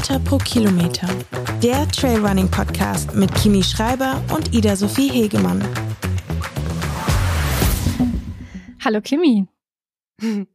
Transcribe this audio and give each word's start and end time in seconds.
Meter 0.00 0.18
pro 0.20 0.38
Kilometer. 0.38 1.06
Der 1.62 1.86
Trailrunning 1.88 2.50
Podcast 2.50 3.14
mit 3.14 3.34
Kimi 3.34 3.62
Schreiber 3.62 4.24
und 4.34 4.54
Ida 4.54 4.74
Sophie 4.74 5.10
Hegemann. 5.10 5.62
Hallo 8.82 9.02
Kimi. 9.02 9.46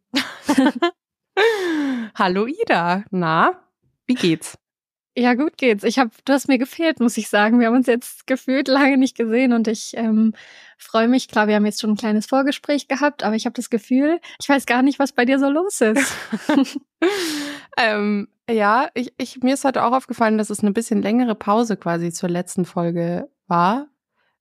Hallo 2.16 2.48
Ida. 2.48 3.06
Na, 3.12 3.62
wie 4.08 4.16
geht's? 4.16 4.58
Ja, 5.16 5.36
gut 5.36 5.60
geht's. 5.60 5.84
Ich 5.84 6.00
hab, 6.00 6.10
du 6.26 6.34
hast 6.34 6.48
mir 6.48 6.58
gefehlt, 6.58 7.00
muss 7.00 7.16
ich 7.16 7.30
sagen. 7.30 7.60
Wir 7.60 7.68
haben 7.68 7.76
uns 7.76 7.86
jetzt 7.86 8.26
gefühlt 8.26 8.68
lange 8.68 8.98
nicht 8.98 9.16
gesehen 9.16 9.54
und 9.54 9.68
ich 9.68 9.92
ähm, 9.96 10.34
freue 10.80 11.08
mich. 11.08 11.28
Klar, 11.28 11.48
wir 11.48 11.54
haben 11.54 11.68
jetzt 11.68 11.82
schon 11.82 11.92
ein 11.92 11.98
kleines 11.98 12.26
Vorgespräch 12.26 12.88
gehabt, 12.88 13.22
aber 13.22 13.36
ich 13.36 13.46
habe 13.46 13.54
das 13.54 13.70
Gefühl, 13.70 14.20
ich 14.42 14.50
weiß 14.50 14.66
gar 14.66 14.82
nicht, 14.82 14.98
was 14.98 15.12
bei 15.12 15.24
dir 15.24 15.38
so 15.38 15.52
los 15.52 15.82
ist. 15.82 16.12
ähm, 17.78 18.28
ja, 18.50 18.90
ich, 18.94 19.14
ich, 19.18 19.42
mir 19.42 19.54
ist 19.54 19.66
heute 19.66 19.84
auch 19.84 19.94
aufgefallen, 19.94 20.38
dass 20.38 20.50
es 20.50 20.62
eine 20.62 20.72
bisschen 20.72 21.02
längere 21.02 21.36
Pause 21.36 21.78
quasi 21.78 22.12
zur 22.12 22.30
letzten 22.30 22.66
Folge 22.66 23.30
war. 23.48 23.88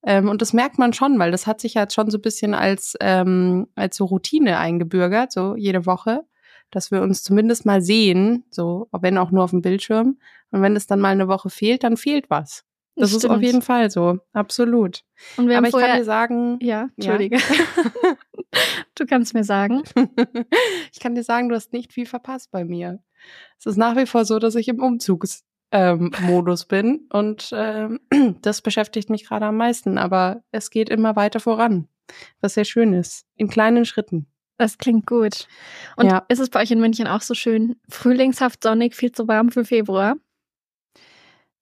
Ähm, 0.02 0.28
und 0.28 0.42
das 0.42 0.52
merkt 0.52 0.78
man 0.78 0.92
schon, 0.92 1.18
weil 1.18 1.30
das 1.30 1.46
hat 1.46 1.60
sich 1.60 1.74
ja 1.74 1.82
jetzt 1.82 1.94
schon 1.94 2.10
so 2.10 2.18
ein 2.18 2.22
bisschen 2.22 2.54
als, 2.54 2.94
ähm, 3.00 3.68
als 3.74 3.96
so 3.96 4.04
Routine 4.04 4.58
eingebürgert, 4.58 5.32
so 5.32 5.56
jede 5.56 5.86
Woche 5.86 6.24
dass 6.74 6.90
wir 6.90 7.02
uns 7.02 7.22
zumindest 7.22 7.66
mal 7.66 7.80
sehen, 7.80 8.44
so, 8.50 8.88
wenn 8.92 9.18
auch 9.18 9.30
nur 9.30 9.44
auf 9.44 9.50
dem 9.50 9.62
Bildschirm. 9.62 10.18
Und 10.50 10.62
wenn 10.62 10.76
es 10.76 10.86
dann 10.86 11.00
mal 11.00 11.10
eine 11.10 11.28
Woche 11.28 11.50
fehlt, 11.50 11.84
dann 11.84 11.96
fehlt 11.96 12.30
was. 12.30 12.64
Das, 12.96 13.10
das 13.10 13.24
ist 13.24 13.30
auf 13.30 13.42
jeden 13.42 13.62
Fall 13.62 13.90
so, 13.90 14.18
absolut. 14.32 15.02
Und 15.36 15.48
wir 15.48 15.58
Aber 15.58 15.66
ich 15.66 15.72
vorher, 15.72 15.90
kann 15.90 15.98
dir 15.98 16.04
sagen, 16.04 16.58
ja, 16.62 16.88
entschuldige. 16.96 17.36
Ja. 17.36 18.14
du 18.94 19.04
kannst 19.04 19.34
mir 19.34 19.42
sagen. 19.42 19.82
ich 20.92 21.00
kann 21.00 21.16
dir 21.16 21.24
sagen, 21.24 21.48
du 21.48 21.56
hast 21.56 21.72
nicht 21.72 21.92
viel 21.92 22.06
verpasst 22.06 22.52
bei 22.52 22.64
mir. 22.64 23.00
Es 23.58 23.67
ist 23.67 23.77
nach 23.77 23.97
wie 23.97 24.06
vor 24.06 24.25
so, 24.25 24.39
dass 24.39 24.55
ich 24.55 24.69
im 24.69 24.83
Umzugsmodus 24.83 26.62
ähm, 26.62 26.69
bin 26.69 27.06
und 27.11 27.50
ähm, 27.53 28.00
das 28.42 28.62
beschäftigt 28.62 29.11
mich 29.11 29.27
gerade 29.27 29.47
am 29.47 29.56
meisten. 29.56 29.98
Aber 29.98 30.42
es 30.50 30.70
geht 30.70 30.89
immer 30.89 31.16
weiter 31.16 31.41
voran, 31.41 31.89
was 32.41 32.55
sehr 32.55 32.64
schön 32.64 32.92
ist, 32.92 33.27
in 33.36 33.48
kleinen 33.48 33.84
Schritten. 33.84 34.27
Das 34.56 34.78
klingt 34.78 35.06
gut. 35.06 35.48
Und 35.97 36.06
ja. 36.06 36.25
ist 36.28 36.39
es 36.39 36.48
bei 36.50 36.62
euch 36.62 36.70
in 36.70 36.81
München 36.81 37.08
auch 37.08 37.22
so 37.22 37.34
schön 37.34 37.77
frühlingshaft 37.89 38.62
sonnig, 38.62 38.94
viel 38.94 39.11
zu 39.11 39.27
warm 39.27 39.50
für 39.50 39.64
Februar? 39.64 40.16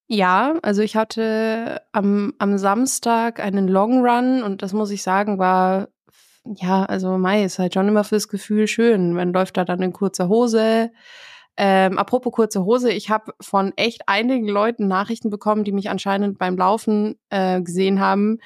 Ja, 0.08 0.58
also 0.60 0.82
ich 0.82 0.94
hatte 0.94 1.80
am, 1.92 2.34
am 2.38 2.58
Samstag 2.58 3.40
einen 3.40 3.66
Long 3.66 4.04
Run 4.04 4.42
und 4.42 4.60
das 4.60 4.74
muss 4.74 4.90
ich 4.90 5.02
sagen, 5.02 5.38
war 5.38 5.88
ja, 6.44 6.84
also 6.84 7.18
Mai 7.18 7.44
ist 7.44 7.58
halt 7.58 7.74
schon 7.74 7.88
immer 7.88 8.04
fürs 8.04 8.28
Gefühl 8.28 8.66
schön. 8.66 9.12
Man 9.12 9.32
läuft 9.32 9.56
da 9.56 9.64
dann 9.64 9.80
in 9.80 9.92
kurzer 9.92 10.28
Hose. 10.28 10.90
Ähm, 11.56 11.98
apropos 11.98 12.32
kurze 12.32 12.64
Hose, 12.64 12.90
ich 12.92 13.10
habe 13.10 13.32
von 13.40 13.72
echt 13.76 14.08
einigen 14.08 14.48
Leuten 14.48 14.88
Nachrichten 14.88 15.30
bekommen, 15.30 15.64
die 15.64 15.72
mich 15.72 15.90
anscheinend 15.90 16.38
beim 16.38 16.56
Laufen 16.56 17.18
äh, 17.30 17.60
gesehen 17.60 18.00
haben, 18.00 18.38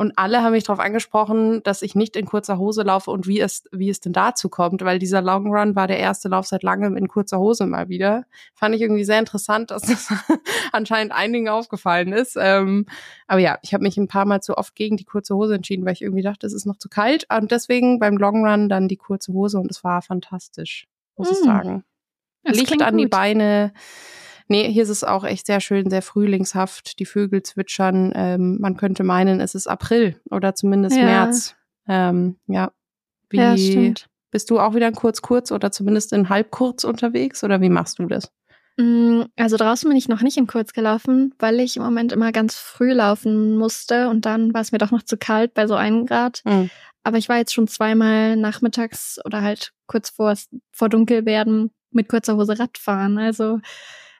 und 0.00 0.14
alle 0.16 0.42
haben 0.42 0.52
mich 0.52 0.64
darauf 0.64 0.82
angesprochen, 0.82 1.62
dass 1.62 1.82
ich 1.82 1.94
nicht 1.94 2.16
in 2.16 2.24
kurzer 2.24 2.56
Hose 2.56 2.82
laufe 2.84 3.10
und 3.10 3.26
wie 3.26 3.38
es, 3.38 3.64
wie 3.70 3.90
es 3.90 4.00
denn 4.00 4.14
dazu 4.14 4.48
kommt, 4.48 4.80
weil 4.82 4.98
dieser 4.98 5.20
Long 5.20 5.54
Run 5.54 5.76
war 5.76 5.86
der 5.86 5.98
erste 5.98 6.30
Lauf 6.30 6.46
seit 6.46 6.62
langem 6.62 6.96
in 6.96 7.06
kurzer 7.06 7.38
Hose 7.38 7.66
mal 7.66 7.90
wieder. 7.90 8.24
Fand 8.54 8.74
ich 8.74 8.80
irgendwie 8.80 9.04
sehr 9.04 9.18
interessant, 9.18 9.70
dass 9.70 9.82
das 9.82 10.08
anscheinend 10.72 11.12
einigen 11.12 11.50
aufgefallen 11.50 12.14
ist. 12.14 12.38
Ähm, 12.40 12.86
aber 13.26 13.40
ja, 13.40 13.58
ich 13.60 13.74
habe 13.74 13.82
mich 13.82 13.98
ein 13.98 14.08
paar 14.08 14.24
Mal 14.24 14.40
zu 14.40 14.56
oft 14.56 14.74
gegen 14.74 14.96
die 14.96 15.04
kurze 15.04 15.34
Hose 15.34 15.56
entschieden, 15.56 15.84
weil 15.84 15.92
ich 15.92 16.00
irgendwie 16.00 16.22
dachte, 16.22 16.46
es 16.46 16.54
ist 16.54 16.64
noch 16.64 16.78
zu 16.78 16.88
kalt. 16.88 17.26
Und 17.30 17.50
deswegen 17.50 17.98
beim 17.98 18.16
Long 18.16 18.46
Run 18.46 18.70
dann 18.70 18.88
die 18.88 18.96
kurze 18.96 19.34
Hose 19.34 19.58
und 19.58 19.70
es 19.70 19.84
war 19.84 20.00
fantastisch, 20.00 20.86
muss 21.18 21.28
mm. 21.28 21.32
ich 21.34 21.38
sagen. 21.40 21.84
Das 22.42 22.56
Licht 22.56 22.82
an 22.82 22.92
gut. 22.92 23.00
die 23.00 23.06
Beine 23.06 23.72
Nee, 24.50 24.68
hier 24.72 24.82
ist 24.82 24.88
es 24.88 25.04
auch 25.04 25.22
echt 25.22 25.46
sehr 25.46 25.60
schön, 25.60 25.90
sehr 25.90 26.02
frühlingshaft. 26.02 26.98
Die 26.98 27.06
Vögel 27.06 27.44
zwitschern. 27.44 28.12
Ähm, 28.16 28.58
man 28.60 28.76
könnte 28.76 29.04
meinen, 29.04 29.40
es 29.40 29.54
ist 29.54 29.68
April 29.68 30.20
oder 30.28 30.56
zumindest 30.56 30.96
ja. 30.96 31.04
März. 31.04 31.54
Ähm, 31.86 32.36
ja. 32.48 32.72
Wie 33.28 33.36
ja, 33.36 33.56
stimmt. 33.56 34.08
bist 34.32 34.50
du 34.50 34.58
auch 34.58 34.74
wieder 34.74 34.88
in 34.88 34.96
kurz 34.96 35.22
kurz 35.22 35.52
oder 35.52 35.70
zumindest 35.70 36.12
in 36.12 36.30
halb 36.30 36.50
kurz 36.50 36.82
unterwegs 36.82 37.44
oder 37.44 37.60
wie 37.60 37.68
machst 37.68 38.00
du 38.00 38.06
das? 38.06 38.32
Mm, 38.76 39.22
also 39.36 39.56
draußen 39.56 39.88
bin 39.88 39.96
ich 39.96 40.08
noch 40.08 40.20
nicht 40.20 40.36
in 40.36 40.48
kurz 40.48 40.72
gelaufen, 40.72 41.32
weil 41.38 41.60
ich 41.60 41.76
im 41.76 41.84
Moment 41.84 42.10
immer 42.10 42.32
ganz 42.32 42.56
früh 42.56 42.92
laufen 42.92 43.56
musste 43.56 44.08
und 44.08 44.26
dann 44.26 44.52
war 44.52 44.62
es 44.62 44.72
mir 44.72 44.78
doch 44.78 44.90
noch 44.90 45.04
zu 45.04 45.16
kalt 45.16 45.54
bei 45.54 45.68
so 45.68 45.76
einem 45.76 46.06
Grad. 46.06 46.42
Mhm. 46.44 46.70
Aber 47.04 47.18
ich 47.18 47.28
war 47.28 47.36
jetzt 47.36 47.54
schon 47.54 47.68
zweimal 47.68 48.34
nachmittags 48.34 49.20
oder 49.24 49.42
halt 49.42 49.72
kurz 49.86 50.10
vor, 50.10 50.34
vor 50.72 50.88
Dunkelwerden 50.88 51.70
mit 51.92 52.08
kurzer 52.08 52.36
Hose 52.36 52.58
Radfahren. 52.58 53.18
Also 53.18 53.60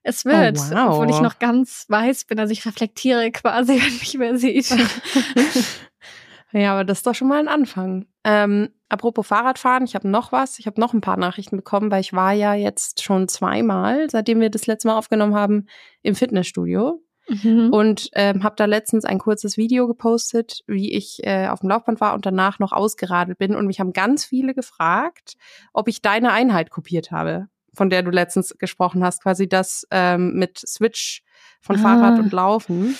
es 0.02 0.24
oh, 0.24 0.30
wird, 0.30 0.58
oh, 0.58 0.70
wow. 0.70 0.88
obwohl 0.90 1.10
ich 1.10 1.20
noch 1.20 1.38
ganz 1.38 1.84
weiß 1.88 2.24
bin. 2.24 2.38
Also 2.38 2.52
ich 2.52 2.64
reflektiere 2.64 3.30
quasi, 3.30 3.72
wenn 3.80 3.98
mich 3.98 4.18
wer 4.18 4.38
sieht. 4.38 4.70
ja, 6.52 6.72
aber 6.72 6.84
das 6.84 6.98
ist 6.98 7.06
doch 7.06 7.14
schon 7.14 7.28
mal 7.28 7.40
ein 7.40 7.48
Anfang. 7.48 8.06
Ähm, 8.24 8.70
apropos 8.88 9.26
Fahrradfahren, 9.26 9.84
ich 9.84 9.94
habe 9.94 10.08
noch 10.08 10.32
was. 10.32 10.58
Ich 10.58 10.66
habe 10.66 10.80
noch 10.80 10.94
ein 10.94 11.00
paar 11.00 11.18
Nachrichten 11.18 11.56
bekommen, 11.56 11.90
weil 11.90 12.00
ich 12.00 12.12
war 12.12 12.32
ja 12.32 12.54
jetzt 12.54 13.02
schon 13.02 13.28
zweimal, 13.28 14.08
seitdem 14.10 14.40
wir 14.40 14.50
das 14.50 14.66
letzte 14.66 14.88
Mal 14.88 14.96
aufgenommen 14.96 15.34
haben, 15.34 15.66
im 16.02 16.14
Fitnessstudio. 16.14 17.02
Mhm. 17.28 17.70
Und 17.70 18.10
ähm, 18.14 18.42
habe 18.42 18.56
da 18.56 18.64
letztens 18.64 19.04
ein 19.04 19.18
kurzes 19.18 19.56
Video 19.56 19.86
gepostet, 19.86 20.62
wie 20.66 20.92
ich 20.92 21.20
äh, 21.22 21.46
auf 21.46 21.60
dem 21.60 21.68
Laufband 21.68 22.00
war 22.00 22.14
und 22.14 22.26
danach 22.26 22.58
noch 22.58 22.72
ausgeradelt 22.72 23.38
bin. 23.38 23.54
Und 23.54 23.66
mich 23.66 23.78
haben 23.78 23.92
ganz 23.92 24.24
viele 24.24 24.52
gefragt, 24.52 25.34
ob 25.72 25.86
ich 25.86 26.02
deine 26.02 26.32
Einheit 26.32 26.70
kopiert 26.70 27.12
habe 27.12 27.48
von 27.80 27.88
der 27.88 28.02
du 28.02 28.10
letztens 28.10 28.54
gesprochen 28.58 29.02
hast, 29.02 29.22
quasi 29.22 29.48
das 29.48 29.86
ähm, 29.90 30.34
mit 30.34 30.58
Switch 30.58 31.22
von 31.62 31.76
ah. 31.76 31.78
Fahrrad 31.78 32.18
und 32.18 32.30
Laufen. 32.30 32.94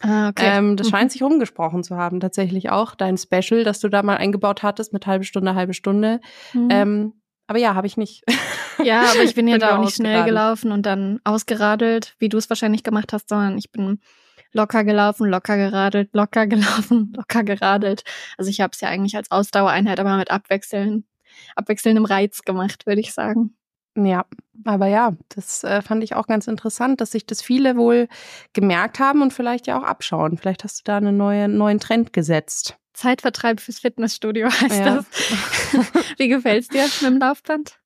Ah, 0.00 0.28
okay. 0.28 0.44
Ähm, 0.44 0.76
das 0.76 0.88
mhm. 0.88 0.90
scheint 0.90 1.12
sich 1.12 1.22
rumgesprochen 1.22 1.82
zu 1.82 1.96
haben, 1.96 2.20
tatsächlich 2.20 2.68
auch. 2.68 2.94
Dein 2.94 3.16
Special, 3.16 3.64
das 3.64 3.80
du 3.80 3.88
da 3.88 4.02
mal 4.02 4.18
eingebaut 4.18 4.62
hattest 4.62 4.92
mit 4.92 5.06
halbe 5.06 5.24
Stunde, 5.24 5.54
halbe 5.54 5.72
Stunde. 5.72 6.20
Mhm. 6.52 6.68
Ähm, 6.70 7.12
aber 7.46 7.58
ja, 7.58 7.74
habe 7.74 7.86
ich 7.86 7.96
nicht. 7.96 8.22
Ja, 8.84 9.10
aber 9.10 9.24
ich 9.24 9.34
bin 9.34 9.48
ja 9.48 9.58
da 9.58 9.76
auch 9.76 9.80
nicht 9.80 9.96
schnell 9.96 10.24
gelaufen 10.24 10.70
und 10.70 10.86
dann 10.86 11.18
ausgeradelt, 11.24 12.14
wie 12.20 12.28
du 12.28 12.38
es 12.38 12.48
wahrscheinlich 12.48 12.84
gemacht 12.84 13.12
hast, 13.12 13.28
sondern 13.28 13.58
ich 13.58 13.72
bin 13.72 13.98
locker 14.52 14.84
gelaufen, 14.84 15.26
locker 15.26 15.56
geradelt, 15.56 16.10
locker 16.12 16.46
gelaufen, 16.46 17.12
locker 17.16 17.42
geradelt. 17.42 18.04
Also 18.36 18.50
ich 18.50 18.60
habe 18.60 18.70
es 18.74 18.80
ja 18.80 18.88
eigentlich 18.88 19.16
als 19.16 19.32
Ausdauereinheit, 19.32 19.98
aber 19.98 20.16
mit 20.16 20.30
abwechseln, 20.30 21.08
abwechselndem 21.56 22.04
Reiz 22.04 22.42
gemacht, 22.42 22.86
würde 22.86 23.00
ich 23.00 23.12
sagen. 23.12 23.56
Ja, 23.96 24.24
aber 24.64 24.86
ja, 24.86 25.16
das 25.34 25.64
äh, 25.64 25.82
fand 25.82 26.04
ich 26.04 26.14
auch 26.14 26.26
ganz 26.26 26.46
interessant, 26.46 27.00
dass 27.00 27.12
sich 27.12 27.26
das 27.26 27.42
viele 27.42 27.76
wohl 27.76 28.08
gemerkt 28.52 28.98
haben 28.98 29.22
und 29.22 29.32
vielleicht 29.32 29.66
ja 29.66 29.78
auch 29.78 29.84
abschauen. 29.84 30.36
Vielleicht 30.36 30.64
hast 30.64 30.80
du 30.80 30.82
da 30.84 30.96
einen 30.96 31.16
neue, 31.16 31.48
neuen 31.48 31.80
Trend 31.80 32.12
gesetzt. 32.12 32.76
Zeitvertreib 32.92 33.60
fürs 33.60 33.78
Fitnessstudio 33.78 34.48
heißt 34.60 34.80
ja. 34.80 34.96
das. 34.96 35.06
Wie 36.16 36.28
gefällt's 36.28 36.68
dir 36.68 36.82
mit 36.82 37.02
dem 37.02 37.18
Laufband? 37.18 37.78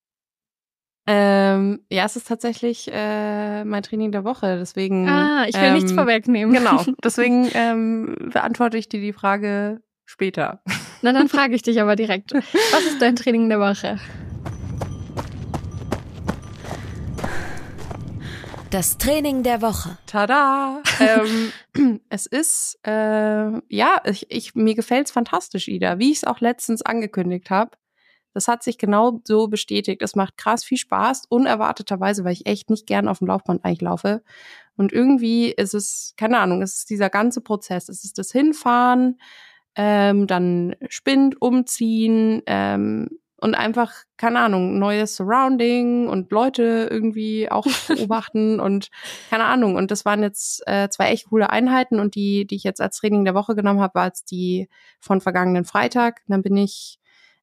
Ähm, 1.07 1.81
ja, 1.91 2.05
es 2.05 2.15
ist 2.15 2.29
tatsächlich 2.29 2.89
äh, 2.93 3.65
mein 3.65 3.83
Training 3.83 4.13
der 4.13 4.25
Woche, 4.25 4.57
deswegen. 4.59 5.09
Ah, 5.09 5.47
ich 5.49 5.57
will 5.57 5.65
ähm, 5.65 5.75
nichts 5.75 5.93
vorwegnehmen. 5.93 6.55
Genau, 6.55 6.85
deswegen 7.05 7.49
ähm, 7.55 8.31
beantworte 8.33 8.79
ich 8.79 8.89
dir 8.89 9.01
die 9.01 9.13
Frage 9.13 9.83
später. 10.05 10.63
Na, 11.03 11.13
dann 11.13 11.29
frage 11.29 11.57
ich 11.57 11.63
dich 11.63 11.81
aber 11.81 11.97
direkt. 11.97 12.33
Was 12.35 12.85
ist 12.85 13.03
dein 13.03 13.17
Training 13.17 13.49
der 13.49 13.59
Woche? 13.59 13.99
Das 18.73 18.97
Training 18.97 19.43
der 19.43 19.61
Woche. 19.61 19.99
Tada! 20.07 20.83
ähm, 20.99 22.01
es 22.09 22.25
ist, 22.25 22.79
äh, 22.87 23.53
ja, 23.69 24.01
ich, 24.07 24.31
ich, 24.31 24.55
mir 24.55 24.75
gefällt's 24.75 25.11
fantastisch, 25.11 25.69
Ida. 25.69 25.99
Wie 25.99 26.11
ich 26.11 26.17
es 26.17 26.25
auch 26.25 26.41
letztens 26.41 26.81
angekündigt 26.81 27.51
habe. 27.51 27.73
Das 28.33 28.49
hat 28.49 28.63
sich 28.63 28.79
genau 28.79 29.21
so 29.25 29.49
bestätigt. 29.49 30.01
Es 30.01 30.17
macht 30.17 30.39
krass 30.39 30.65
viel 30.65 30.79
Spaß, 30.79 31.27
unerwarteterweise, 31.29 32.25
weil 32.25 32.33
ich 32.33 32.47
echt 32.47 32.71
nicht 32.71 32.87
gern 32.87 33.09
auf 33.09 33.19
dem 33.19 33.27
Laufband 33.27 33.63
eigentlich 33.63 33.83
laufe. 33.83 34.23
Und 34.75 34.91
irgendwie 34.91 35.51
ist 35.51 35.75
es, 35.75 36.15
keine 36.17 36.39
Ahnung, 36.39 36.63
es 36.63 36.79
ist 36.79 36.89
dieser 36.89 37.11
ganze 37.11 37.43
Prozess. 37.43 37.91
Es 37.91 38.05
ist 38.05 38.17
das 38.17 38.33
Hinfahren, 38.33 39.19
ähm, 39.77 40.27
dann 40.27 40.77
Spind 40.89 41.43
umziehen, 41.43 42.41
ähm, 42.47 43.11
und 43.43 43.57
einfach, 43.57 43.93
keine 44.17 44.39
Ahnung, 44.39 44.79
neues 44.79 45.17
Surrounding 45.17 46.09
und 46.09 46.31
Leute 46.31 46.89
irgendwie 46.89 47.51
auch 47.51 47.67
beobachten 47.89 48.61
und 48.61 48.89
keine 49.31 49.45
Ahnung. 49.45 49.75
Und 49.75 49.91
das 49.91 50.05
waren 50.05 50.23
jetzt 50.23 50.63
äh, 50.67 50.89
zwei 50.91 51.11
echt 51.11 51.29
coole 51.29 51.51
Einheiten 51.51 51.99
und 51.99 52.15
die, 52.15 52.47
die 52.47 52.55
ich 52.55 52.63
jetzt 52.63 52.81
als 52.81 52.99
Training 52.99 53.25
der 53.25 53.35
Woche 53.35 53.57
genommen 53.57 53.81
habe, 53.81 53.97
war 53.97 54.07
jetzt 54.07 54.31
die 54.31 54.69
von 55.01 55.21
vergangenen 55.21 55.65
Freitag. 55.65 56.21
Dann 56.29 56.43
bin 56.43 56.57
ich 56.57 57.01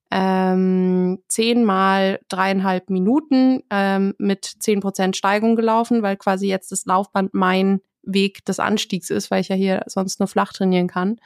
ähm, 0.10 1.20
zehnmal 1.28 2.20
dreieinhalb 2.30 2.90
Minuten 2.90 3.62
ähm, 3.70 4.16
mit 4.18 4.46
zehn 4.46 4.80
Prozent 4.80 5.18
Steigung 5.18 5.58
gelaufen, 5.58 6.02
weil 6.02 6.16
quasi 6.16 6.48
jetzt 6.48 6.72
das 6.72 6.86
Laufband 6.86 7.34
mein 7.34 7.82
Weg 8.04 8.46
des 8.46 8.60
Anstiegs 8.60 9.10
ist, 9.10 9.30
weil 9.32 9.42
ich 9.42 9.50
ja 9.50 9.56
hier 9.56 9.84
sonst 9.86 10.20
nur 10.20 10.28
flach 10.28 10.54
trainieren 10.54 10.88
kann. 10.88 11.18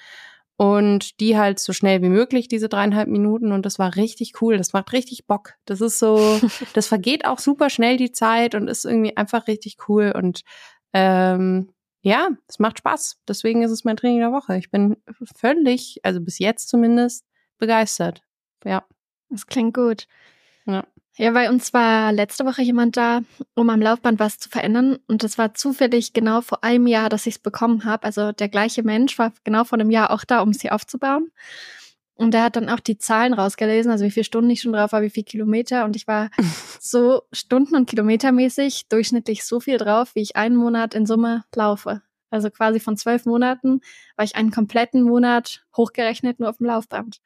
Und 0.57 1.19
die 1.19 1.38
halt 1.38 1.59
so 1.59 1.73
schnell 1.73 2.01
wie 2.01 2.09
möglich, 2.09 2.47
diese 2.47 2.69
dreieinhalb 2.69 3.07
Minuten. 3.07 3.51
Und 3.51 3.65
das 3.65 3.79
war 3.79 3.95
richtig 3.95 4.41
cool. 4.41 4.57
Das 4.57 4.73
macht 4.73 4.94
richtig 4.94 5.25
Bock. 5.25 5.53
Das 5.65 5.81
ist 5.81 6.00
so, 6.00 6.39
das 6.73 6.88
vergeht 6.88 7.25
auch 7.25 7.39
super 7.39 7.69
schnell 7.69 7.97
die 7.97 8.11
Zeit 8.11 8.55
und 8.55 8.67
ist 8.67 8.85
irgendwie 8.85 9.17
einfach 9.17 9.47
richtig 9.47 9.77
cool. 9.88 10.13
Und 10.15 10.41
ähm, 10.94 11.73
ja, 12.01 12.29
es 12.47 12.59
macht 12.59 12.79
Spaß. 12.79 13.17
Deswegen 13.27 13.63
ist 13.63 13.71
es 13.71 13.83
mein 13.83 13.97
Training 13.97 14.19
der 14.19 14.31
Woche. 14.31 14.57
Ich 14.57 14.69
bin 14.69 14.97
völlig, 15.35 16.00
also 16.03 16.21
bis 16.21 16.38
jetzt 16.39 16.69
zumindest, 16.69 17.25
begeistert. 17.57 18.21
Ja. 18.63 18.85
Das 19.29 19.47
klingt 19.47 19.73
gut. 19.73 20.07
Ja. 20.65 20.85
Ja, 21.15 21.30
bei 21.31 21.50
uns 21.50 21.74
war 21.74 22.12
letzte 22.12 22.44
Woche 22.44 22.63
jemand 22.63 22.98
da, 22.98 23.21
um 23.54 23.69
am 23.69 23.81
Laufband 23.81 24.19
was 24.19 24.39
zu 24.39 24.50
verändern. 24.50 24.98
Und 25.07 25.24
das 25.24 25.38
war 25.38 25.54
zufällig 25.54 26.13
genau 26.13 26.42
vor 26.42 26.63
einem 26.63 26.88
Jahr, 26.88 27.10
dass 27.10 27.27
ich 27.27 27.36
es 27.36 27.39
bekommen 27.39 27.86
habe. 27.86 28.04
Also 28.04 28.31
der 28.31 28.50
gleiche 28.50 28.81
Mensch 28.81 29.19
war 29.19 29.31
genau 29.44 29.63
vor 29.63 29.80
einem 29.80 29.92
Jahr 29.92 30.10
auch 30.10 30.24
da, 30.24 30.42
um 30.42 30.50
es 30.50 30.62
hier 30.62 30.74
aufzubauen. 30.74 31.31
Und 32.15 32.33
der 32.33 32.44
hat 32.44 32.56
dann 32.56 32.69
auch 32.69 32.80
die 32.80 32.98
Zahlen 32.98 33.33
rausgelesen, 33.33 33.92
also 33.92 34.06
wie 34.06 34.12
viele 34.12 34.24
Stunden 34.24 34.50
ich 34.50 34.62
schon 34.62 34.74
drauf 34.74 34.92
war, 34.92 35.01
wie 35.01 35.10
viele 35.10 35.25
Kilometer. 35.25 35.86
Und 35.86 35.95
ich 35.95 36.07
war 36.07 36.30
so 36.80 37.24
stunden- 37.31 37.75
und 37.75 37.88
kilometermäßig 37.88 38.88
durchschnittlich 38.89 39.44
so 39.44 39.60
viel 39.60 39.77
drauf, 39.77 40.15
wie 40.15 40.21
ich 40.21 40.36
einen 40.36 40.56
Monat 40.56 40.95
in 40.95 41.06
Summe 41.06 41.44
laufe. 41.56 42.01
Also 42.31 42.50
quasi 42.50 42.80
von 42.80 42.98
zwölf 42.98 43.25
Monaten 43.25 43.81
war 44.15 44.25
ich 44.25 44.36
einen 44.36 44.50
kompletten 44.50 45.04
Monat 45.04 45.63
hochgerechnet 45.77 46.39
nur 46.39 46.50
auf 46.50 46.57
dem 46.57 46.65
Laufband. 46.65 47.19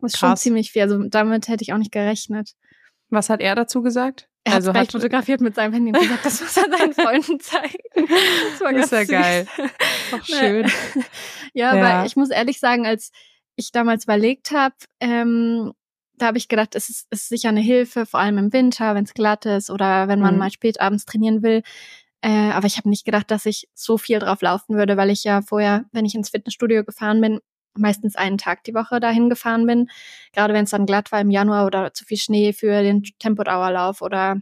Das 0.00 0.14
ist 0.14 0.20
Krass. 0.20 0.30
schon 0.30 0.36
ziemlich 0.38 0.72
viel. 0.72 0.82
Also 0.82 1.02
damit 1.08 1.48
hätte 1.48 1.62
ich 1.62 1.74
auch 1.74 1.78
nicht 1.78 1.92
gerechnet. 1.92 2.54
Was 3.10 3.30
hat 3.30 3.40
er 3.40 3.54
dazu 3.54 3.82
gesagt? 3.82 4.28
Er 4.44 4.54
also 4.54 4.72
hat 4.72 4.92
fotografiert 4.92 5.40
mit 5.40 5.54
seinem 5.54 5.72
Handy 5.72 5.92
und 5.92 6.00
gesagt, 6.00 6.24
das 6.24 6.40
muss 6.40 6.56
er 6.56 6.70
seinen 6.70 6.94
Freunden 6.94 7.40
zeigen. 7.40 7.78
Das 8.52 8.60
war 8.60 8.72
ganz 8.72 8.92
ist 8.92 8.92
ja 8.92 9.04
geil. 9.04 9.46
Auch 10.12 10.24
schön. 10.24 10.66
ja, 11.52 11.74
ja, 11.74 11.82
weil 11.82 12.06
ich 12.06 12.16
muss 12.16 12.30
ehrlich 12.30 12.58
sagen, 12.58 12.86
als 12.86 13.10
ich 13.56 13.72
damals 13.72 14.04
überlegt 14.04 14.50
habe, 14.52 14.74
ähm, 15.00 15.72
da 16.14 16.26
habe 16.26 16.38
ich 16.38 16.48
gedacht, 16.48 16.74
es 16.74 16.88
ist, 16.88 17.06
ist 17.10 17.28
sicher 17.28 17.50
eine 17.50 17.60
Hilfe, 17.60 18.06
vor 18.06 18.20
allem 18.20 18.38
im 18.38 18.52
Winter, 18.52 18.94
wenn 18.94 19.04
es 19.04 19.14
glatt 19.14 19.46
ist 19.46 19.70
oder 19.70 20.08
wenn 20.08 20.20
man 20.20 20.34
mhm. 20.34 20.40
mal 20.40 20.50
spät 20.50 20.80
abends 20.80 21.04
trainieren 21.04 21.42
will. 21.42 21.62
Äh, 22.20 22.50
aber 22.50 22.66
ich 22.66 22.76
habe 22.76 22.88
nicht 22.88 23.04
gedacht, 23.04 23.30
dass 23.30 23.46
ich 23.46 23.68
so 23.74 23.98
viel 23.98 24.18
drauf 24.18 24.42
laufen 24.42 24.76
würde, 24.76 24.96
weil 24.96 25.10
ich 25.10 25.24
ja 25.24 25.42
vorher, 25.42 25.84
wenn 25.92 26.04
ich 26.04 26.14
ins 26.14 26.30
Fitnessstudio 26.30 26.84
gefahren 26.84 27.20
bin, 27.20 27.40
meistens 27.78 28.16
einen 28.16 28.38
Tag 28.38 28.64
die 28.64 28.74
Woche 28.74 29.00
dahin 29.00 29.28
gefahren 29.28 29.66
bin. 29.66 29.88
Gerade 30.32 30.54
wenn 30.54 30.64
es 30.64 30.70
dann 30.70 30.86
glatt 30.86 31.12
war 31.12 31.20
im 31.20 31.30
Januar 31.30 31.66
oder 31.66 31.92
zu 31.94 32.04
viel 32.04 32.18
Schnee 32.18 32.52
für 32.52 32.82
den 32.82 33.02
Tempodauerlauf 33.18 34.02
oder 34.02 34.40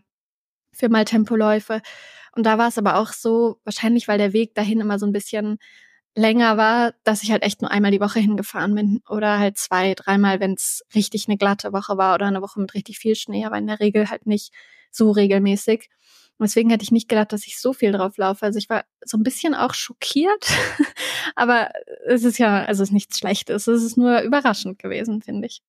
für 0.72 0.88
mal 0.88 1.04
Tempoläufe. 1.04 1.80
Und 2.34 2.44
da 2.44 2.58
war 2.58 2.68
es 2.68 2.78
aber 2.78 2.96
auch 2.96 3.12
so, 3.12 3.60
wahrscheinlich 3.64 4.08
weil 4.08 4.18
der 4.18 4.32
Weg 4.32 4.54
dahin 4.54 4.80
immer 4.80 4.98
so 4.98 5.06
ein 5.06 5.12
bisschen 5.12 5.58
länger 6.14 6.56
war, 6.56 6.94
dass 7.04 7.22
ich 7.22 7.30
halt 7.30 7.42
echt 7.42 7.60
nur 7.60 7.70
einmal 7.70 7.90
die 7.90 8.00
Woche 8.00 8.20
hingefahren 8.20 8.74
bin 8.74 9.02
oder 9.08 9.38
halt 9.38 9.58
zwei, 9.58 9.94
dreimal, 9.94 10.40
wenn 10.40 10.54
es 10.54 10.82
richtig 10.94 11.28
eine 11.28 11.36
glatte 11.36 11.72
Woche 11.72 11.98
war 11.98 12.14
oder 12.14 12.26
eine 12.26 12.42
Woche 12.42 12.58
mit 12.60 12.74
richtig 12.74 12.98
viel 12.98 13.14
Schnee, 13.14 13.44
aber 13.44 13.58
in 13.58 13.66
der 13.66 13.80
Regel 13.80 14.10
halt 14.10 14.26
nicht 14.26 14.52
so 14.90 15.10
regelmäßig. 15.10 15.90
Und 16.38 16.44
deswegen 16.44 16.70
hätte 16.70 16.84
ich 16.84 16.92
nicht 16.92 17.08
gedacht, 17.08 17.32
dass 17.32 17.46
ich 17.46 17.58
so 17.58 17.72
viel 17.72 17.92
drauf 17.92 18.18
laufe. 18.18 18.44
Also 18.44 18.58
ich 18.58 18.68
war 18.68 18.84
so 19.04 19.16
ein 19.16 19.22
bisschen 19.22 19.54
auch 19.54 19.72
schockiert, 19.72 20.46
aber 21.34 21.70
es 22.06 22.24
ist 22.24 22.38
ja, 22.38 22.64
also 22.64 22.82
es 22.82 22.90
ist 22.90 22.94
nichts 22.94 23.18
Schlechtes. 23.18 23.66
Es 23.66 23.82
ist 23.82 23.96
nur 23.96 24.20
überraschend 24.20 24.78
gewesen, 24.78 25.22
finde 25.22 25.46
ich. 25.46 25.62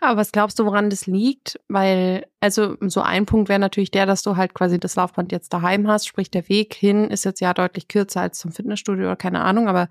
Aber 0.00 0.18
was 0.18 0.32
glaubst 0.32 0.58
du, 0.58 0.66
woran 0.66 0.90
das 0.90 1.06
liegt? 1.06 1.58
Weil, 1.68 2.26
also 2.40 2.76
so 2.80 3.00
ein 3.00 3.24
Punkt 3.24 3.48
wäre 3.48 3.58
natürlich 3.58 3.90
der, 3.90 4.04
dass 4.04 4.22
du 4.22 4.36
halt 4.36 4.52
quasi 4.52 4.78
das 4.78 4.96
Laufband 4.96 5.32
jetzt 5.32 5.52
daheim 5.52 5.88
hast, 5.88 6.06
sprich 6.06 6.30
der 6.30 6.48
Weg 6.48 6.74
hin 6.74 7.10
ist 7.10 7.24
jetzt 7.24 7.40
ja 7.40 7.54
deutlich 7.54 7.88
kürzer 7.88 8.20
als 8.20 8.38
zum 8.38 8.52
Fitnessstudio 8.52 9.06
oder 9.06 9.16
keine 9.16 9.40
Ahnung, 9.40 9.68
aber 9.68 9.88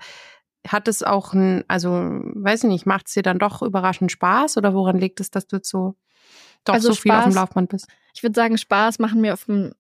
hat 0.68 0.88
es 0.88 1.04
auch 1.04 1.34
ein, 1.34 1.64
also 1.68 1.90
weiß 1.90 2.66
ich 2.66 2.70
nicht, 2.70 2.86
macht 2.86 3.08
es 3.08 3.14
dir 3.14 3.24
dann 3.24 3.40
doch 3.40 3.62
überraschend 3.62 4.12
Spaß 4.12 4.58
oder 4.58 4.74
woran 4.74 5.00
liegt 5.00 5.20
es, 5.20 5.31
dass 5.31 5.48
du 5.48 5.58
jetzt 5.58 5.70
so 5.70 5.96
doch 6.64 6.75
also 6.75 6.90
so 6.90 6.96
viel 6.96 7.12
auf 7.12 7.24
dem 7.24 7.34
Laufband 7.34 7.70
bist? 7.70 7.88
Ich 8.13 8.24
würde 8.24 8.36
sagen, 8.36 8.57
Spaß 8.57 9.00
machen 9.00 9.21
mir 9.21 9.33
auf 9.33 9.45
dem 9.45 9.74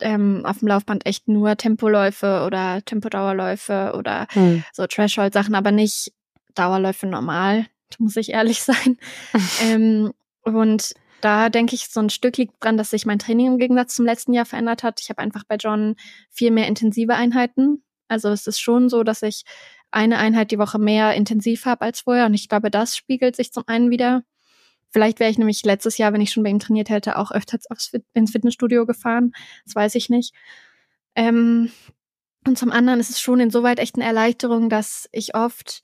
ähm, 0.00 0.42
auf 0.44 0.58
dem 0.58 0.68
Laufband 0.68 1.06
echt 1.06 1.28
nur 1.28 1.56
Tempoläufe 1.56 2.44
oder 2.46 2.82
Tempodauerläufe 2.84 3.94
oder 3.96 4.26
hm. 4.30 4.64
so 4.72 4.86
Threshold-Sachen, 4.86 5.54
aber 5.54 5.70
nicht 5.70 6.12
Dauerläufe 6.54 7.06
normal, 7.06 7.66
muss 7.98 8.16
ich 8.16 8.30
ehrlich 8.30 8.62
sein. 8.62 8.98
ähm, 9.62 10.12
und 10.42 10.94
da 11.20 11.50
denke 11.50 11.76
ich, 11.76 11.88
so 11.88 12.00
ein 12.00 12.10
Stück 12.10 12.36
liegt 12.36 12.62
dran, 12.62 12.76
dass 12.76 12.90
sich 12.90 13.06
mein 13.06 13.20
Training 13.20 13.46
im 13.46 13.58
Gegensatz 13.58 13.94
zum 13.94 14.04
letzten 14.04 14.32
Jahr 14.32 14.44
verändert 14.44 14.82
hat. 14.82 15.00
Ich 15.00 15.08
habe 15.08 15.22
einfach 15.22 15.44
bei 15.44 15.54
John 15.54 15.94
viel 16.30 16.50
mehr 16.50 16.66
intensive 16.66 17.14
Einheiten. 17.14 17.84
Also 18.08 18.28
es 18.30 18.48
ist 18.48 18.60
schon 18.60 18.88
so, 18.88 19.04
dass 19.04 19.22
ich 19.22 19.44
eine 19.92 20.18
Einheit 20.18 20.50
die 20.50 20.58
Woche 20.58 20.80
mehr 20.80 21.14
intensiv 21.14 21.64
habe 21.64 21.82
als 21.82 22.00
vorher. 22.00 22.26
Und 22.26 22.34
ich 22.34 22.48
glaube, 22.48 22.70
das 22.70 22.96
spiegelt 22.96 23.36
sich 23.36 23.52
zum 23.52 23.62
einen 23.68 23.90
wieder 23.90 24.24
Vielleicht 24.92 25.20
wäre 25.20 25.30
ich 25.30 25.38
nämlich 25.38 25.64
letztes 25.64 25.98
Jahr, 25.98 26.12
wenn 26.12 26.20
ich 26.20 26.30
schon 26.30 26.42
bei 26.42 26.50
ihm 26.50 26.58
trainiert 26.58 26.90
hätte, 26.90 27.16
auch 27.18 27.30
öfters 27.32 27.70
aufs 27.70 27.92
ins 28.12 28.32
Fitnessstudio 28.32 28.86
gefahren. 28.86 29.32
Das 29.64 29.74
weiß 29.74 29.94
ich 29.94 30.10
nicht. 30.10 30.34
Ähm, 31.14 31.70
und 32.46 32.58
zum 32.58 32.70
anderen 32.72 33.00
ist 33.00 33.10
es 33.10 33.20
schon 33.20 33.40
insoweit 33.40 33.78
echt 33.78 33.96
eine 33.96 34.04
Erleichterung, 34.04 34.68
dass 34.68 35.08
ich 35.12 35.34
oft, 35.34 35.80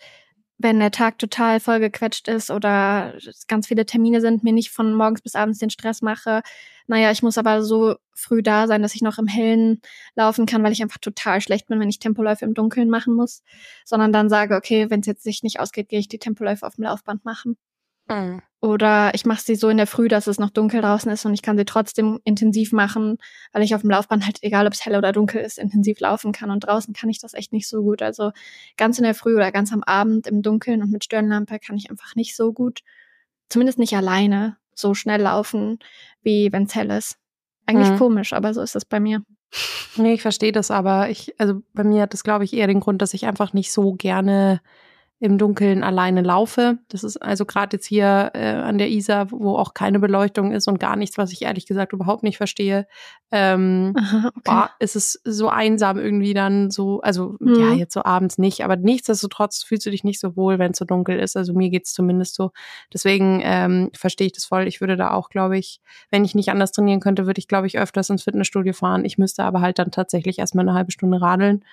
wenn 0.58 0.80
der 0.80 0.90
Tag 0.90 1.18
total 1.18 1.60
vollgequetscht 1.60 2.28
ist 2.28 2.50
oder 2.50 3.14
ganz 3.46 3.68
viele 3.68 3.86
Termine 3.86 4.20
sind, 4.20 4.42
mir 4.42 4.52
nicht 4.52 4.70
von 4.70 4.92
morgens 4.94 5.22
bis 5.22 5.36
abends 5.36 5.58
den 5.60 5.70
Stress 5.70 6.02
mache. 6.02 6.42
Naja, 6.88 7.10
ich 7.12 7.22
muss 7.22 7.38
aber 7.38 7.62
so 7.62 7.96
früh 8.14 8.42
da 8.42 8.66
sein, 8.66 8.82
dass 8.82 8.94
ich 8.94 9.02
noch 9.02 9.18
im 9.18 9.28
Hellen 9.28 9.80
laufen 10.16 10.46
kann, 10.46 10.62
weil 10.64 10.72
ich 10.72 10.82
einfach 10.82 10.98
total 10.98 11.40
schlecht 11.40 11.68
bin, 11.68 11.78
wenn 11.80 11.90
ich 11.90 12.00
Tempoläufe 12.00 12.44
im 12.44 12.54
Dunkeln 12.54 12.90
machen 12.90 13.14
muss. 13.14 13.42
Sondern 13.84 14.12
dann 14.12 14.28
sage, 14.28 14.56
okay, 14.56 14.90
wenn 14.90 15.00
es 15.00 15.06
jetzt 15.06 15.22
sich 15.22 15.42
nicht 15.42 15.60
ausgeht, 15.60 15.88
gehe 15.88 16.00
ich 16.00 16.08
die 16.08 16.18
Tempoläufe 16.18 16.66
auf 16.66 16.74
dem 16.74 16.84
Laufband 16.84 17.24
machen. 17.24 17.56
Mhm. 18.08 18.42
Oder 18.60 19.14
ich 19.14 19.24
mache 19.24 19.40
sie 19.40 19.54
so 19.54 19.68
in 19.68 19.76
der 19.76 19.86
Früh, 19.86 20.08
dass 20.08 20.26
es 20.26 20.40
noch 20.40 20.50
dunkel 20.50 20.80
draußen 20.80 21.10
ist 21.12 21.24
und 21.24 21.32
ich 21.32 21.42
kann 21.42 21.56
sie 21.56 21.64
trotzdem 21.64 22.18
intensiv 22.24 22.72
machen, 22.72 23.18
weil 23.52 23.62
ich 23.62 23.72
auf 23.74 23.82
dem 23.82 23.90
Laufband 23.90 24.24
halt, 24.24 24.42
egal 24.42 24.66
ob 24.66 24.72
es 24.72 24.84
hell 24.84 24.96
oder 24.96 25.12
dunkel 25.12 25.40
ist, 25.40 25.58
intensiv 25.58 26.00
laufen 26.00 26.32
kann. 26.32 26.50
Und 26.50 26.60
draußen 26.60 26.92
kann 26.92 27.08
ich 27.08 27.20
das 27.20 27.34
echt 27.34 27.52
nicht 27.52 27.68
so 27.68 27.82
gut. 27.82 28.02
Also 28.02 28.32
ganz 28.76 28.98
in 28.98 29.04
der 29.04 29.14
Früh 29.14 29.36
oder 29.36 29.52
ganz 29.52 29.72
am 29.72 29.84
Abend 29.84 30.26
im 30.26 30.42
Dunkeln 30.42 30.82
und 30.82 30.90
mit 30.90 31.04
Stirnlampe 31.04 31.60
kann 31.60 31.76
ich 31.76 31.88
einfach 31.88 32.16
nicht 32.16 32.34
so 32.34 32.52
gut, 32.52 32.80
zumindest 33.48 33.78
nicht 33.78 33.94
alleine, 33.94 34.56
so 34.74 34.92
schnell 34.94 35.20
laufen, 35.20 35.78
wie 36.22 36.52
wenn 36.52 36.64
es 36.64 36.74
hell 36.74 36.90
ist. 36.90 37.16
Eigentlich 37.64 37.90
mhm. 37.90 37.98
komisch, 37.98 38.32
aber 38.32 38.54
so 38.54 38.60
ist 38.60 38.74
es 38.74 38.84
bei 38.84 38.98
mir. 38.98 39.22
Nee, 39.96 40.14
ich 40.14 40.22
verstehe 40.22 40.52
das, 40.52 40.70
aber 40.70 41.10
ich, 41.10 41.38
also 41.38 41.62
bei 41.74 41.84
mir 41.84 42.02
hat 42.02 42.12
das, 42.12 42.24
glaube 42.24 42.44
ich, 42.44 42.54
eher 42.54 42.66
den 42.66 42.80
Grund, 42.80 43.02
dass 43.02 43.14
ich 43.14 43.26
einfach 43.26 43.52
nicht 43.52 43.72
so 43.72 43.92
gerne 43.92 44.60
im 45.20 45.36
Dunkeln 45.36 45.82
alleine 45.82 46.22
laufe. 46.22 46.78
Das 46.88 47.02
ist 47.02 47.16
also 47.16 47.44
gerade 47.44 47.76
jetzt 47.76 47.86
hier 47.86 48.30
äh, 48.34 48.50
an 48.50 48.78
der 48.78 48.88
Isar, 48.88 49.32
wo 49.32 49.56
auch 49.56 49.74
keine 49.74 49.98
Beleuchtung 49.98 50.52
ist 50.52 50.68
und 50.68 50.78
gar 50.78 50.94
nichts, 50.94 51.18
was 51.18 51.32
ich 51.32 51.42
ehrlich 51.42 51.66
gesagt 51.66 51.92
überhaupt 51.92 52.22
nicht 52.22 52.36
verstehe. 52.36 52.86
Ähm, 53.32 53.94
Aha, 53.98 54.28
okay. 54.28 54.40
boah, 54.44 54.70
ist 54.78 54.94
es 54.94 55.20
so 55.24 55.48
einsam 55.48 55.98
irgendwie 55.98 56.34
dann 56.34 56.70
so, 56.70 57.00
also 57.00 57.34
mhm. 57.40 57.54
ja, 57.56 57.72
jetzt 57.72 57.94
so 57.94 58.04
abends 58.04 58.38
nicht, 58.38 58.62
aber 58.62 58.76
nichtsdestotrotz 58.76 59.64
fühlst 59.64 59.86
du 59.86 59.90
dich 59.90 60.04
nicht 60.04 60.20
so 60.20 60.36
wohl, 60.36 60.60
wenn 60.60 60.70
es 60.70 60.78
so 60.78 60.84
dunkel 60.84 61.18
ist. 61.18 61.36
Also 61.36 61.52
mir 61.52 61.68
geht's 61.68 61.92
zumindest 61.92 62.36
so. 62.36 62.52
Deswegen 62.94 63.40
ähm, 63.42 63.90
verstehe 63.94 64.28
ich 64.28 64.34
das 64.34 64.44
voll. 64.44 64.68
Ich 64.68 64.80
würde 64.80 64.96
da 64.96 65.10
auch, 65.10 65.30
glaube 65.30 65.58
ich, 65.58 65.80
wenn 66.10 66.24
ich 66.24 66.36
nicht 66.36 66.50
anders 66.50 66.70
trainieren 66.70 67.00
könnte, 67.00 67.26
würde 67.26 67.40
ich, 67.40 67.48
glaube 67.48 67.66
ich, 67.66 67.76
öfters 67.76 68.08
ins 68.08 68.22
Fitnessstudio 68.22 68.72
fahren. 68.72 69.04
Ich 69.04 69.18
müsste 69.18 69.42
aber 69.42 69.62
halt 69.62 69.80
dann 69.80 69.90
tatsächlich 69.90 70.38
erstmal 70.38 70.68
eine 70.68 70.76
halbe 70.76 70.92
Stunde 70.92 71.20
radeln. 71.20 71.64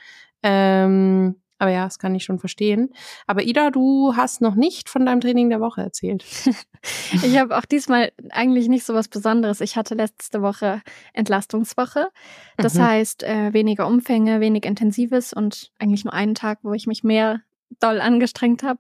Ähm, 0.42 1.36
aber 1.58 1.72
ja, 1.72 1.86
das 1.86 2.00
kann 2.00 2.14
ich 2.16 2.24
schon 2.24 2.40
verstehen. 2.40 2.94
Aber 3.28 3.44
Ida, 3.44 3.72
du 3.72 4.16
hast 4.16 4.42
noch 4.42 4.56
nicht 4.56 4.90
von 4.90 5.06
deinem 5.06 5.22
Training 5.22 5.50
der 5.50 5.62
Woche 5.62 5.82
erzählt. 5.82 6.26
ich 7.14 7.38
habe 7.38 7.58
auch 7.58 7.66
diesmal 7.66 8.12
eigentlich 8.30 8.68
nicht 8.68 8.86
so 8.86 8.94
was 8.94 9.08
Besonderes. 9.08 9.62
Ich 9.62 9.78
hatte 9.78 9.96
letzte 9.96 10.42
Woche 10.42 10.82
Entlastungswoche. 11.14 12.10
Das 12.58 12.76
mhm. 12.76 12.84
heißt, 12.84 13.24
äh, 13.24 13.54
weniger 13.54 13.88
Umfänge, 13.88 14.42
wenig 14.42 14.66
Intensives 14.66 15.32
und 15.32 15.72
eigentlich 15.80 16.04
nur 16.04 16.14
einen 16.14 16.36
Tag, 16.36 16.60
wo 16.64 16.74
ich 16.74 16.88
mich 16.88 17.04
mehr 17.04 17.42
doll 17.80 18.02
angestrengt 18.02 18.64
habe. 18.64 18.80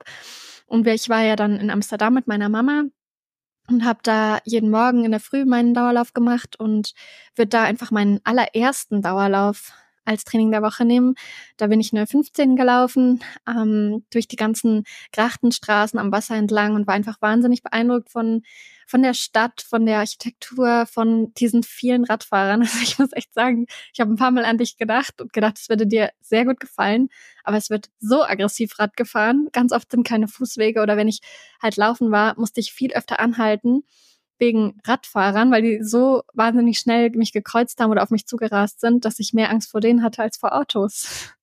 Und 0.68 0.86
ich 0.88 1.08
war 1.10 1.22
ja 1.22 1.36
dann 1.36 1.58
in 1.58 1.70
Amsterdam 1.70 2.14
mit 2.14 2.28
meiner 2.28 2.50
Mama 2.50 2.84
und 3.70 3.86
habe 3.86 4.00
da 4.04 4.40
jeden 4.44 4.70
Morgen 4.70 5.06
in 5.06 5.12
der 5.12 5.20
Früh 5.20 5.46
meinen 5.46 5.74
Dauerlauf 5.74 6.14
gemacht 6.14 6.60
und 6.60 6.94
wird 7.36 7.54
da 7.54 7.64
einfach 7.64 7.92
meinen 7.92 8.20
allerersten 8.24 9.02
Dauerlauf 9.02 9.72
als 10.06 10.24
Training 10.24 10.52
der 10.52 10.62
Woche 10.62 10.86
nehmen. 10.86 11.16
Da 11.58 11.68
bin 11.68 11.80
ich 11.80 11.92
nur 11.94 12.08
15 12.08 12.56
gelaufen, 12.56 13.24
ähm, 13.48 14.06
durch 14.12 14.28
die 14.28 14.36
ganzen 14.36 14.84
Grachtenstraßen 15.12 16.00
am 16.00 16.12
Wasser 16.12 16.36
entlang 16.36 16.76
und 16.76 16.88
war 16.88 16.94
einfach 16.94 17.22
wahnsinnig 17.22 17.64
beeindruckt 17.64 18.10
von, 18.10 18.44
von 18.88 19.02
der 19.02 19.14
Stadt, 19.14 19.62
von 19.68 19.86
der 19.86 19.98
Architektur, 20.00 20.86
von 20.86 21.34
diesen 21.34 21.64
vielen 21.64 22.06
Radfahrern. 22.06 22.62
Also 22.76 22.80
ich 22.82 23.00
muss 23.00 23.14
echt 23.14 23.34
sagen, 23.34 23.66
ich 23.94 24.00
habe 24.00 24.12
ein 24.12 24.18
paar 24.18 24.32
Mal 24.32 24.46
an 24.46 24.58
dich 24.58 24.78
gedacht 24.78 25.22
und 25.22 25.34
gedacht, 25.34 25.58
es 25.60 25.70
würde 25.70 25.88
dir 25.88 26.12
sehr 26.22 26.46
gut 26.46 26.60
gefallen. 26.60 27.10
Aber 27.44 27.58
es 27.58 27.70
wird 27.70 27.90
so 28.00 28.24
aggressiv 28.24 28.78
Rad 28.80 28.98
gefahren. 28.98 29.48
Ganz 29.52 29.72
oft 29.72 29.92
sind 29.92 30.06
keine 30.08 30.28
Fußwege 30.28 30.82
oder 30.82 30.98
wenn 30.98 31.08
ich 31.08 31.20
halt 31.62 31.78
laufen 31.78 32.12
war, 32.12 32.38
musste 32.40 32.60
ich 32.60 32.72
viel 32.72 32.94
öfter 32.94 33.20
anhalten 33.20 33.84
wegen 34.38 34.80
Radfahrern, 34.86 35.52
weil 35.52 35.62
die 35.62 35.84
so 35.84 36.24
wahnsinnig 36.34 36.80
schnell 36.80 37.10
mich 37.12 37.32
gekreuzt 37.32 37.80
haben 37.80 37.92
oder 37.92 38.04
auf 38.04 38.12
mich 38.12 38.28
zugerast 38.28 38.82
sind, 38.82 39.06
dass 39.06 39.20
ich 39.20 39.34
mehr 39.34 39.50
Angst 39.50 39.72
vor 39.72 39.82
denen 39.82 40.04
hatte 40.04 40.22
als 40.22 40.38
vor 40.38 40.54
Autos. 40.54 41.34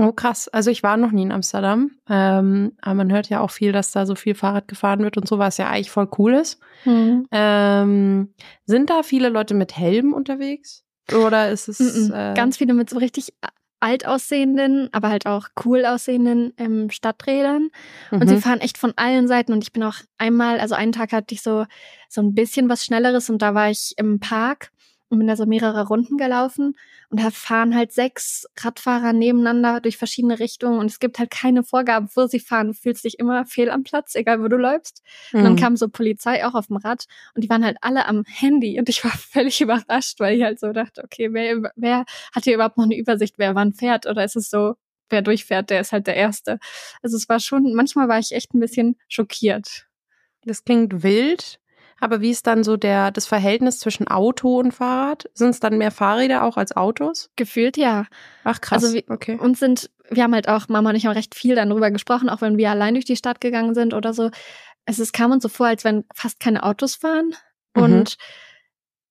Oh, 0.00 0.12
krass. 0.12 0.48
Also 0.48 0.70
ich 0.70 0.82
war 0.82 0.96
noch 0.96 1.12
nie 1.12 1.22
in 1.22 1.32
Amsterdam. 1.32 1.92
Ähm, 2.08 2.72
aber 2.80 2.94
man 2.94 3.12
hört 3.12 3.28
ja 3.28 3.40
auch 3.40 3.50
viel, 3.50 3.72
dass 3.72 3.92
da 3.92 4.06
so 4.06 4.14
viel 4.14 4.34
Fahrrad 4.34 4.66
gefahren 4.66 5.00
wird 5.00 5.16
und 5.16 5.28
so, 5.28 5.38
was 5.38 5.58
ja 5.58 5.68
eigentlich 5.68 5.90
voll 5.90 6.08
cool 6.18 6.34
ist. 6.34 6.60
Mhm. 6.84 7.26
Ähm, 7.30 8.34
sind 8.64 8.90
da 8.90 9.02
viele 9.02 9.28
Leute 9.28 9.54
mit 9.54 9.76
Helm 9.76 10.12
unterwegs? 10.12 10.84
Oder 11.12 11.50
ist 11.50 11.68
es. 11.68 11.78
Mm 11.78 12.12
-mm. 12.12 12.32
Äh 12.32 12.34
Ganz 12.34 12.56
viele 12.56 12.74
mit 12.74 12.88
so 12.88 12.98
richtig 12.98 13.34
alt 13.82 14.06
aussehenden, 14.06 14.88
aber 14.92 15.08
halt 15.08 15.26
auch 15.26 15.48
cool 15.64 15.84
aussehenden 15.84 16.52
ähm, 16.56 16.90
Stadträdern. 16.90 17.70
Und 18.10 18.24
mhm. 18.24 18.28
sie 18.28 18.40
fahren 18.40 18.60
echt 18.60 18.78
von 18.78 18.92
allen 18.96 19.28
Seiten. 19.28 19.52
Und 19.52 19.64
ich 19.64 19.72
bin 19.72 19.82
auch 19.82 19.96
einmal, 20.18 20.60
also 20.60 20.74
einen 20.74 20.92
Tag 20.92 21.12
hatte 21.12 21.34
ich 21.34 21.42
so, 21.42 21.66
so 22.08 22.20
ein 22.20 22.34
bisschen 22.34 22.68
was 22.68 22.84
Schnelleres 22.84 23.28
und 23.28 23.42
da 23.42 23.54
war 23.54 23.70
ich 23.70 23.94
im 23.96 24.20
Park 24.20 24.70
und 25.12 25.18
bin 25.18 25.26
da 25.26 25.36
so 25.36 25.44
mehrere 25.44 25.88
Runden 25.88 26.16
gelaufen 26.16 26.74
und 27.10 27.22
da 27.22 27.30
fahren 27.30 27.76
halt 27.76 27.92
sechs 27.92 28.46
Radfahrer 28.58 29.12
nebeneinander 29.12 29.82
durch 29.82 29.98
verschiedene 29.98 30.38
Richtungen 30.38 30.78
und 30.78 30.86
es 30.86 31.00
gibt 31.00 31.18
halt 31.18 31.30
keine 31.30 31.62
Vorgaben, 31.62 32.08
wo 32.14 32.26
sie 32.26 32.40
fahren. 32.40 32.68
Du 32.68 32.72
fühlst 32.72 33.04
dich 33.04 33.18
immer 33.18 33.44
fehl 33.44 33.68
am 33.68 33.84
Platz, 33.84 34.14
egal 34.14 34.42
wo 34.42 34.48
du 34.48 34.56
läufst. 34.56 35.02
Mhm. 35.32 35.38
Und 35.38 35.44
dann 35.44 35.52
mhm. 35.52 35.58
kam 35.58 35.76
so 35.76 35.88
Polizei 35.88 36.46
auch 36.46 36.54
auf 36.54 36.68
dem 36.68 36.76
Rad 36.76 37.04
und 37.34 37.44
die 37.44 37.50
waren 37.50 37.62
halt 37.62 37.76
alle 37.82 38.06
am 38.06 38.24
Handy 38.26 38.78
und 38.78 38.88
ich 38.88 39.04
war 39.04 39.10
völlig 39.18 39.60
überrascht, 39.60 40.18
weil 40.18 40.34
ich 40.34 40.44
halt 40.44 40.58
so 40.58 40.72
dachte, 40.72 41.04
okay, 41.04 41.28
wer, 41.30 41.70
wer 41.76 42.06
hat 42.34 42.44
hier 42.44 42.54
überhaupt 42.54 42.78
noch 42.78 42.86
eine 42.86 42.96
Übersicht, 42.96 43.34
wer 43.36 43.54
wann 43.54 43.74
fährt 43.74 44.06
oder 44.06 44.24
ist 44.24 44.36
es 44.36 44.48
so, 44.48 44.76
wer 45.10 45.20
durchfährt, 45.20 45.68
der 45.68 45.82
ist 45.82 45.92
halt 45.92 46.06
der 46.06 46.16
Erste. 46.16 46.58
Also 47.02 47.18
es 47.18 47.28
war 47.28 47.38
schon, 47.38 47.74
manchmal 47.74 48.08
war 48.08 48.18
ich 48.18 48.32
echt 48.32 48.54
ein 48.54 48.60
bisschen 48.60 48.96
schockiert. 49.08 49.86
Das 50.46 50.64
klingt 50.64 51.02
wild, 51.02 51.60
aber 52.02 52.20
wie 52.20 52.30
ist 52.30 52.48
dann 52.48 52.64
so 52.64 52.76
der, 52.76 53.12
das 53.12 53.26
Verhältnis 53.26 53.78
zwischen 53.78 54.08
Auto 54.08 54.58
und 54.58 54.72
Fahrrad? 54.72 55.30
Sind 55.34 55.50
es 55.50 55.60
dann 55.60 55.78
mehr 55.78 55.92
Fahrräder 55.92 56.42
auch 56.42 56.56
als 56.56 56.76
Autos? 56.76 57.30
Gefühlt 57.36 57.76
ja. 57.76 58.06
Ach 58.42 58.60
krass. 58.60 58.82
Also 58.82 58.96
wir, 58.96 59.04
okay. 59.08 59.38
uns 59.38 59.60
sind, 59.60 59.88
wir 60.10 60.24
haben 60.24 60.34
halt 60.34 60.48
auch, 60.48 60.68
Mama 60.68 60.90
und 60.90 60.96
ich 60.96 61.06
haben 61.06 61.14
recht 61.14 61.36
viel 61.36 61.54
darüber 61.54 61.92
gesprochen, 61.92 62.28
auch 62.28 62.40
wenn 62.40 62.58
wir 62.58 62.70
allein 62.70 62.94
durch 62.94 63.04
die 63.04 63.14
Stadt 63.14 63.40
gegangen 63.40 63.76
sind 63.76 63.94
oder 63.94 64.12
so. 64.14 64.32
Es 64.84 64.98
ist, 64.98 65.12
kam 65.12 65.30
uns 65.30 65.44
so 65.44 65.48
vor, 65.48 65.68
als 65.68 65.84
wenn 65.84 66.04
fast 66.12 66.40
keine 66.40 66.64
Autos 66.64 66.96
fahren. 66.96 67.36
Mhm. 67.76 67.82
Und 67.82 68.16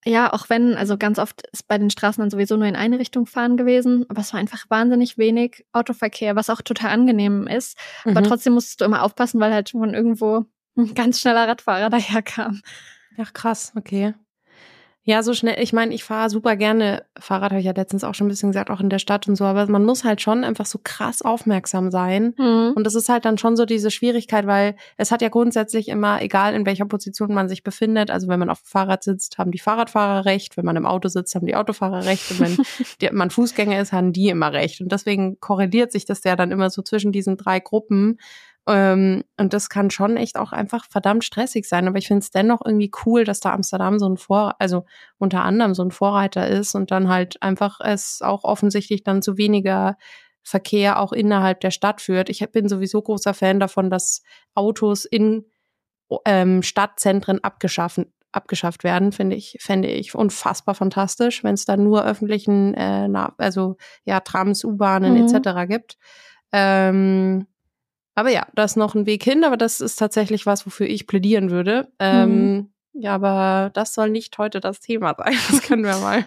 ja, 0.03 0.33
auch 0.33 0.49
wenn, 0.49 0.75
also 0.75 0.97
ganz 0.97 1.17
oft 1.17 1.47
ist 1.53 1.69
bei 1.69 1.77
den 1.77 1.91
Straßen 1.91 2.21
dann 2.21 2.29
sowieso 2.29 2.57
nur 2.57 2.67
in 2.67 2.75
eine 2.75 2.99
Richtung 2.99 3.25
fahren 3.25 3.55
gewesen, 3.55 4.05
aber 4.09 4.19
es 4.19 4.33
war 4.33 4.39
einfach 4.41 4.65
wahnsinnig 4.67 5.17
wenig 5.17 5.65
Autoverkehr, 5.71 6.35
was 6.35 6.49
auch 6.49 6.61
total 6.61 6.89
angenehm 6.89 7.47
ist. 7.47 7.77
Mhm. 8.03 8.17
Aber 8.17 8.27
trotzdem 8.27 8.51
musstest 8.51 8.81
du 8.81 8.85
immer 8.85 9.03
aufpassen, 9.03 9.39
weil 9.39 9.53
halt 9.53 9.69
von 9.69 9.93
irgendwo 9.93 10.45
ein 10.77 10.93
ganz 10.93 11.19
schneller 11.19 11.47
Radfahrer 11.47 11.89
daherkam. 11.89 12.61
Ach 13.17 13.33
krass, 13.33 13.73
okay. 13.75 14.13
Ja, 15.03 15.23
so 15.23 15.33
schnell. 15.33 15.59
Ich 15.59 15.73
meine, 15.73 15.95
ich 15.95 16.03
fahre 16.03 16.29
super 16.29 16.55
gerne 16.55 17.03
Fahrrad, 17.17 17.51
habe 17.51 17.59
ich 17.59 17.65
ja 17.65 17.71
letztens 17.75 18.03
auch 18.03 18.13
schon 18.13 18.27
ein 18.27 18.29
bisschen 18.29 18.51
gesagt, 18.51 18.69
auch 18.69 18.81
in 18.81 18.89
der 18.89 18.99
Stadt 18.99 19.27
und 19.27 19.35
so. 19.35 19.45
Aber 19.45 19.65
man 19.65 19.83
muss 19.83 20.03
halt 20.03 20.21
schon 20.21 20.43
einfach 20.43 20.67
so 20.67 20.79
krass 20.83 21.23
aufmerksam 21.23 21.89
sein. 21.89 22.35
Mhm. 22.37 22.73
Und 22.75 22.83
das 22.83 22.93
ist 22.93 23.09
halt 23.09 23.25
dann 23.25 23.39
schon 23.39 23.55
so 23.57 23.65
diese 23.65 23.89
Schwierigkeit, 23.89 24.45
weil 24.45 24.75
es 24.97 25.09
hat 25.09 25.23
ja 25.23 25.29
grundsätzlich 25.29 25.87
immer, 25.89 26.21
egal 26.21 26.53
in 26.53 26.67
welcher 26.67 26.85
Position 26.85 27.33
man 27.33 27.49
sich 27.49 27.63
befindet, 27.63 28.11
also 28.11 28.27
wenn 28.27 28.37
man 28.37 28.51
auf 28.51 28.61
dem 28.61 28.67
Fahrrad 28.67 29.03
sitzt, 29.03 29.39
haben 29.39 29.51
die 29.51 29.57
Fahrradfahrer 29.57 30.25
recht. 30.25 30.55
Wenn 30.55 30.65
man 30.65 30.75
im 30.75 30.85
Auto 30.85 31.07
sitzt, 31.07 31.33
haben 31.33 31.47
die 31.47 31.55
Autofahrer 31.55 32.05
recht. 32.05 32.29
Und 32.29 32.39
wenn 32.39 32.57
die, 33.01 33.09
man 33.11 33.31
Fußgänger 33.31 33.81
ist, 33.81 33.93
haben 33.93 34.13
die 34.13 34.29
immer 34.29 34.53
recht. 34.53 34.81
Und 34.81 34.91
deswegen 34.91 35.39
korreliert 35.39 35.91
sich 35.91 36.05
das 36.05 36.23
ja 36.23 36.35
dann 36.35 36.51
immer 36.51 36.69
so 36.69 36.83
zwischen 36.83 37.11
diesen 37.11 37.37
drei 37.37 37.59
Gruppen. 37.59 38.19
Ähm, 38.67 39.23
und 39.37 39.53
das 39.53 39.69
kann 39.69 39.89
schon 39.89 40.17
echt 40.17 40.37
auch 40.37 40.51
einfach 40.51 40.85
verdammt 40.89 41.23
stressig 41.23 41.67
sein. 41.67 41.87
Aber 41.87 41.97
ich 41.97 42.07
finde 42.07 42.19
es 42.19 42.31
dennoch 42.31 42.61
irgendwie 42.63 42.91
cool, 43.05 43.23
dass 43.23 43.39
da 43.39 43.53
Amsterdam 43.53 43.99
so 43.99 44.07
ein 44.07 44.17
Vor, 44.17 44.55
also 44.59 44.85
unter 45.17 45.43
anderem 45.43 45.73
so 45.73 45.83
ein 45.83 45.91
Vorreiter 45.91 46.47
ist 46.47 46.75
und 46.75 46.91
dann 46.91 47.09
halt 47.09 47.41
einfach 47.41 47.79
es 47.79 48.21
auch 48.21 48.43
offensichtlich 48.43 49.03
dann 49.03 49.21
zu 49.21 49.37
weniger 49.37 49.97
Verkehr 50.43 50.99
auch 50.99 51.11
innerhalb 51.11 51.59
der 51.61 51.71
Stadt 51.71 52.01
führt. 52.01 52.29
Ich 52.29 52.47
bin 52.51 52.67
sowieso 52.67 53.01
großer 53.01 53.33
Fan 53.33 53.59
davon, 53.59 53.89
dass 53.89 54.21
Autos 54.55 55.05
in 55.05 55.45
ähm, 56.25 56.61
Stadtzentren 56.63 57.43
abgeschaffen, 57.43 58.13
abgeschafft 58.31 58.83
werden, 58.83 59.11
finde 59.11 59.35
ich, 59.35 59.57
fände 59.59 59.87
ich 59.89 60.15
unfassbar 60.15 60.75
fantastisch, 60.75 61.43
wenn 61.43 61.53
es 61.53 61.65
da 61.65 61.77
nur 61.77 62.05
öffentlichen, 62.05 62.73
äh, 62.73 63.09
also 63.37 63.77
ja, 64.05 64.19
Trams, 64.19 64.63
U-Bahnen 64.63 65.13
mhm. 65.13 65.27
etc. 65.27 65.67
gibt. 65.67 65.97
Ähm, 66.51 67.47
aber 68.21 68.31
ja, 68.31 68.47
da 68.55 68.63
ist 68.63 68.77
noch 68.77 68.95
ein 68.95 69.05
Weg 69.05 69.23
hin, 69.23 69.43
aber 69.43 69.57
das 69.57 69.81
ist 69.81 69.97
tatsächlich 69.97 70.45
was, 70.45 70.65
wofür 70.65 70.87
ich 70.87 71.07
plädieren 71.07 71.51
würde. 71.51 71.91
Ähm, 71.99 72.53
mhm. 72.53 72.73
Ja, 72.93 73.15
aber 73.15 73.71
das 73.73 73.93
soll 73.93 74.09
nicht 74.09 74.37
heute 74.37 74.59
das 74.59 74.79
Thema 74.79 75.15
sein. 75.17 75.33
Das 75.49 75.61
können 75.61 75.83
wir 75.83 75.97
mal 75.97 76.25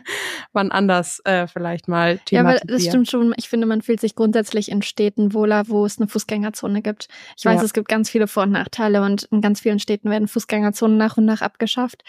wann 0.55 0.71
anders 0.71 1.21
äh, 1.25 1.47
vielleicht 1.47 1.89
mal 1.89 2.19
thematisieren. 2.19 2.47
Ja, 2.47 2.63
aber 2.63 2.73
das 2.73 2.87
stimmt 2.87 3.11
schon. 3.11 3.35
Ich 3.37 3.49
finde, 3.49 3.67
man 3.67 3.83
fühlt 3.83 4.01
sich 4.01 4.15
grundsätzlich 4.15 4.71
in 4.71 4.83
Städten 4.83 5.35
wohler, 5.35 5.69
wo 5.69 5.85
es 5.85 5.99
eine 5.99 6.09
Fußgängerzone 6.09 6.81
gibt. 6.81 7.09
Ich 7.37 7.45
weiß, 7.45 7.59
ja. 7.59 7.65
es 7.65 7.75
gibt 7.75 7.89
ganz 7.89 8.09
viele 8.09 8.29
Vor- 8.29 8.45
und 8.45 8.53
Nachteile 8.53 9.03
und 9.03 9.25
in 9.25 9.41
ganz 9.41 9.61
vielen 9.61 9.81
Städten 9.81 10.11
werden 10.11 10.29
Fußgängerzonen 10.29 10.97
nach 10.97 11.17
und 11.19 11.27
nach 11.27 11.43
abgeschafft. 11.43 12.03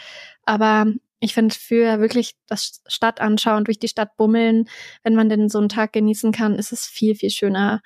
Aber 0.44 0.86
ich 1.20 1.34
finde, 1.34 1.54
für 1.54 2.00
wirklich 2.00 2.34
das 2.46 2.82
Stadt 2.86 3.20
anschauen, 3.20 3.64
durch 3.64 3.78
die 3.78 3.88
Stadt 3.88 4.16
bummeln, 4.16 4.68
wenn 5.02 5.14
man 5.14 5.28
denn 5.28 5.48
so 5.48 5.58
einen 5.58 5.68
Tag 5.68 5.92
genießen 5.92 6.32
kann, 6.32 6.54
ist 6.54 6.72
es 6.72 6.86
viel, 6.86 7.14
viel 7.14 7.30
schöner, 7.30 7.80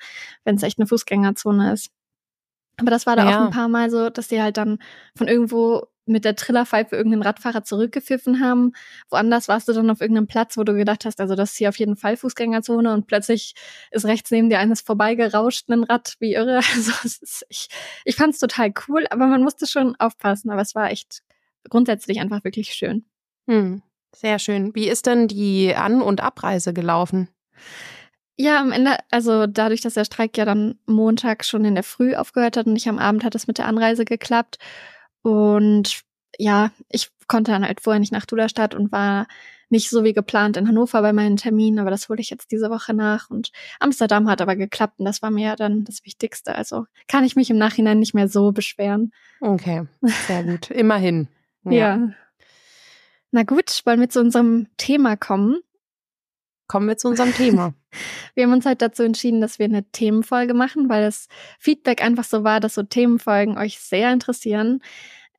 wenn 0.45 0.57
es 0.57 0.63
echt 0.63 0.79
eine 0.79 0.87
Fußgängerzone 0.87 1.73
ist. 1.73 1.91
Aber 2.77 2.91
das 2.91 3.07
war 3.07 3.15
da 3.15 3.31
ja. 3.31 3.39
auch 3.39 3.45
ein 3.47 3.51
paar 3.51 3.69
Mal 3.69 3.91
so, 3.91 4.11
dass 4.11 4.29
die 4.29 4.41
halt 4.41 4.57
dann 4.57 4.79
von 5.17 5.29
irgendwo 5.29 5.87
mit 6.07 6.25
der 6.25 6.35
Trillerpfeife 6.35 6.97
irgendeinen 6.97 7.23
Radfahrer 7.23 7.63
zurückgepfiffen 7.63 8.41
haben. 8.41 8.73
Woanders 9.11 9.49
warst 9.49 9.69
du 9.69 9.73
dann 9.73 9.91
auf 9.91 10.01
irgendeinem 10.01 10.27
Platz, 10.27 10.57
wo 10.57 10.65
du 10.65 10.75
gedacht 10.75 11.05
hast, 11.05 11.21
also 11.21 11.37
das 11.37 11.53
ist 11.53 11.59
hier 11.59 11.69
auf 11.69 11.79
jeden 11.79 11.97
Fall 11.97 12.17
Fußgängerzone 12.17 12.93
und 12.93 13.07
plötzlich 13.07 13.55
ist 13.91 14.07
rechts 14.07 14.31
neben 14.31 14.51
dir 14.51 14.59
eines 14.59 14.81
vorbeigerauscht, 14.81 15.69
ein 15.69 15.85
Rad, 15.85 16.17
wie 16.19 16.35
irre. 16.35 16.61
Also 16.75 16.93
ist, 17.05 17.47
ich, 17.49 17.69
ich 18.05 18.17
fand 18.17 18.35
es 18.35 18.41
total 18.41 18.73
cool, 18.89 19.07
aber 19.11 19.27
man 19.27 19.43
musste 19.43 19.67
schon 19.67 19.95
aufpassen. 19.97 20.51
Aber 20.51 20.63
es 20.63 20.75
war 20.75 20.91
echt 20.91 21.23
grundsätzlich 21.69 22.21
einfach 22.21 22.43
wirklich 22.45 22.73
schön. 22.73 23.05
Hm, 23.47 23.83
sehr 24.15 24.39
schön. 24.39 24.75
Wie 24.75 24.89
ist 24.89 25.07
denn 25.07 25.29
die 25.29 25.75
An- 25.75 26.03
und 26.03 26.21
Abreise 26.21 26.73
gelaufen? 26.73 27.29
Ja, 28.37 28.61
am 28.61 28.73
Ende, 28.73 28.97
also 29.11 29.47
dadurch, 29.47 29.83
dass 29.83 29.95
der 29.95 30.07
Streik 30.07 30.37
ja 30.39 30.47
dann 30.47 30.79
Montag 30.87 31.45
schon 31.45 31.65
in 31.65 31.75
der 31.75 31.85
Früh 31.85 32.15
aufgehört 32.15 32.57
hat 32.57 32.67
und 32.67 32.73
nicht 32.73 32.89
am 32.89 32.99
Abend 32.99 33.23
hat 33.23 33.35
es 33.35 33.47
mit 33.47 33.59
der 33.59 33.67
Anreise 33.67 34.07
geklappt. 34.07 34.59
Und 35.23 36.01
ja, 36.39 36.71
ich 36.89 37.11
konnte 37.29 37.53
dann 37.53 37.67
halt 37.67 37.83
vorher 37.83 38.01
nicht 38.01 38.13
nach 38.13 38.25
Duderstadt 38.25 38.75
und 38.75 38.93
war 38.93 39.27
nicht 39.69 39.89
so 39.89 40.05
wie 40.05 40.13
geplant 40.13 40.57
in 40.57 40.67
Hannover 40.67 41.01
bei 41.01 41.13
meinen 41.13 41.37
Terminen, 41.37 41.79
aber 41.79 41.91
das 41.91 42.09
hole 42.09 42.21
ich 42.21 42.31
jetzt 42.31 42.51
diese 42.51 42.71
Woche 42.71 42.93
nach. 42.93 43.31
Und 43.31 43.53
Amsterdam 43.79 44.29
hat 44.29 44.41
aber 44.41 44.57
geklappt 44.57 44.99
und 44.99 45.05
das 45.05 45.23
war 45.23 45.31
mir 45.31 45.49
ja 45.49 45.57
dann 45.57 45.85
das 45.85 46.05
Wichtigste. 46.05 46.55
Also 46.55 46.87
kann 47.09 47.25
ich 47.25 47.37
mich 47.37 47.51
im 47.51 47.59
Nachhinein 47.59 47.99
nicht 47.99 48.15
mehr 48.15 48.29
so 48.29 48.53
beschweren. 48.53 49.13
Okay, 49.41 49.87
sehr 50.27 50.45
gut. 50.45 50.71
Immerhin. 50.71 51.29
ja. 51.65 51.73
ja. 51.73 52.09
Na 53.33 53.45
gut, 53.45 53.83
wollen 53.85 54.01
wir 54.01 54.09
zu 54.09 54.21
unserem 54.21 54.67
Thema 54.77 55.17
kommen? 55.17 55.61
Kommen 56.67 56.89
wir 56.89 56.97
zu 56.97 57.09
unserem 57.09 57.33
Thema. 57.33 57.75
wir 58.35 58.45
haben 58.45 58.53
uns 58.53 58.67
halt 58.67 58.83
dazu 58.83 59.03
entschieden, 59.03 59.41
dass 59.41 59.59
wir 59.59 59.67
eine 59.67 59.85
Themenfolge 59.91 60.55
machen, 60.55 60.89
weil 60.89 61.03
das 61.03 61.29
Feedback 61.59 62.03
einfach 62.03 62.25
so 62.25 62.45
war, 62.45 62.61
dass 62.61 62.75
so 62.75 62.83
Themenfolgen 62.83 63.59
euch 63.59 63.79
sehr 63.81 64.13
interessieren 64.13 64.83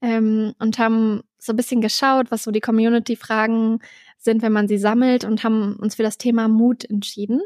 ähm, 0.02 0.54
und 0.60 0.80
haben 0.80 1.22
so 1.38 1.54
ein 1.54 1.58
bisschen 1.58 1.82
geschaut, 1.82 2.32
was 2.32 2.44
so 2.44 2.52
die 2.52 2.60
Community-Fragen 2.62 3.80
sind, 4.18 4.42
wenn 4.42 4.52
man 4.52 4.68
sie 4.68 4.78
sammelt 4.78 5.24
und 5.26 5.44
haben 5.44 5.76
uns 5.78 5.96
für 5.96 6.04
das 6.04 6.18
Thema 6.18 6.48
Mut 6.48 6.86
entschieden. 6.86 7.42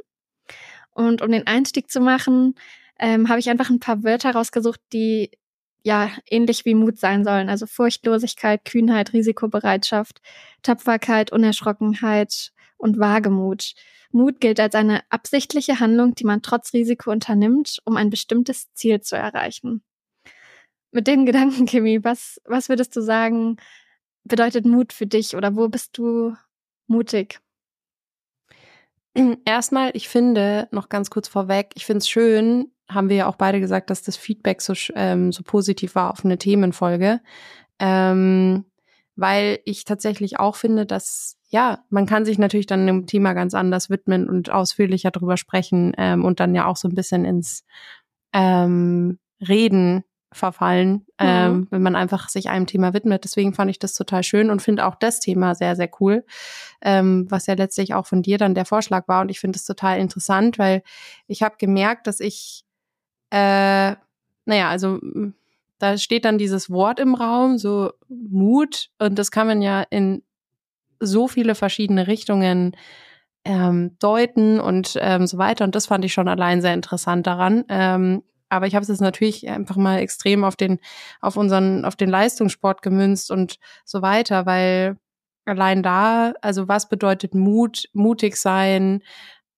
Und 0.92 1.22
um 1.22 1.32
den 1.32 1.48
Einstieg 1.48 1.90
zu 1.90 2.02
machen, 2.02 2.56
ähm, 3.00 3.30
habe 3.30 3.40
ich 3.40 3.50
einfach 3.50 3.70
ein 3.70 3.80
paar 3.80 4.04
Wörter 4.04 4.32
rausgesucht, 4.32 4.80
die 4.94 5.32
ja 5.86 6.10
ähnlich 6.30 6.66
wie 6.66 6.74
Mut 6.74 6.98
sein 7.00 7.24
sollen. 7.24 7.48
Also 7.48 7.68
Furchtlosigkeit, 7.68 8.66
Kühnheit, 8.66 9.14
Risikobereitschaft, 9.14 10.20
Tapferkeit, 10.64 11.32
Unerschrockenheit 11.32 12.52
und 12.78 13.00
Wagemut. 13.00 13.74
Mut 14.12 14.42
gilt 14.42 14.60
als 14.60 14.74
eine 14.74 15.02
absichtliche 15.12 15.80
Handlung, 15.80 16.16
die 16.16 16.24
man 16.24 16.42
trotz 16.42 16.74
Risiko 16.74 17.12
unternimmt, 17.12 17.78
um 17.86 17.98
ein 17.98 18.10
bestimmtes 18.10 18.74
Ziel 18.74 19.02
zu 19.02 19.16
erreichen. 19.16 19.84
Mit 20.92 21.06
den 21.06 21.26
Gedanken, 21.28 21.68
Kimi, 21.68 22.04
was, 22.04 22.42
was 22.46 22.68
würdest 22.68 22.96
du 22.96 23.02
sagen, 23.02 23.58
bedeutet 24.24 24.66
Mut 24.66 24.92
für 24.92 25.06
dich 25.06 25.36
oder 25.36 25.56
wo 25.56 25.70
bist 25.70 25.98
du 26.00 26.36
mutig? 26.88 27.40
Erstmal, 29.46 29.92
ich 29.94 30.10
finde, 30.10 30.68
noch 30.72 30.90
ganz 30.90 31.10
kurz 31.10 31.28
vorweg, 31.28 31.72
ich 31.76 31.86
finde 31.86 32.00
es 32.00 32.10
schön, 32.10 32.72
haben 32.88 33.10
wir 33.10 33.16
ja 33.16 33.28
auch 33.28 33.36
beide 33.36 33.60
gesagt, 33.60 33.90
dass 33.90 34.02
das 34.02 34.18
Feedback 34.18 34.62
so, 34.62 34.74
ähm, 34.96 35.32
so 35.32 35.44
positiv 35.44 35.96
war 35.96 36.12
auf 36.12 36.24
eine 36.24 36.38
Themenfolge. 36.38 37.22
Ähm, 37.80 38.66
weil 39.16 39.60
ich 39.64 39.86
tatsächlich 39.86 40.40
auch 40.40 40.56
finde, 40.56 40.86
dass 40.86 41.38
ja, 41.50 41.80
man 41.90 42.06
kann 42.06 42.26
sich 42.26 42.38
natürlich 42.38 42.66
dann 42.66 42.86
dem 42.86 43.06
Thema 43.06 43.34
ganz 43.34 43.54
anders 43.54 43.90
widmen 43.90 44.28
und 44.28 44.50
ausführlicher 44.50 45.12
drüber 45.12 45.38
sprechen 45.38 45.94
ähm, 45.98 46.26
und 46.26 46.40
dann 46.40 46.54
ja 46.54 46.66
auch 46.66 46.76
so 46.76 46.88
ein 46.88 46.96
bisschen 46.96 47.24
ins 47.24 47.64
ähm, 48.34 49.20
Reden 49.48 50.04
verfallen, 50.34 50.92
mhm. 50.92 51.04
ähm, 51.20 51.68
wenn 51.70 51.82
man 51.82 51.96
einfach 51.96 52.28
sich 52.28 52.50
einem 52.50 52.68
Thema 52.68 52.94
widmet. 52.94 53.24
Deswegen 53.24 53.54
fand 53.54 53.72
ich 53.72 53.80
das 53.80 53.94
total 53.94 54.22
schön 54.24 54.50
und 54.50 54.62
finde 54.62 54.86
auch 54.86 54.96
das 54.96 55.22
Thema 55.22 55.56
sehr, 55.56 55.78
sehr 55.78 55.90
cool, 56.02 56.26
ähm, 56.82 57.26
was 57.30 57.48
ja 57.48 57.54
letztlich 57.54 57.94
auch 57.94 58.06
von 58.06 58.22
dir 58.22 58.38
dann 58.38 58.54
der 58.54 58.66
Vorschlag 58.66 59.08
war. 59.08 59.22
Und 59.22 59.30
ich 59.30 59.40
finde 59.40 59.56
es 59.58 59.66
total 59.66 60.00
interessant, 60.00 60.60
weil 60.60 60.84
ich 61.28 61.42
habe 61.42 61.56
gemerkt, 61.58 62.08
dass 62.08 62.20
ich, 62.20 62.65
äh, 63.32 63.96
naja, 64.46 64.70
also 64.70 65.00
da 65.80 65.98
steht 65.98 66.26
dann 66.26 66.38
dieses 66.38 66.70
Wort 66.70 67.00
im 67.00 67.16
Raum, 67.16 67.58
so 67.58 67.92
Mut, 68.08 68.90
und 69.00 69.20
das 69.20 69.32
kann 69.32 69.48
man 69.48 69.62
ja 69.62 69.84
in 69.90 70.24
so 71.00 71.28
viele 71.28 71.56
verschiedene 71.56 72.08
Richtungen 72.08 72.76
ähm, 73.44 73.98
deuten 74.00 74.60
und 74.60 74.98
ähm, 75.00 75.28
so 75.28 75.38
weiter. 75.38 75.66
Und 75.66 75.76
das 75.76 75.86
fand 75.86 76.06
ich 76.06 76.14
schon 76.14 76.28
allein 76.28 76.62
sehr 76.62 76.74
interessant 76.74 77.28
daran. 77.28 77.66
Ähm, 77.70 78.24
aber 78.50 78.68
ich 78.68 78.76
habe 78.76 78.84
es 78.84 78.90
jetzt 78.90 79.02
natürlich 79.02 79.50
einfach 79.50 79.76
mal 79.76 80.00
extrem 80.00 80.44
auf 80.44 80.56
den, 80.56 80.80
auf 81.22 81.36
unseren, 81.36 81.84
auf 81.86 81.96
den 81.96 82.10
Leistungssport 82.10 82.82
gemünzt 82.82 83.32
und 83.32 83.58
so 83.84 84.02
weiter, 84.02 84.46
weil 84.46 84.98
allein 85.46 85.84
da, 85.84 86.34
also 86.42 86.68
was 86.68 86.90
bedeutet 86.90 87.36
Mut, 87.36 87.90
mutig 87.94 88.38
sein 88.38 89.02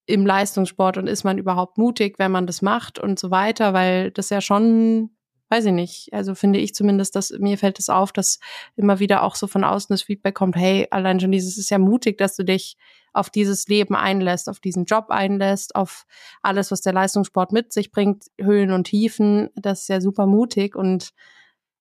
im 0.08 0.24
Leistungssport 0.26 0.96
und 0.96 1.06
ist 1.06 1.22
man 1.22 1.38
überhaupt 1.38 1.76
mutig, 1.76 2.18
wenn 2.18 2.32
man 2.32 2.46
das 2.46 2.62
macht 2.62 2.98
und 2.98 3.18
so 3.18 3.30
weiter, 3.30 3.74
weil 3.74 4.10
das 4.10 4.30
ja 4.30 4.40
schon 4.40 5.10
weiß 5.50 5.64
ich 5.66 5.72
nicht. 5.72 6.12
Also 6.12 6.34
finde 6.34 6.58
ich 6.58 6.74
zumindest, 6.74 7.16
dass 7.16 7.30
mir 7.30 7.56
fällt 7.56 7.78
es 7.78 7.88
auf, 7.88 8.12
dass 8.12 8.38
immer 8.76 8.98
wieder 8.98 9.22
auch 9.22 9.34
so 9.34 9.46
von 9.46 9.64
außen 9.64 9.92
das 9.92 10.02
Feedback 10.02 10.34
kommt, 10.34 10.56
hey, 10.56 10.86
allein 10.90 11.20
schon 11.20 11.32
dieses 11.32 11.56
ist 11.56 11.70
ja 11.70 11.78
mutig, 11.78 12.18
dass 12.18 12.36
du 12.36 12.44
dich 12.44 12.76
auf 13.14 13.30
dieses 13.30 13.66
Leben 13.66 13.96
einlässt, 13.96 14.48
auf 14.48 14.60
diesen 14.60 14.84
Job 14.84 15.06
einlässt, 15.08 15.74
auf 15.74 16.04
alles, 16.42 16.70
was 16.70 16.82
der 16.82 16.92
Leistungssport 16.92 17.52
mit 17.52 17.72
sich 17.72 17.90
bringt, 17.90 18.26
Höhen 18.38 18.72
und 18.72 18.84
Tiefen. 18.84 19.48
Das 19.54 19.82
ist 19.82 19.88
ja 19.88 20.00
super 20.00 20.26
mutig 20.26 20.76
und 20.76 21.12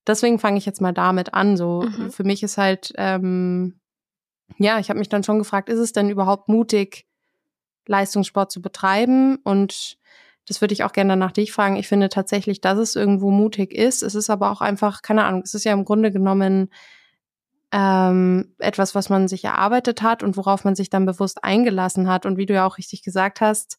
deswegen 0.07 0.39
fange 0.39 0.57
ich 0.57 0.65
jetzt 0.65 0.81
mal 0.81 0.93
damit 0.93 1.33
an. 1.33 1.57
So 1.57 1.81
mhm. 1.81 2.09
für 2.11 2.23
mich 2.23 2.43
ist 2.43 2.57
halt, 2.57 2.93
ähm, 2.95 3.81
ja, 4.57 4.79
ich 4.79 4.89
habe 4.89 4.99
mich 4.99 5.09
dann 5.09 5.23
schon 5.23 5.39
gefragt, 5.39 5.67
ist 5.67 5.79
es 5.79 5.91
denn 5.91 6.09
überhaupt 6.09 6.47
mutig, 6.47 7.06
Leistungssport 7.87 8.51
zu 8.51 8.61
betreiben? 8.61 9.37
Und 9.43 9.97
das 10.47 10.61
würde 10.61 10.73
ich 10.73 10.83
auch 10.83 10.93
gerne 10.93 11.17
nach 11.17 11.31
dich 11.31 11.51
fragen. 11.51 11.75
Ich 11.75 11.87
finde 11.87 12.09
tatsächlich, 12.09 12.61
dass 12.61 12.77
es 12.77 12.95
irgendwo 12.95 13.31
mutig 13.31 13.73
ist. 13.73 14.01
Es 14.01 14.15
ist 14.15 14.29
aber 14.29 14.51
auch 14.51 14.61
einfach, 14.61 15.01
keine 15.01 15.25
Ahnung, 15.25 15.41
es 15.43 15.53
ist 15.53 15.65
ja 15.65 15.73
im 15.73 15.85
Grunde 15.85 16.11
genommen 16.11 16.69
ähm, 17.71 18.53
etwas, 18.59 18.95
was 18.95 19.09
man 19.09 19.27
sich 19.27 19.43
erarbeitet 19.43 20.01
hat 20.01 20.23
und 20.23 20.37
worauf 20.37 20.63
man 20.63 20.75
sich 20.75 20.89
dann 20.89 21.05
bewusst 21.05 21.43
eingelassen 21.43 22.07
hat. 22.07 22.25
Und 22.25 22.37
wie 22.37 22.45
du 22.45 22.53
ja 22.53 22.65
auch 22.65 22.77
richtig 22.77 23.03
gesagt 23.03 23.41
hast, 23.41 23.77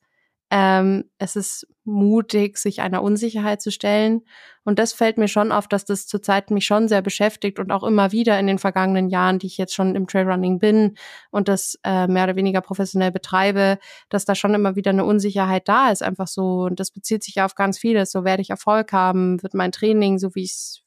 ähm, 0.50 1.04
es 1.18 1.36
ist 1.36 1.66
mutig, 1.84 2.58
sich 2.58 2.80
einer 2.80 3.02
Unsicherheit 3.02 3.60
zu 3.60 3.70
stellen. 3.70 4.22
Und 4.64 4.78
das 4.78 4.92
fällt 4.92 5.18
mir 5.18 5.28
schon 5.28 5.52
auf, 5.52 5.68
dass 5.68 5.84
das 5.84 6.06
zurzeit 6.06 6.50
mich 6.50 6.66
schon 6.66 6.88
sehr 6.88 7.02
beschäftigt 7.02 7.58
und 7.58 7.70
auch 7.70 7.82
immer 7.84 8.12
wieder 8.12 8.38
in 8.38 8.46
den 8.46 8.58
vergangenen 8.58 9.08
Jahren, 9.08 9.38
die 9.38 9.46
ich 9.46 9.58
jetzt 9.58 9.74
schon 9.74 9.94
im 9.94 10.06
Trailrunning 10.06 10.58
bin 10.58 10.96
und 11.30 11.48
das 11.48 11.78
äh, 11.84 12.06
mehr 12.06 12.24
oder 12.24 12.36
weniger 12.36 12.60
professionell 12.60 13.10
betreibe, 13.12 13.78
dass 14.10 14.24
da 14.24 14.34
schon 14.34 14.54
immer 14.54 14.76
wieder 14.76 14.90
eine 14.90 15.04
Unsicherheit 15.04 15.68
da 15.68 15.90
ist. 15.90 16.02
Einfach 16.02 16.28
so, 16.28 16.62
und 16.62 16.80
das 16.80 16.90
bezieht 16.90 17.24
sich 17.24 17.36
ja 17.36 17.44
auf 17.44 17.54
ganz 17.54 17.78
vieles. 17.78 18.10
So 18.10 18.24
werde 18.24 18.42
ich 18.42 18.50
Erfolg 18.50 18.92
haben, 18.92 19.42
wird 19.42 19.54
mein 19.54 19.72
Training, 19.72 20.18
so 20.18 20.34
wie 20.34 20.44
ich 20.44 20.52
es 20.52 20.82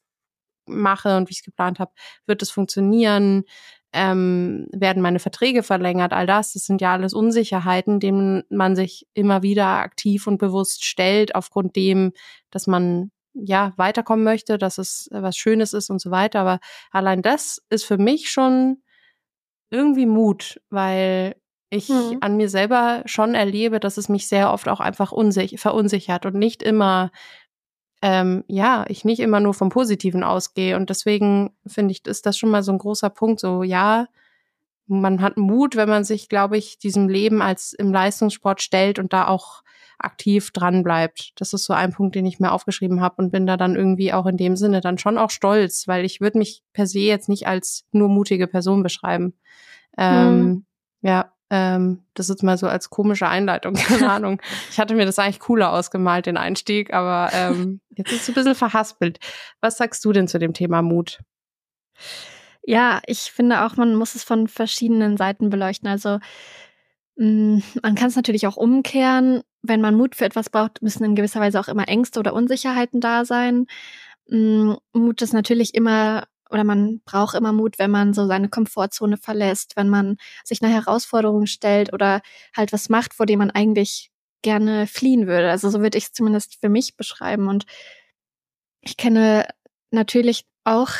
mache 0.66 1.16
und 1.16 1.28
wie 1.28 1.32
ich 1.32 1.38
es 1.38 1.44
geplant 1.44 1.78
habe, 1.78 1.92
wird 2.26 2.42
es 2.42 2.50
funktionieren? 2.50 3.44
Ähm, 3.92 4.66
werden 4.72 5.02
meine 5.02 5.18
Verträge 5.18 5.62
verlängert, 5.62 6.12
all 6.12 6.26
das, 6.26 6.54
das 6.54 6.64
sind 6.64 6.80
ja 6.80 6.92
alles 6.92 7.12
Unsicherheiten, 7.12 8.00
denen 8.00 8.42
man 8.48 8.74
sich 8.74 9.06
immer 9.14 9.42
wieder 9.42 9.66
aktiv 9.66 10.26
und 10.26 10.38
bewusst 10.38 10.84
stellt, 10.84 11.34
aufgrund 11.34 11.76
dem, 11.76 12.12
dass 12.50 12.66
man 12.66 13.10
ja 13.34 13.72
weiterkommen 13.76 14.24
möchte, 14.24 14.58
dass 14.58 14.78
es 14.78 15.08
was 15.10 15.36
Schönes 15.36 15.72
ist 15.72 15.90
und 15.90 16.00
so 16.00 16.10
weiter. 16.10 16.40
Aber 16.40 16.60
allein 16.90 17.22
das 17.22 17.62
ist 17.70 17.84
für 17.84 17.98
mich 17.98 18.30
schon 18.30 18.82
irgendwie 19.70 20.06
Mut, 20.06 20.60
weil 20.68 21.36
ich 21.70 21.88
mhm. 21.88 22.18
an 22.20 22.36
mir 22.36 22.50
selber 22.50 23.02
schon 23.06 23.34
erlebe, 23.34 23.80
dass 23.80 23.96
es 23.96 24.10
mich 24.10 24.28
sehr 24.28 24.52
oft 24.52 24.68
auch 24.68 24.80
einfach 24.80 25.10
unsich 25.10 25.58
verunsichert 25.58 26.26
und 26.26 26.34
nicht 26.34 26.62
immer 26.62 27.10
ähm, 28.02 28.42
ja, 28.48 28.84
ich 28.88 29.04
nicht 29.04 29.20
immer 29.20 29.38
nur 29.38 29.54
vom 29.54 29.68
Positiven 29.68 30.24
ausgehe. 30.24 30.76
Und 30.76 30.90
deswegen 30.90 31.50
finde 31.66 31.92
ich, 31.92 32.04
ist 32.06 32.26
das 32.26 32.36
schon 32.36 32.50
mal 32.50 32.64
so 32.64 32.72
ein 32.72 32.78
großer 32.78 33.10
Punkt. 33.10 33.38
So, 33.38 33.62
ja, 33.62 34.08
man 34.88 35.22
hat 35.22 35.36
Mut, 35.36 35.76
wenn 35.76 35.88
man 35.88 36.02
sich, 36.02 36.28
glaube 36.28 36.58
ich, 36.58 36.78
diesem 36.78 37.08
Leben 37.08 37.40
als 37.40 37.72
im 37.72 37.92
Leistungssport 37.92 38.60
stellt 38.60 38.98
und 38.98 39.12
da 39.12 39.28
auch 39.28 39.62
aktiv 39.98 40.50
dran 40.50 40.82
bleibt. 40.82 41.32
Das 41.36 41.52
ist 41.52 41.64
so 41.64 41.72
ein 41.72 41.92
Punkt, 41.92 42.16
den 42.16 42.26
ich 42.26 42.40
mir 42.40 42.50
aufgeschrieben 42.50 43.00
habe 43.00 43.22
und 43.22 43.30
bin 43.30 43.46
da 43.46 43.56
dann 43.56 43.76
irgendwie 43.76 44.12
auch 44.12 44.26
in 44.26 44.36
dem 44.36 44.56
Sinne 44.56 44.80
dann 44.80 44.98
schon 44.98 45.16
auch 45.16 45.30
stolz, 45.30 45.86
weil 45.86 46.04
ich 46.04 46.20
würde 46.20 46.38
mich 46.38 46.64
per 46.72 46.88
se 46.88 46.98
jetzt 46.98 47.28
nicht 47.28 47.46
als 47.46 47.84
nur 47.92 48.08
mutige 48.08 48.48
Person 48.48 48.82
beschreiben. 48.82 49.34
Ähm, 49.96 50.40
mhm. 50.40 50.66
Ja, 51.02 51.32
ähm, 51.52 52.02
das 52.14 52.30
ist 52.30 52.42
mal 52.42 52.56
so 52.56 52.66
als 52.66 52.88
komische 52.88 53.28
Einleitung, 53.28 53.74
keine 53.88 54.10
Ahnung. 54.10 54.40
Ich 54.70 54.80
hatte 54.80 54.94
mir 54.94 55.04
das 55.04 55.18
eigentlich 55.18 55.38
cooler 55.38 55.70
ausgemalt, 55.74 56.24
den 56.24 56.38
Einstieg, 56.38 56.94
aber 56.94 57.30
ähm, 57.34 57.82
jetzt 57.90 58.10
ist 58.10 58.22
es 58.22 58.28
ein 58.28 58.34
bisschen 58.34 58.54
verhaspelt. 58.54 59.18
Was 59.60 59.76
sagst 59.76 60.02
du 60.06 60.12
denn 60.12 60.28
zu 60.28 60.38
dem 60.38 60.54
Thema 60.54 60.80
Mut? 60.80 61.20
Ja, 62.62 63.02
ich 63.06 63.30
finde 63.32 63.66
auch, 63.66 63.76
man 63.76 63.94
muss 63.96 64.14
es 64.14 64.24
von 64.24 64.48
verschiedenen 64.48 65.18
Seiten 65.18 65.50
beleuchten. 65.50 65.90
Also 65.90 66.20
mm, 67.16 67.58
man 67.82 67.94
kann 67.96 68.08
es 68.08 68.16
natürlich 68.16 68.46
auch 68.46 68.56
umkehren. 68.56 69.42
Wenn 69.60 69.82
man 69.82 69.94
Mut 69.94 70.16
für 70.16 70.24
etwas 70.24 70.48
braucht, 70.48 70.80
müssen 70.80 71.04
in 71.04 71.14
gewisser 71.14 71.40
Weise 71.40 71.60
auch 71.60 71.68
immer 71.68 71.86
Ängste 71.86 72.18
oder 72.18 72.32
Unsicherheiten 72.32 73.02
da 73.02 73.26
sein. 73.26 73.66
Mm, 74.26 74.72
Mut 74.94 75.20
ist 75.20 75.34
natürlich 75.34 75.74
immer 75.74 76.24
oder 76.52 76.64
man 76.64 77.00
braucht 77.04 77.34
immer 77.34 77.52
Mut, 77.52 77.78
wenn 77.78 77.90
man 77.90 78.12
so 78.12 78.26
seine 78.26 78.48
Komfortzone 78.48 79.16
verlässt, 79.16 79.74
wenn 79.76 79.88
man 79.88 80.16
sich 80.44 80.62
einer 80.62 80.72
Herausforderung 80.72 81.46
stellt 81.46 81.92
oder 81.92 82.20
halt 82.56 82.72
was 82.72 82.88
macht, 82.88 83.14
vor 83.14 83.26
dem 83.26 83.38
man 83.38 83.50
eigentlich 83.50 84.10
gerne 84.42 84.86
fliehen 84.86 85.26
würde. 85.26 85.50
Also 85.50 85.70
so 85.70 85.80
würde 85.80 85.96
ich 85.98 86.04
es 86.04 86.12
zumindest 86.12 86.60
für 86.60 86.68
mich 86.68 86.96
beschreiben. 86.96 87.48
Und 87.48 87.64
ich 88.80 88.96
kenne 88.96 89.46
natürlich 89.90 90.44
auch 90.64 90.90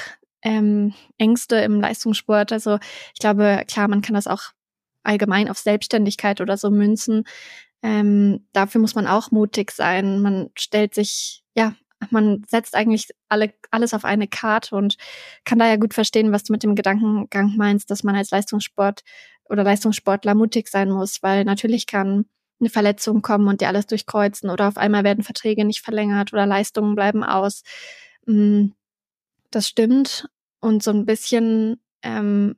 ähm, 0.42 0.94
Ängste 1.18 1.56
im 1.56 1.80
Leistungssport. 1.80 2.52
Also 2.52 2.78
ich 3.12 3.20
glaube, 3.20 3.64
klar, 3.68 3.88
man 3.88 4.02
kann 4.02 4.14
das 4.14 4.26
auch 4.26 4.52
allgemein 5.02 5.50
auf 5.50 5.58
Selbstständigkeit 5.58 6.40
oder 6.40 6.56
so 6.56 6.70
münzen. 6.70 7.24
Ähm, 7.82 8.46
dafür 8.52 8.80
muss 8.80 8.94
man 8.94 9.06
auch 9.06 9.30
mutig 9.32 9.72
sein. 9.72 10.20
Man 10.20 10.50
stellt 10.56 10.94
sich 10.94 11.42
ja 11.54 11.74
man 12.10 12.44
setzt 12.48 12.74
eigentlich 12.74 13.08
alle, 13.28 13.52
alles 13.70 13.94
auf 13.94 14.04
eine 14.04 14.28
Karte 14.28 14.74
und 14.76 14.96
kann 15.44 15.58
da 15.58 15.66
ja 15.66 15.76
gut 15.76 15.94
verstehen, 15.94 16.32
was 16.32 16.44
du 16.44 16.52
mit 16.52 16.62
dem 16.62 16.74
Gedankengang 16.74 17.56
meinst, 17.56 17.90
dass 17.90 18.02
man 18.02 18.16
als 18.16 18.30
Leistungssport 18.30 19.02
oder 19.44 19.64
Leistungssportler 19.64 20.34
mutig 20.34 20.68
sein 20.68 20.90
muss, 20.90 21.22
weil 21.22 21.44
natürlich 21.44 21.86
kann 21.86 22.26
eine 22.60 22.70
Verletzung 22.70 23.22
kommen 23.22 23.48
und 23.48 23.60
dir 23.60 23.68
alles 23.68 23.86
durchkreuzen 23.86 24.50
oder 24.50 24.68
auf 24.68 24.76
einmal 24.76 25.04
werden 25.04 25.24
Verträge 25.24 25.64
nicht 25.64 25.82
verlängert 25.82 26.32
oder 26.32 26.46
Leistungen 26.46 26.94
bleiben 26.94 27.24
aus. 27.24 27.62
Mm, 28.26 28.68
das 29.50 29.68
stimmt. 29.68 30.28
Und 30.60 30.82
so 30.82 30.92
ein 30.92 31.06
bisschen 31.06 31.80
ähm, 32.02 32.56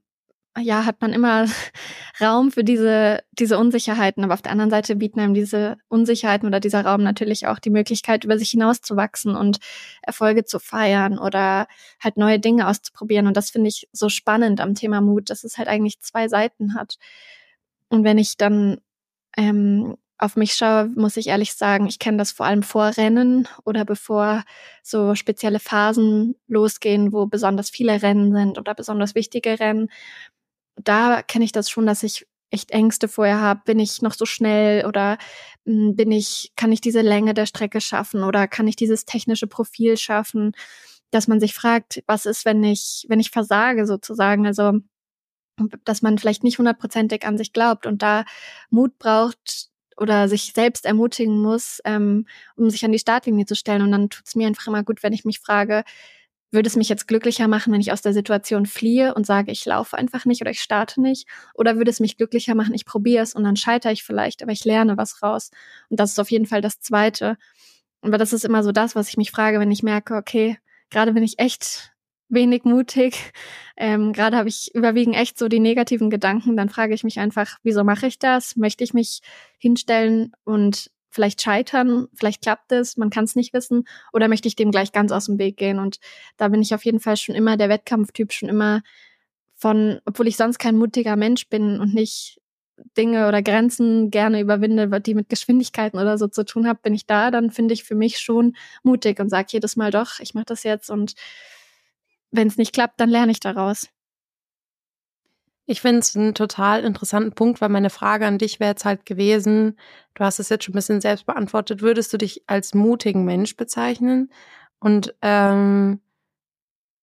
ja, 0.59 0.85
hat 0.85 1.01
man 1.01 1.13
immer 1.13 1.47
Raum 2.21 2.51
für 2.53 2.65
diese, 2.65 3.23
diese 3.33 3.59
Unsicherheiten. 3.59 4.23
Aber 4.25 4.35
auf 4.35 4.43
der 4.43 4.53
anderen 4.53 4.71
Seite 4.71 4.97
bieten 4.97 5.21
einem 5.21 5.35
diese 5.35 5.77
Unsicherheiten 5.89 6.47
oder 6.47 6.61
dieser 6.61 6.85
Raum 6.85 7.03
natürlich 7.03 7.47
auch 7.47 7.59
die 7.59 7.71
Möglichkeit, 7.71 8.25
über 8.25 8.39
sich 8.39 8.51
hinauszuwachsen 8.51 9.37
und 9.37 9.59
Erfolge 10.03 10.45
zu 10.45 10.59
feiern 10.59 11.19
oder 11.19 11.67
halt 12.03 12.17
neue 12.17 12.39
Dinge 12.39 12.69
auszuprobieren. 12.69 13.27
Und 13.27 13.37
das 13.37 13.51
finde 13.51 13.69
ich 13.69 13.89
so 13.93 14.09
spannend 14.09 14.61
am 14.61 14.75
Thema 14.75 15.01
Mut, 15.01 15.31
dass 15.31 15.45
es 15.45 15.59
halt 15.59 15.69
eigentlich 15.69 16.01
zwei 16.01 16.29
Seiten 16.29 16.75
hat. 16.75 16.97
Und 17.89 18.05
wenn 18.05 18.19
ich 18.19 18.37
dann 18.37 18.79
ähm, 19.37 19.97
auf 20.19 20.37
mich 20.37 20.55
schaue, 20.55 20.91
muss 20.95 21.17
ich 21.17 21.29
ehrlich 21.29 21.55
sagen, 21.55 21.87
ich 21.87 21.99
kenne 21.99 22.19
das 22.19 22.33
vor 22.33 22.47
allem 22.47 22.63
vor 22.63 22.97
Rennen 22.97 23.49
oder 23.65 23.85
bevor 23.85 24.45
so 24.83 25.15
spezielle 25.15 25.59
Phasen 25.59 26.37
losgehen, 26.47 27.13
wo 27.13 27.27
besonders 27.27 27.71
viele 27.71 28.03
Rennen 28.03 28.33
sind 28.33 28.59
oder 28.59 28.75
besonders 28.75 29.15
wichtige 29.15 29.59
Rennen 29.59 29.89
da 30.77 31.23
kenne 31.23 31.45
ich 31.45 31.53
das 31.53 31.71
schon, 31.71 31.87
dass 31.87 32.03
ich 32.03 32.27
echt 32.51 32.71
Ängste 32.71 33.09
vorher 33.09 33.41
habe, 33.41 33.63
bin 33.65 33.81
ich 33.81 34.03
noch 34.03 34.15
so 34.15 34.27
schnell 34.27 34.87
oder 34.87 35.19
hm, 35.67 35.97
bin 35.97 36.13
ich, 36.13 36.53
kann 36.57 36.73
ich 36.73 36.81
diese 36.81 37.01
Länge 37.03 37.35
der 37.35 37.47
Strecke 37.47 37.81
schaffen 37.81 38.23
oder 38.23 38.49
kann 38.49 38.69
ich 38.69 38.77
dieses 38.77 39.05
technische 39.07 39.47
Profil 39.49 39.97
schaffen, 39.97 40.53
dass 41.11 41.29
man 41.29 41.41
sich 41.41 41.55
fragt, 41.55 42.03
was 42.07 42.27
ist, 42.27 42.45
wenn 42.45 42.63
ich, 42.65 43.07
wenn 43.09 43.21
ich 43.21 43.31
versage 43.31 43.87
sozusagen, 43.87 44.47
also 44.47 44.73
dass 45.85 46.03
man 46.03 46.19
vielleicht 46.19 46.45
nicht 46.45 46.59
hundertprozentig 46.59 47.27
an 47.27 47.39
sich 47.39 47.53
glaubt 47.53 47.87
und 47.87 48.03
da 48.03 48.25
Mut 48.71 48.99
braucht 48.99 49.69
oder 49.97 50.29
sich 50.29 50.53
selbst 50.55 50.87
ermutigen 50.87 51.41
muss, 51.41 51.81
ähm, 51.85 52.27
um 52.57 52.71
sich 52.71 52.85
an 52.85 52.93
die 52.93 52.99
Startlinie 52.99 53.47
zu 53.47 53.55
stellen. 53.55 53.83
Und 53.83 53.93
dann 53.93 54.11
tut 54.11 54.27
es 54.27 54.35
mir 54.35 54.49
einfach 54.49 54.67
immer 54.67 54.83
gut, 54.83 55.03
wenn 55.05 55.13
ich 55.13 55.25
mich 55.25 55.39
frage, 55.39 55.85
würde 56.55 56.69
es 56.69 56.77
mich 56.77 56.89
jetzt 56.89 57.07
glücklicher 57.09 57.49
machen, 57.49 57.73
wenn 57.73 57.81
ich 57.81 57.93
aus 57.93 58.03
der 58.03 58.13
Situation 58.13 58.67
fliehe 58.67 59.15
und 59.15 59.27
sage, 59.27 59.53
ich 59.53 59.65
laufe 59.67 59.97
einfach 59.99 60.25
nicht 60.25 60.41
oder 60.41 60.51
ich 60.51 60.61
starte 60.61 61.01
nicht? 61.01 61.29
Oder 61.55 61.77
würde 61.77 61.91
es 61.91 62.01
mich 62.01 62.17
glücklicher 62.17 62.55
machen, 62.55 62.75
ich 62.75 62.87
probiere 62.87 63.23
es 63.23 63.35
und 63.35 63.45
dann 63.45 63.57
scheitere 63.57 63.93
ich 63.93 64.05
vielleicht, 64.05 64.43
aber 64.43 64.53
ich 64.53 64.65
lerne 64.65 64.97
was 64.97 65.23
raus. 65.23 65.51
Und 65.91 66.01
das 66.01 66.13
ist 66.13 66.19
auf 66.19 66.31
jeden 66.31 66.47
Fall 66.47 66.63
das 66.63 66.81
Zweite. 66.81 67.37
Aber 68.01 68.19
das 68.19 68.33
ist 68.33 68.45
immer 68.45 68.63
so 68.63 68.73
das, 68.73 68.95
was 68.95 69.09
ich 69.09 69.17
mich 69.17 69.31
frage, 69.31 69.61
wenn 69.61 69.71
ich 69.71 69.83
merke, 69.83 70.15
okay, 70.15 70.59
gerade 70.91 71.13
bin 71.13 71.23
ich 71.23 71.39
echt 71.39 71.93
wenig 72.29 72.65
mutig. 72.65 73.33
Ähm, 73.77 74.13
Gerade 74.13 74.37
habe 74.37 74.49
ich 74.49 74.73
überwiegend 74.73 75.17
echt 75.17 75.37
so 75.37 75.49
die 75.49 75.59
negativen 75.59 76.09
Gedanken. 76.09 76.57
Dann 76.57 76.69
frage 76.69 76.95
ich 76.95 77.03
mich 77.03 77.19
einfach, 77.19 77.59
wieso 77.65 77.83
mache 77.83 78.07
ich 78.07 78.21
das? 78.21 78.55
Möchte 78.55 78.85
ich 78.85 78.95
mich 78.95 79.21
hinstellen 79.59 80.31
und 80.45 80.93
vielleicht 81.15 81.41
scheitern? 81.41 82.09
Vielleicht 82.15 82.43
klappt 82.43 82.73
es, 82.73 82.97
man 82.97 83.11
kann 83.11 83.25
es 83.25 83.37
nicht 83.37 83.55
wissen. 83.55 83.85
Oder 84.13 84.29
möchte 84.29 84.49
ich 84.49 84.57
dem 84.57 84.71
gleich 84.71 84.93
ganz 84.93 85.13
aus 85.13 85.27
dem 85.27 85.39
Weg 85.39 85.57
gehen? 85.57 85.79
Und 85.79 85.99
da 86.37 86.49
bin 86.49 86.61
ich 86.61 86.75
auf 86.75 86.85
jeden 86.85 87.01
Fall 87.01 87.17
schon 87.17 87.35
immer 87.35 87.57
der 87.57 87.69
Wettkampftyp, 87.69 88.33
schon 88.33 88.49
immer 88.49 88.83
von, 89.55 90.01
obwohl 90.05 90.29
ich 90.29 90.37
sonst 90.37 90.59
kein 90.59 90.77
mutiger 90.77 91.17
Mensch 91.17 91.49
bin 91.49 91.81
und 91.81 91.95
nicht 91.95 92.41
Dinge 92.97 93.29
oder 93.29 93.43
Grenzen 93.43 94.11
gerne 94.11 94.41
überwinde, 94.41 95.01
die 95.01 95.15
mit 95.15 95.29
Geschwindigkeiten 95.29 95.99
oder 95.99 96.19
so 96.19 96.27
zu 96.27 96.45
tun 96.45 96.67
haben, 96.67 96.81
bin 96.83 96.95
ich 96.95 97.07
da, 97.07 97.31
dann 97.31 97.51
finde 97.51 97.75
ich 97.75 97.85
für 97.85 97.95
mich 97.95 98.19
schon 98.19 98.57
mutig 98.83 99.21
und 99.21 99.29
sage 99.31 99.49
jedes 99.51 99.77
Mal 99.77 99.91
doch, 99.91 100.19
ich 100.19 100.35
mache 100.35 100.47
das 100.47 100.65
jetzt 100.65 100.91
und 100.91 101.15
wenn 102.33 102.49
es 102.49 102.57
nicht 102.57 102.73
klappt, 102.73 102.99
dann 102.99 103.11
lerne 103.11 103.31
ich 103.31 103.39
daraus. 103.39 103.89
Ich 105.67 105.81
finde 105.81 106.01
es 106.01 106.15
einen 106.15 106.35
total 106.35 106.85
interessanten 106.85 107.33
Punkt, 107.33 107.61
weil 107.61 107.71
meine 107.71 107.91
Frage 107.91 108.27
an 108.27 108.39
dich 108.39 108.61
wäre 108.61 108.71
jetzt 108.71 108.85
halt 108.85 109.07
gewesen, 109.07 109.79
du 110.15 110.25
hast 110.25 110.39
es 110.39 110.51
jetzt 110.51 110.65
schon 110.65 110.73
ein 110.73 110.77
bisschen 110.77 111.01
selbst 111.01 111.25
beantwortet, 111.27 111.81
würdest 111.81 112.13
du 112.13 112.19
dich 112.19 112.43
als 112.47 112.75
mutigen 112.75 113.25
Mensch 113.25 113.57
bezeichnen? 113.57 114.31
Und 114.79 115.15
ähm, 115.23 116.01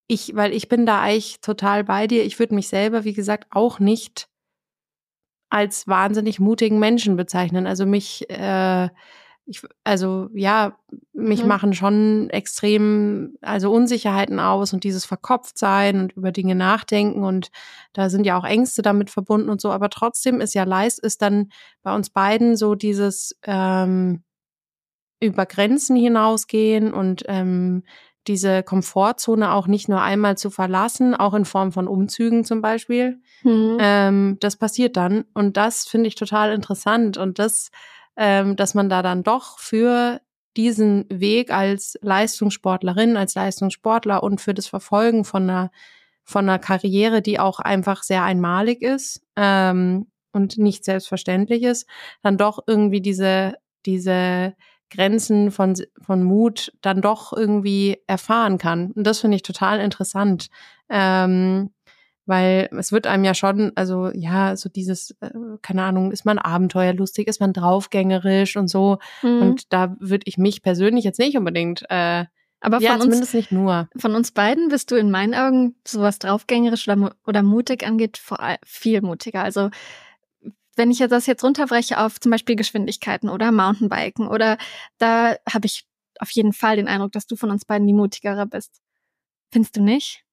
ich, 0.06 0.36
weil 0.36 0.52
ich 0.52 0.68
bin 0.68 0.86
da 0.86 1.00
eigentlich 1.00 1.40
total 1.40 1.84
bei 1.84 2.06
dir, 2.06 2.24
ich 2.24 2.38
würde 2.38 2.54
mich 2.54 2.68
selber, 2.68 3.04
wie 3.04 3.14
gesagt, 3.14 3.48
auch 3.50 3.80
nicht 3.80 4.28
als 5.50 5.86
wahnsinnig 5.88 6.38
mutigen 6.38 6.78
Menschen 6.78 7.16
bezeichnen. 7.16 7.66
Also 7.66 7.84
mich 7.84 8.28
äh, 8.30 8.88
ich, 9.46 9.62
also 9.84 10.28
ja, 10.34 10.78
mich 11.12 11.42
mhm. 11.42 11.48
machen 11.48 11.74
schon 11.74 12.30
extrem, 12.30 13.36
also 13.40 13.72
Unsicherheiten 13.72 14.38
aus 14.38 14.72
und 14.72 14.84
dieses 14.84 15.04
Verkopftsein 15.04 16.00
und 16.00 16.12
über 16.12 16.32
Dinge 16.32 16.54
nachdenken 16.54 17.24
und 17.24 17.50
da 17.92 18.08
sind 18.08 18.24
ja 18.24 18.38
auch 18.38 18.44
Ängste 18.44 18.82
damit 18.82 19.10
verbunden 19.10 19.50
und 19.50 19.60
so, 19.60 19.70
aber 19.70 19.90
trotzdem 19.90 20.40
ist 20.40 20.54
ja 20.54 20.64
Leist 20.64 21.00
ist 21.00 21.22
dann 21.22 21.50
bei 21.82 21.94
uns 21.94 22.10
beiden 22.10 22.56
so 22.56 22.74
dieses 22.74 23.36
ähm, 23.44 24.22
über 25.20 25.46
Grenzen 25.46 25.96
hinausgehen 25.96 26.92
und 26.92 27.24
ähm, 27.26 27.84
diese 28.28 28.62
Komfortzone 28.62 29.52
auch 29.52 29.66
nicht 29.66 29.88
nur 29.88 30.00
einmal 30.00 30.38
zu 30.38 30.50
verlassen, 30.50 31.14
auch 31.14 31.34
in 31.34 31.44
Form 31.44 31.72
von 31.72 31.88
Umzügen 31.88 32.44
zum 32.44 32.62
Beispiel. 32.62 33.20
Mhm. 33.42 33.78
Ähm, 33.80 34.36
das 34.40 34.56
passiert 34.56 34.96
dann 34.96 35.24
und 35.34 35.56
das 35.56 35.86
finde 35.86 36.08
ich 36.08 36.14
total 36.14 36.52
interessant 36.52 37.18
und 37.18 37.38
das 37.38 37.70
ähm, 38.16 38.56
dass 38.56 38.74
man 38.74 38.88
da 38.88 39.02
dann 39.02 39.22
doch 39.22 39.58
für 39.58 40.20
diesen 40.56 41.06
Weg 41.08 41.50
als 41.52 41.98
Leistungssportlerin, 42.02 43.16
als 43.16 43.34
Leistungssportler 43.34 44.22
und 44.22 44.40
für 44.40 44.54
das 44.54 44.66
Verfolgen 44.66 45.24
von 45.24 45.48
einer 45.48 45.70
von 46.24 46.48
einer 46.48 46.60
Karriere, 46.60 47.20
die 47.20 47.40
auch 47.40 47.58
einfach 47.58 48.04
sehr 48.04 48.22
einmalig 48.22 48.80
ist 48.80 49.22
ähm, 49.34 50.06
und 50.32 50.56
nicht 50.56 50.84
selbstverständlich 50.84 51.64
ist, 51.64 51.88
dann 52.22 52.38
doch 52.38 52.60
irgendwie 52.66 53.00
diese 53.00 53.54
diese 53.86 54.54
Grenzen 54.90 55.50
von 55.50 55.74
von 56.00 56.22
Mut 56.22 56.72
dann 56.82 57.00
doch 57.00 57.32
irgendwie 57.32 57.98
erfahren 58.06 58.58
kann. 58.58 58.92
Und 58.92 59.04
das 59.04 59.20
finde 59.20 59.36
ich 59.36 59.42
total 59.42 59.80
interessant. 59.80 60.48
Ähm, 60.88 61.70
weil 62.26 62.68
es 62.78 62.92
wird 62.92 63.06
einem 63.06 63.24
ja 63.24 63.34
schon, 63.34 63.72
also 63.74 64.10
ja, 64.14 64.56
so 64.56 64.68
dieses, 64.68 65.12
äh, 65.20 65.30
keine 65.60 65.82
Ahnung, 65.84 66.12
ist 66.12 66.24
man 66.24 66.38
abenteuerlustig, 66.38 67.26
ist 67.26 67.40
man 67.40 67.52
draufgängerisch 67.52 68.56
und 68.56 68.68
so. 68.68 68.98
Mhm. 69.22 69.42
Und 69.42 69.72
da 69.72 69.96
würde 69.98 70.24
ich 70.26 70.38
mich 70.38 70.62
persönlich 70.62 71.04
jetzt 71.04 71.18
nicht 71.18 71.36
unbedingt, 71.36 71.84
äh, 71.88 72.26
aber 72.60 72.78
ja, 72.78 72.92
von 72.92 73.00
zumindest 73.00 73.34
uns, 73.34 73.34
nicht 73.34 73.52
nur. 73.52 73.88
Von 73.96 74.14
uns 74.14 74.30
beiden 74.30 74.68
bist 74.68 74.90
du 74.92 74.94
in 74.94 75.10
meinen 75.10 75.34
Augen, 75.34 75.74
so 75.86 76.00
was 76.00 76.20
draufgängerisch 76.20 76.88
oder, 76.88 77.16
oder 77.26 77.42
mutig 77.42 77.84
angeht, 77.84 78.18
vor 78.18 78.38
allem 78.38 78.58
viel 78.64 79.02
mutiger. 79.02 79.42
Also 79.42 79.70
wenn 80.76 80.90
ich 80.90 80.98
das 80.98 81.26
jetzt 81.26 81.44
runterbreche 81.44 81.98
auf 81.98 82.20
zum 82.20 82.30
Beispiel 82.30 82.56
Geschwindigkeiten 82.56 83.28
oder 83.28 83.52
Mountainbiken 83.52 84.28
oder 84.28 84.58
da 84.98 85.34
habe 85.52 85.66
ich 85.66 85.86
auf 86.18 86.30
jeden 86.30 86.52
Fall 86.52 86.76
den 86.76 86.88
Eindruck, 86.88 87.12
dass 87.12 87.26
du 87.26 87.36
von 87.36 87.50
uns 87.50 87.64
beiden 87.64 87.86
die 87.86 87.92
mutigere 87.92 88.46
bist. 88.46 88.80
Findest 89.50 89.76
du 89.76 89.82
nicht? 89.82 90.24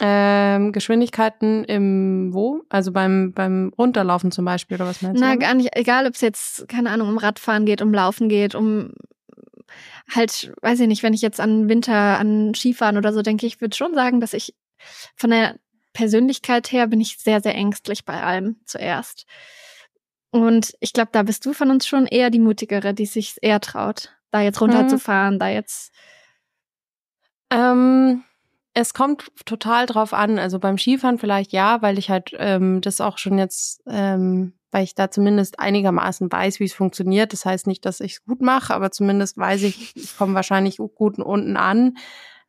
Ähm, 0.00 0.72
Geschwindigkeiten 0.72 1.64
im 1.64 2.32
wo? 2.32 2.62
Also 2.68 2.92
beim, 2.92 3.32
beim 3.32 3.72
Runterlaufen 3.76 4.30
zum 4.30 4.44
Beispiel 4.44 4.76
oder 4.76 4.86
was 4.86 5.02
meinst 5.02 5.20
Na, 5.20 5.32
du? 5.32 5.38
Na, 5.38 5.46
gar 5.46 5.54
nicht. 5.54 5.70
Egal, 5.76 6.06
ob 6.06 6.14
es 6.14 6.20
jetzt, 6.20 6.68
keine 6.68 6.90
Ahnung, 6.90 7.08
um 7.08 7.18
Radfahren 7.18 7.66
geht, 7.66 7.82
um 7.82 7.92
Laufen 7.92 8.28
geht, 8.28 8.54
um 8.54 8.92
halt, 10.14 10.52
weiß 10.62 10.80
ich 10.80 10.88
nicht, 10.88 11.02
wenn 11.02 11.14
ich 11.14 11.22
jetzt 11.22 11.40
an 11.40 11.68
Winter, 11.68 12.18
an 12.18 12.54
Skifahren 12.54 12.96
oder 12.96 13.12
so 13.12 13.22
denke, 13.22 13.46
ich 13.46 13.60
würde 13.60 13.76
schon 13.76 13.94
sagen, 13.94 14.20
dass 14.20 14.34
ich 14.34 14.54
von 15.16 15.30
der 15.30 15.56
Persönlichkeit 15.92 16.70
her 16.70 16.86
bin 16.86 17.00
ich 17.00 17.18
sehr, 17.18 17.40
sehr 17.40 17.54
ängstlich 17.54 18.04
bei 18.04 18.22
allem 18.22 18.56
zuerst. 18.64 19.26
Und 20.30 20.74
ich 20.80 20.92
glaube, 20.92 21.10
da 21.12 21.22
bist 21.22 21.44
du 21.46 21.52
von 21.52 21.70
uns 21.70 21.86
schon 21.86 22.06
eher 22.06 22.30
die 22.30 22.38
mutigere, 22.38 22.94
die 22.94 23.06
sich 23.06 23.36
eher 23.40 23.60
traut, 23.60 24.16
da 24.30 24.42
jetzt 24.42 24.60
runterzufahren, 24.60 25.34
hm. 25.34 25.38
da 25.38 25.48
jetzt. 25.48 25.92
Ähm, 27.50 28.24
es 28.80 28.94
kommt 28.94 29.32
total 29.44 29.86
drauf 29.86 30.12
an. 30.14 30.38
Also 30.38 30.60
beim 30.60 30.78
Skifahren 30.78 31.18
vielleicht 31.18 31.52
ja, 31.52 31.82
weil 31.82 31.98
ich 31.98 32.10
halt 32.10 32.30
ähm, 32.38 32.80
das 32.80 33.00
auch 33.00 33.18
schon 33.18 33.36
jetzt, 33.36 33.82
ähm, 33.88 34.52
weil 34.70 34.84
ich 34.84 34.94
da 34.94 35.10
zumindest 35.10 35.58
einigermaßen 35.58 36.30
weiß, 36.30 36.60
wie 36.60 36.64
es 36.64 36.74
funktioniert. 36.74 37.32
Das 37.32 37.44
heißt 37.44 37.66
nicht, 37.66 37.84
dass 37.84 38.00
ich 38.00 38.12
es 38.12 38.24
gut 38.24 38.40
mache, 38.40 38.72
aber 38.72 38.92
zumindest 38.92 39.36
weiß 39.36 39.64
ich, 39.64 39.96
ich 39.96 40.16
komme 40.16 40.34
wahrscheinlich 40.34 40.76
gut 40.76 41.18
unten 41.18 41.56
an. 41.56 41.96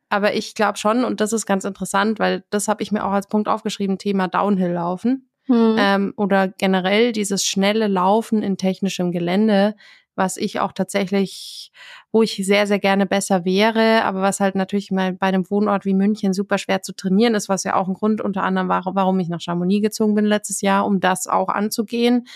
Aber 0.08 0.34
ich 0.34 0.54
glaube 0.54 0.78
schon, 0.78 1.04
und 1.04 1.20
das 1.20 1.32
ist 1.32 1.46
ganz 1.46 1.64
interessant, 1.64 2.20
weil 2.20 2.44
das 2.50 2.68
habe 2.68 2.82
ich 2.82 2.92
mir 2.92 3.04
auch 3.04 3.12
als 3.12 3.26
Punkt 3.26 3.48
aufgeschrieben, 3.48 3.98
Thema 3.98 4.28
Downhill-Laufen. 4.28 5.28
Hm. 5.46 5.76
Ähm, 5.78 6.14
oder 6.16 6.46
generell 6.46 7.10
dieses 7.10 7.44
schnelle 7.44 7.88
Laufen 7.88 8.42
in 8.42 8.56
technischem 8.56 9.10
Gelände 9.10 9.74
was 10.14 10.36
ich 10.36 10.60
auch 10.60 10.72
tatsächlich, 10.72 11.72
wo 12.12 12.22
ich 12.22 12.36
sehr, 12.44 12.66
sehr 12.66 12.78
gerne 12.78 13.06
besser 13.06 13.44
wäre, 13.44 14.04
aber 14.04 14.22
was 14.22 14.40
halt 14.40 14.54
natürlich 14.54 14.90
mal 14.90 15.12
bei 15.12 15.26
einem 15.26 15.48
Wohnort 15.50 15.84
wie 15.84 15.94
München 15.94 16.32
super 16.32 16.58
schwer 16.58 16.82
zu 16.82 16.94
trainieren 16.94 17.34
ist, 17.34 17.48
was 17.48 17.64
ja 17.64 17.74
auch 17.76 17.88
ein 17.88 17.94
Grund 17.94 18.20
unter 18.20 18.42
anderem 18.42 18.68
war, 18.68 18.82
warum 18.94 19.18
ich 19.20 19.28
nach 19.28 19.40
Chamonix 19.40 19.82
gezogen 19.82 20.14
bin 20.14 20.24
letztes 20.24 20.60
Jahr, 20.60 20.86
um 20.86 21.00
das 21.00 21.26
auch 21.26 21.48
anzugehen. 21.48 22.26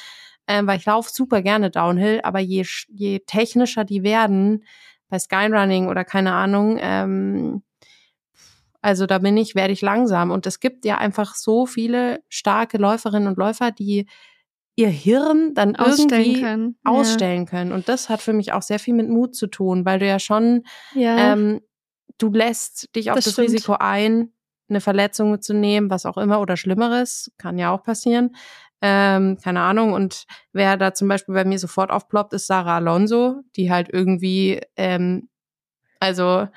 Ähm, 0.47 0.67
weil 0.67 0.79
ich 0.79 0.85
laufe 0.85 1.11
super 1.11 1.41
gerne 1.41 1.71
Downhill, 1.71 2.21
aber 2.23 2.39
je, 2.39 2.67
je 2.89 3.21
technischer 3.21 3.85
die 3.85 4.03
werden, 4.03 4.65
bei 5.09 5.19
Skyrunning 5.19 5.89
oder 5.89 6.05
keine 6.05 6.33
Ahnung, 6.33 6.77
ähm, 6.81 7.63
also 8.85 9.07
da 9.07 9.19
bin 9.19 9.35
ich, 9.39 9.55
werde 9.55 9.73
ich 9.73 9.81
langsam. 9.81 10.31
Und 10.31 10.47
es 10.47 10.61
gibt 10.61 10.85
ja 10.85 10.99
einfach 10.99 11.37
so 11.37 11.65
viele 11.65 12.23
starke 12.29 12.77
Läuferinnen 12.77 13.29
und 13.29 13.39
Läufer, 13.39 13.71
die 13.71 14.07
ihr 14.77 14.89
Hirn 14.89 15.55
dann 15.55 15.77
ausstellen 15.77 16.25
irgendwie 16.25 16.41
können. 16.41 16.77
ausstellen 16.85 17.45
ja. 17.45 17.51
können. 17.51 17.73
Und 17.73 17.89
das 17.89 18.09
hat 18.09 18.21
für 18.21 18.33
mich 18.33 18.53
auch 18.53 18.63
sehr 18.63 18.79
viel 18.79 18.95
mit 18.95 19.09
Mut 19.09 19.35
zu 19.37 19.47
tun, 19.47 19.85
weil 19.85 19.99
du 19.99 20.07
ja 20.07 20.19
schon, 20.19 20.65
ja. 20.95 21.33
Ähm, 21.33 21.61
du 22.19 22.31
lässt 22.31 22.95
dich 22.95 23.11
auf 23.11 23.17
das, 23.17 23.25
das 23.25 23.39
Risiko 23.39 23.77
ein, 23.79 24.33
eine 24.69 24.81
Verletzung 24.81 25.31
mitzunehmen, 25.31 25.91
was 25.91 26.07
auch 26.07 26.17
immer 26.17 26.41
oder 26.41 26.57
Schlimmeres, 26.57 27.31
kann 27.39 27.59
ja 27.59 27.71
auch 27.71 27.83
passieren. 27.83 28.35
Ähm, 28.81 29.39
keine 29.43 29.61
Ahnung. 29.61 29.93
Und 29.93 30.25
wer 30.53 30.77
da 30.77 30.93
zum 30.95 31.09
Beispiel 31.09 31.35
bei 31.35 31.45
mir 31.45 31.59
sofort 31.59 31.91
aufploppt, 31.91 32.33
ist 32.33 32.47
Sarah 32.47 32.77
Alonso, 32.77 33.43
die 33.57 33.71
halt 33.71 33.89
irgendwie, 33.93 34.61
ähm, 34.77 35.29
also 36.01 36.49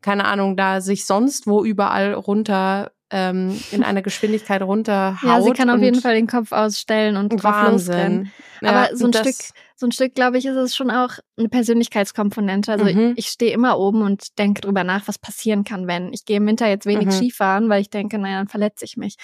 keine 0.00 0.26
Ahnung, 0.26 0.56
da 0.56 0.80
sich 0.80 1.06
sonst 1.06 1.46
wo 1.46 1.64
überall 1.64 2.12
runter 2.12 2.92
ähm, 3.14 3.56
in 3.70 3.84
einer 3.84 4.02
Geschwindigkeit 4.02 4.60
runterhaut. 4.60 5.22
Ja, 5.22 5.40
sie 5.40 5.52
kann 5.52 5.70
auf 5.70 5.80
jeden 5.80 6.00
Fall 6.00 6.14
den 6.14 6.26
Kopf 6.26 6.50
ausstellen 6.50 7.16
und 7.16 7.28
drauf 7.28 7.44
Wahnsinn. 7.44 7.94
losrennen. 7.94 8.32
Ja, 8.60 8.70
Aber 8.70 8.96
so 8.96 9.06
ein 9.06 9.12
Stück, 9.12 9.36
so 9.76 9.86
ein 9.86 9.92
Stück, 9.92 10.16
glaube 10.16 10.36
ich, 10.36 10.46
ist 10.46 10.56
es 10.56 10.74
schon 10.74 10.90
auch 10.90 11.10
eine 11.38 11.48
Persönlichkeitskomponente. 11.48 12.72
Also 12.72 12.84
mhm. 12.86 13.12
ich, 13.12 13.26
ich 13.26 13.26
stehe 13.28 13.52
immer 13.52 13.78
oben 13.78 14.02
und 14.02 14.36
denke 14.38 14.62
drüber 14.62 14.82
nach, 14.82 15.06
was 15.06 15.18
passieren 15.18 15.62
kann, 15.62 15.86
wenn. 15.86 16.12
Ich 16.12 16.24
gehe 16.24 16.38
im 16.38 16.46
Winter 16.46 16.66
jetzt 16.66 16.86
wenig 16.86 17.06
mhm. 17.06 17.12
Skifahren, 17.12 17.68
weil 17.68 17.82
ich 17.82 17.90
denke, 17.90 18.18
naja, 18.18 18.38
dann 18.38 18.48
verletze 18.48 18.84
ich 18.84 18.96
mich. 18.96 19.14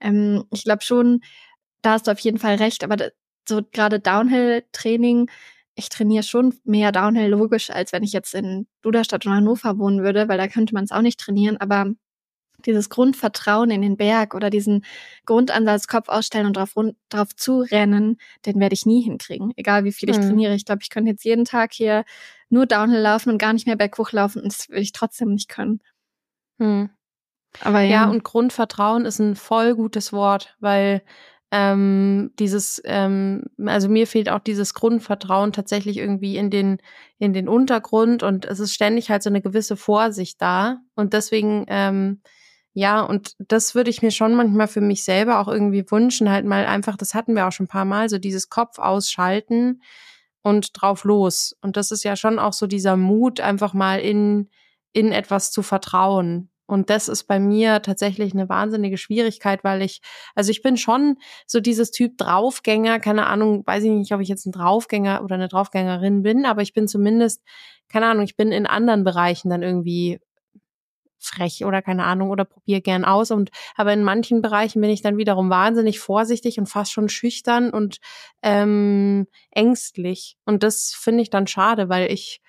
Ähm, 0.00 0.44
ich 0.50 0.64
glaube 0.64 0.82
schon, 0.82 1.20
da 1.80 1.92
hast 1.92 2.08
du 2.08 2.10
auf 2.10 2.18
jeden 2.18 2.38
Fall 2.38 2.56
recht, 2.56 2.82
aber 2.82 2.96
so 3.48 3.60
gerade 3.72 4.00
Downhill-Training, 4.00 5.30
ich 5.76 5.90
trainiere 5.90 6.24
schon 6.24 6.54
mehr 6.64 6.90
Downhill 6.90 7.28
logisch, 7.28 7.70
als 7.70 7.92
wenn 7.92 8.02
ich 8.02 8.12
jetzt 8.12 8.34
in 8.34 8.66
Duderstadt 8.82 9.24
oder 9.26 9.36
Hannover 9.36 9.78
wohnen 9.78 10.02
würde, 10.02 10.28
weil 10.28 10.38
da 10.38 10.48
könnte 10.48 10.74
man 10.74 10.82
es 10.82 10.90
auch 10.90 11.02
nicht 11.02 11.20
trainieren. 11.20 11.56
Aber 11.56 11.92
dieses 12.66 12.88
Grundvertrauen 12.88 13.70
in 13.70 13.82
den 13.82 13.96
Berg 13.96 14.34
oder 14.34 14.50
diesen 14.50 14.84
Grundansatz 15.26 15.86
Kopf 15.86 16.08
ausstellen 16.08 16.46
und 16.46 16.56
drauf, 16.56 16.74
drauf 17.08 17.34
zurennen, 17.36 18.18
den 18.46 18.60
werde 18.60 18.74
ich 18.74 18.86
nie 18.86 19.02
hinkriegen, 19.02 19.52
egal 19.56 19.84
wie 19.84 19.92
viel 19.92 20.10
ich 20.10 20.18
mhm. 20.18 20.22
trainiere. 20.22 20.54
Ich 20.54 20.64
glaube, 20.64 20.82
ich 20.82 20.90
könnte 20.90 21.10
jetzt 21.10 21.24
jeden 21.24 21.44
Tag 21.44 21.72
hier 21.72 22.04
nur 22.50 22.66
Downhill 22.66 23.00
laufen 23.00 23.30
und 23.30 23.38
gar 23.38 23.52
nicht 23.52 23.66
mehr 23.66 23.76
berghoch 23.76 24.12
laufen 24.12 24.42
und 24.42 24.52
das 24.52 24.68
würde 24.68 24.80
ich 24.80 24.92
trotzdem 24.92 25.32
nicht 25.32 25.48
können. 25.48 25.80
Mhm. 26.58 26.90
Aber 27.60 27.80
ja. 27.80 27.90
ja, 27.90 28.10
und 28.10 28.24
Grundvertrauen 28.24 29.04
ist 29.04 29.18
ein 29.18 29.34
voll 29.34 29.74
gutes 29.74 30.12
Wort, 30.12 30.56
weil 30.60 31.02
ähm, 31.50 32.32
dieses, 32.38 32.80
ähm, 32.84 33.44
also 33.64 33.88
mir 33.88 34.06
fehlt 34.06 34.28
auch 34.28 34.40
dieses 34.40 34.74
Grundvertrauen 34.74 35.52
tatsächlich 35.52 35.96
irgendwie 35.96 36.36
in 36.36 36.50
den, 36.50 36.78
in 37.18 37.32
den 37.32 37.48
Untergrund 37.48 38.22
und 38.22 38.44
es 38.44 38.60
ist 38.60 38.74
ständig 38.74 39.10
halt 39.10 39.22
so 39.22 39.30
eine 39.30 39.40
gewisse 39.40 39.76
Vorsicht 39.76 40.42
da. 40.42 40.80
Und 40.94 41.14
deswegen, 41.14 41.64
ähm, 41.68 42.20
ja, 42.78 43.00
und 43.02 43.34
das 43.40 43.74
würde 43.74 43.90
ich 43.90 44.02
mir 44.02 44.12
schon 44.12 44.34
manchmal 44.36 44.68
für 44.68 44.80
mich 44.80 45.02
selber 45.02 45.40
auch 45.40 45.48
irgendwie 45.48 45.84
wünschen, 45.90 46.30
halt 46.30 46.46
mal 46.46 46.64
einfach, 46.64 46.96
das 46.96 47.12
hatten 47.12 47.34
wir 47.34 47.48
auch 47.48 47.50
schon 47.50 47.64
ein 47.64 47.68
paar 47.68 47.84
Mal, 47.84 48.08
so 48.08 48.18
dieses 48.18 48.50
Kopf 48.50 48.78
ausschalten 48.78 49.82
und 50.42 50.80
drauf 50.80 51.02
los. 51.02 51.56
Und 51.60 51.76
das 51.76 51.90
ist 51.90 52.04
ja 52.04 52.14
schon 52.14 52.38
auch 52.38 52.52
so 52.52 52.68
dieser 52.68 52.96
Mut, 52.96 53.40
einfach 53.40 53.74
mal 53.74 53.98
in, 53.98 54.48
in 54.92 55.10
etwas 55.10 55.50
zu 55.50 55.62
vertrauen. 55.64 56.50
Und 56.66 56.88
das 56.88 57.08
ist 57.08 57.24
bei 57.24 57.40
mir 57.40 57.82
tatsächlich 57.82 58.32
eine 58.32 58.48
wahnsinnige 58.48 58.96
Schwierigkeit, 58.96 59.64
weil 59.64 59.82
ich, 59.82 60.00
also 60.36 60.52
ich 60.52 60.62
bin 60.62 60.76
schon 60.76 61.16
so 61.48 61.58
dieses 61.58 61.90
Typ 61.90 62.16
Draufgänger, 62.16 63.00
keine 63.00 63.26
Ahnung, 63.26 63.66
weiß 63.66 63.82
ich 63.82 63.90
nicht, 63.90 64.12
ob 64.12 64.20
ich 64.20 64.28
jetzt 64.28 64.46
ein 64.46 64.52
Draufgänger 64.52 65.24
oder 65.24 65.34
eine 65.34 65.48
Draufgängerin 65.48 66.22
bin, 66.22 66.46
aber 66.46 66.62
ich 66.62 66.74
bin 66.74 66.86
zumindest, 66.86 67.42
keine 67.88 68.06
Ahnung, 68.06 68.22
ich 68.22 68.36
bin 68.36 68.52
in 68.52 68.66
anderen 68.66 69.02
Bereichen 69.02 69.50
dann 69.50 69.64
irgendwie 69.64 70.20
frech 71.18 71.64
oder 71.64 71.82
keine 71.82 72.04
Ahnung 72.04 72.30
oder 72.30 72.44
probiere 72.44 72.80
gern 72.80 73.04
aus 73.04 73.30
und 73.30 73.50
aber 73.76 73.92
in 73.92 74.04
manchen 74.04 74.42
Bereichen 74.42 74.80
bin 74.80 74.90
ich 74.90 75.02
dann 75.02 75.16
wiederum 75.16 75.50
wahnsinnig 75.50 75.98
vorsichtig 76.00 76.58
und 76.58 76.66
fast 76.66 76.92
schon 76.92 77.08
schüchtern 77.08 77.70
und 77.70 77.98
ähm, 78.42 79.26
ängstlich 79.50 80.36
und 80.44 80.62
das 80.62 80.94
finde 80.94 81.22
ich 81.22 81.30
dann 81.30 81.46
schade, 81.46 81.88
weil 81.88 82.10
ich 82.12 82.40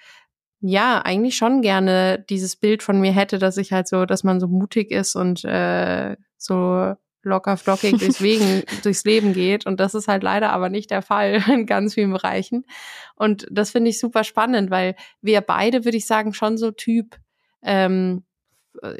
ja 0.62 1.02
eigentlich 1.02 1.36
schon 1.36 1.62
gerne 1.62 2.24
dieses 2.30 2.56
Bild 2.56 2.84
von 2.84 3.00
mir 3.00 3.12
hätte, 3.12 3.40
dass 3.40 3.58
ich 3.58 3.72
halt 3.72 3.88
so, 3.88 4.06
dass 4.06 4.24
man 4.24 4.40
so 4.40 4.48
mutig 4.48 4.92
ist 4.92 5.16
und 5.16 5.44
äh, 5.46 6.18
so 6.38 6.96
locker 7.24 7.58
flockig 7.58 7.98
durchs, 8.00 8.22
Wegen, 8.22 8.64
durchs 8.84 9.04
Leben 9.04 9.34
geht. 9.34 9.66
Und 9.66 9.80
das 9.80 9.94
ist 9.94 10.08
halt 10.08 10.24
leider 10.24 10.52
aber 10.52 10.70
nicht 10.70 10.92
der 10.92 11.02
Fall 11.02 11.44
in 11.52 11.66
ganz 11.66 11.94
vielen 11.94 12.12
Bereichen. 12.12 12.66
Und 13.16 13.48
das 13.52 13.72
finde 13.72 13.90
ich 13.90 14.00
super 14.00 14.24
spannend, 14.24 14.72
weil 14.72 14.96
wir 15.22 15.42
beide, 15.42 15.86
würde 15.86 15.98
ich 15.98 16.06
sagen, 16.06 16.34
schon 16.34 16.58
so 16.58 16.72
Typ 16.72 17.18
ähm, 17.62 18.24
äh, 18.24 18.29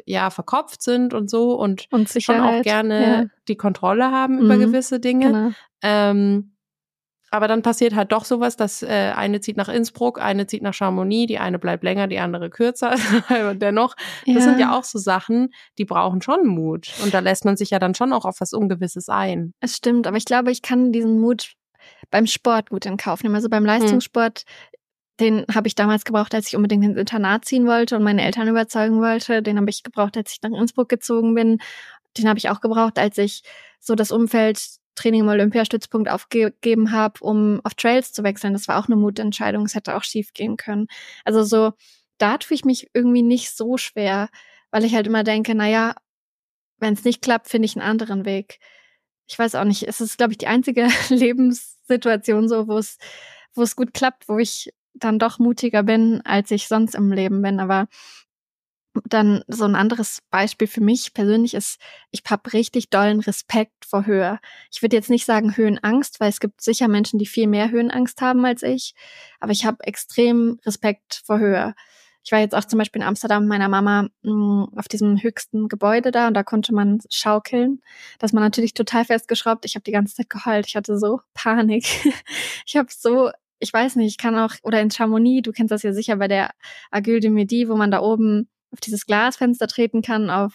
ja 0.04 0.30
verkopft 0.30 0.82
sind 0.82 1.14
und 1.14 1.30
so 1.30 1.54
und, 1.54 1.86
und 1.90 2.08
schon 2.08 2.40
auch 2.40 2.62
gerne 2.62 3.02
ja. 3.02 3.24
die 3.48 3.56
Kontrolle 3.56 4.10
haben 4.10 4.38
über 4.38 4.56
mhm, 4.56 4.60
gewisse 4.60 5.00
Dinge. 5.00 5.26
Genau. 5.26 5.50
Ähm, 5.82 6.52
aber 7.32 7.46
dann 7.46 7.62
passiert 7.62 7.94
halt 7.94 8.10
doch 8.10 8.24
sowas, 8.24 8.56
dass 8.56 8.82
äh, 8.82 9.12
eine 9.14 9.40
zieht 9.40 9.56
nach 9.56 9.68
Innsbruck, 9.68 10.20
eine 10.20 10.48
zieht 10.48 10.62
nach 10.62 10.74
Chamonix, 10.74 11.28
die 11.28 11.38
eine 11.38 11.60
bleibt 11.60 11.84
länger, 11.84 12.08
die 12.08 12.18
andere 12.18 12.50
kürzer. 12.50 12.94
und 13.50 13.62
dennoch, 13.62 13.94
das 14.26 14.34
ja. 14.34 14.40
sind 14.40 14.58
ja 14.58 14.76
auch 14.76 14.82
so 14.82 14.98
Sachen, 14.98 15.50
die 15.78 15.84
brauchen 15.84 16.22
schon 16.22 16.46
Mut. 16.46 16.90
Und 17.04 17.14
da 17.14 17.20
lässt 17.20 17.44
man 17.44 17.56
sich 17.56 17.70
ja 17.70 17.78
dann 17.78 17.94
schon 17.94 18.12
auch 18.12 18.24
auf 18.24 18.40
was 18.40 18.52
Ungewisses 18.52 19.08
ein. 19.08 19.54
Es 19.60 19.76
stimmt, 19.76 20.08
aber 20.08 20.16
ich 20.16 20.24
glaube, 20.24 20.50
ich 20.50 20.60
kann 20.60 20.90
diesen 20.90 21.20
Mut 21.20 21.52
beim 22.10 22.26
Sport 22.26 22.70
gut 22.70 22.86
in 22.86 22.96
Kauf 22.96 23.22
nehmen. 23.22 23.36
Also 23.36 23.48
beim 23.48 23.62
hm. 23.62 23.66
Leistungssport. 23.66 24.42
Den 25.20 25.44
habe 25.54 25.68
ich 25.68 25.74
damals 25.74 26.04
gebraucht, 26.04 26.34
als 26.34 26.48
ich 26.48 26.56
unbedingt 26.56 26.84
ins 26.84 26.96
Internat 26.96 27.44
ziehen 27.44 27.66
wollte 27.66 27.96
und 27.96 28.02
meine 28.02 28.24
Eltern 28.24 28.48
überzeugen 28.48 29.00
wollte. 29.00 29.42
Den 29.42 29.58
habe 29.58 29.70
ich 29.70 29.82
gebraucht, 29.82 30.16
als 30.16 30.32
ich 30.32 30.42
nach 30.42 30.58
Innsbruck 30.58 30.88
gezogen 30.88 31.34
bin. 31.34 31.58
Den 32.16 32.28
habe 32.28 32.38
ich 32.38 32.48
auch 32.48 32.60
gebraucht, 32.60 32.98
als 32.98 33.18
ich 33.18 33.42
so 33.78 33.94
das 33.94 34.10
Umfeld 34.10 34.60
Training 34.94 35.22
im 35.22 35.28
Olympiastützpunkt 35.28 36.10
aufgegeben 36.10 36.92
habe, 36.92 37.20
um 37.20 37.60
auf 37.64 37.74
Trails 37.74 38.12
zu 38.12 38.22
wechseln. 38.22 38.52
Das 38.52 38.68
war 38.68 38.78
auch 38.78 38.86
eine 38.86 38.96
Mutentscheidung. 38.96 39.64
Es 39.64 39.74
hätte 39.74 39.96
auch 39.96 40.04
schief 40.04 40.32
gehen 40.32 40.56
können. 40.56 40.88
Also 41.24 41.42
so, 41.42 41.72
da 42.18 42.38
tue 42.38 42.54
ich 42.54 42.64
mich 42.64 42.88
irgendwie 42.92 43.22
nicht 43.22 43.56
so 43.56 43.76
schwer, 43.76 44.28
weil 44.70 44.84
ich 44.84 44.94
halt 44.94 45.06
immer 45.06 45.24
denke, 45.24 45.54
naja, 45.54 45.94
wenn 46.78 46.94
es 46.94 47.04
nicht 47.04 47.22
klappt, 47.22 47.48
finde 47.48 47.66
ich 47.66 47.76
einen 47.76 47.88
anderen 47.88 48.24
Weg. 48.24 48.58
Ich 49.26 49.38
weiß 49.38 49.54
auch 49.54 49.64
nicht. 49.64 49.84
Es 49.84 50.00
ist, 50.00 50.18
glaube 50.18 50.32
ich, 50.32 50.38
die 50.38 50.48
einzige 50.48 50.88
Lebenssituation 51.08 52.48
so, 52.48 52.68
wo 52.68 52.78
es, 52.78 52.98
wo 53.54 53.62
es 53.62 53.76
gut 53.76 53.94
klappt, 53.94 54.28
wo 54.28 54.38
ich 54.38 54.70
dann 54.94 55.18
doch 55.18 55.38
mutiger 55.38 55.82
bin, 55.82 56.20
als 56.24 56.50
ich 56.50 56.68
sonst 56.68 56.94
im 56.94 57.12
Leben 57.12 57.42
bin. 57.42 57.60
Aber 57.60 57.88
dann 59.04 59.44
so 59.46 59.64
ein 59.64 59.76
anderes 59.76 60.20
Beispiel 60.30 60.66
für 60.66 60.80
mich 60.80 61.14
persönlich 61.14 61.54
ist, 61.54 61.80
ich 62.10 62.22
habe 62.28 62.52
richtig 62.52 62.90
dollen 62.90 63.20
Respekt 63.20 63.84
vor 63.84 64.06
Höhe. 64.06 64.40
Ich 64.72 64.82
würde 64.82 64.96
jetzt 64.96 65.10
nicht 65.10 65.26
sagen 65.26 65.56
Höhenangst, 65.56 66.20
weil 66.20 66.28
es 66.28 66.40
gibt 66.40 66.60
sicher 66.60 66.88
Menschen, 66.88 67.18
die 67.18 67.26
viel 67.26 67.46
mehr 67.46 67.70
Höhenangst 67.70 68.20
haben 68.20 68.44
als 68.44 68.62
ich, 68.62 68.94
aber 69.38 69.52
ich 69.52 69.64
habe 69.64 69.84
extrem 69.84 70.58
Respekt 70.66 71.22
vor 71.24 71.38
Höhe. 71.38 71.74
Ich 72.22 72.32
war 72.32 72.40
jetzt 72.40 72.54
auch 72.54 72.64
zum 72.64 72.78
Beispiel 72.78 73.00
in 73.00 73.08
Amsterdam 73.08 73.44
mit 73.44 73.48
meiner 73.48 73.68
Mama 73.68 74.08
mh, 74.22 74.32
mm, 74.32 74.78
auf 74.78 74.88
diesem 74.88 75.22
höchsten 75.22 75.68
Gebäude 75.68 76.10
da 76.10 76.28
und 76.28 76.34
da 76.34 76.42
konnte 76.42 76.74
man 76.74 77.00
schaukeln. 77.08 77.80
Das 78.18 78.32
man 78.32 78.42
natürlich 78.42 78.74
total 78.74 79.04
festgeschraubt. 79.04 79.64
Ich 79.64 79.74
habe 79.74 79.84
die 79.84 79.92
ganze 79.92 80.16
Zeit 80.16 80.28
geheult. 80.28 80.66
Ich 80.66 80.76
hatte 80.76 80.98
so 80.98 81.20
Panik. 81.32 81.86
ich 82.66 82.76
habe 82.76 82.88
so 82.90 83.30
ich 83.60 83.72
weiß 83.72 83.96
nicht, 83.96 84.08
ich 84.08 84.18
kann 84.18 84.36
auch, 84.36 84.54
oder 84.62 84.80
in 84.80 84.90
Chamonix, 84.90 85.42
du 85.44 85.52
kennst 85.52 85.70
das 85.70 85.82
ja 85.82 85.92
sicher 85.92 86.16
bei 86.16 86.28
der 86.28 86.50
Aguille 86.90 87.20
de 87.20 87.30
Midi, 87.30 87.68
wo 87.68 87.76
man 87.76 87.90
da 87.90 88.00
oben 88.00 88.48
auf 88.72 88.80
dieses 88.80 89.06
Glasfenster 89.06 89.66
treten 89.68 90.02
kann 90.02 90.30
auf 90.30 90.54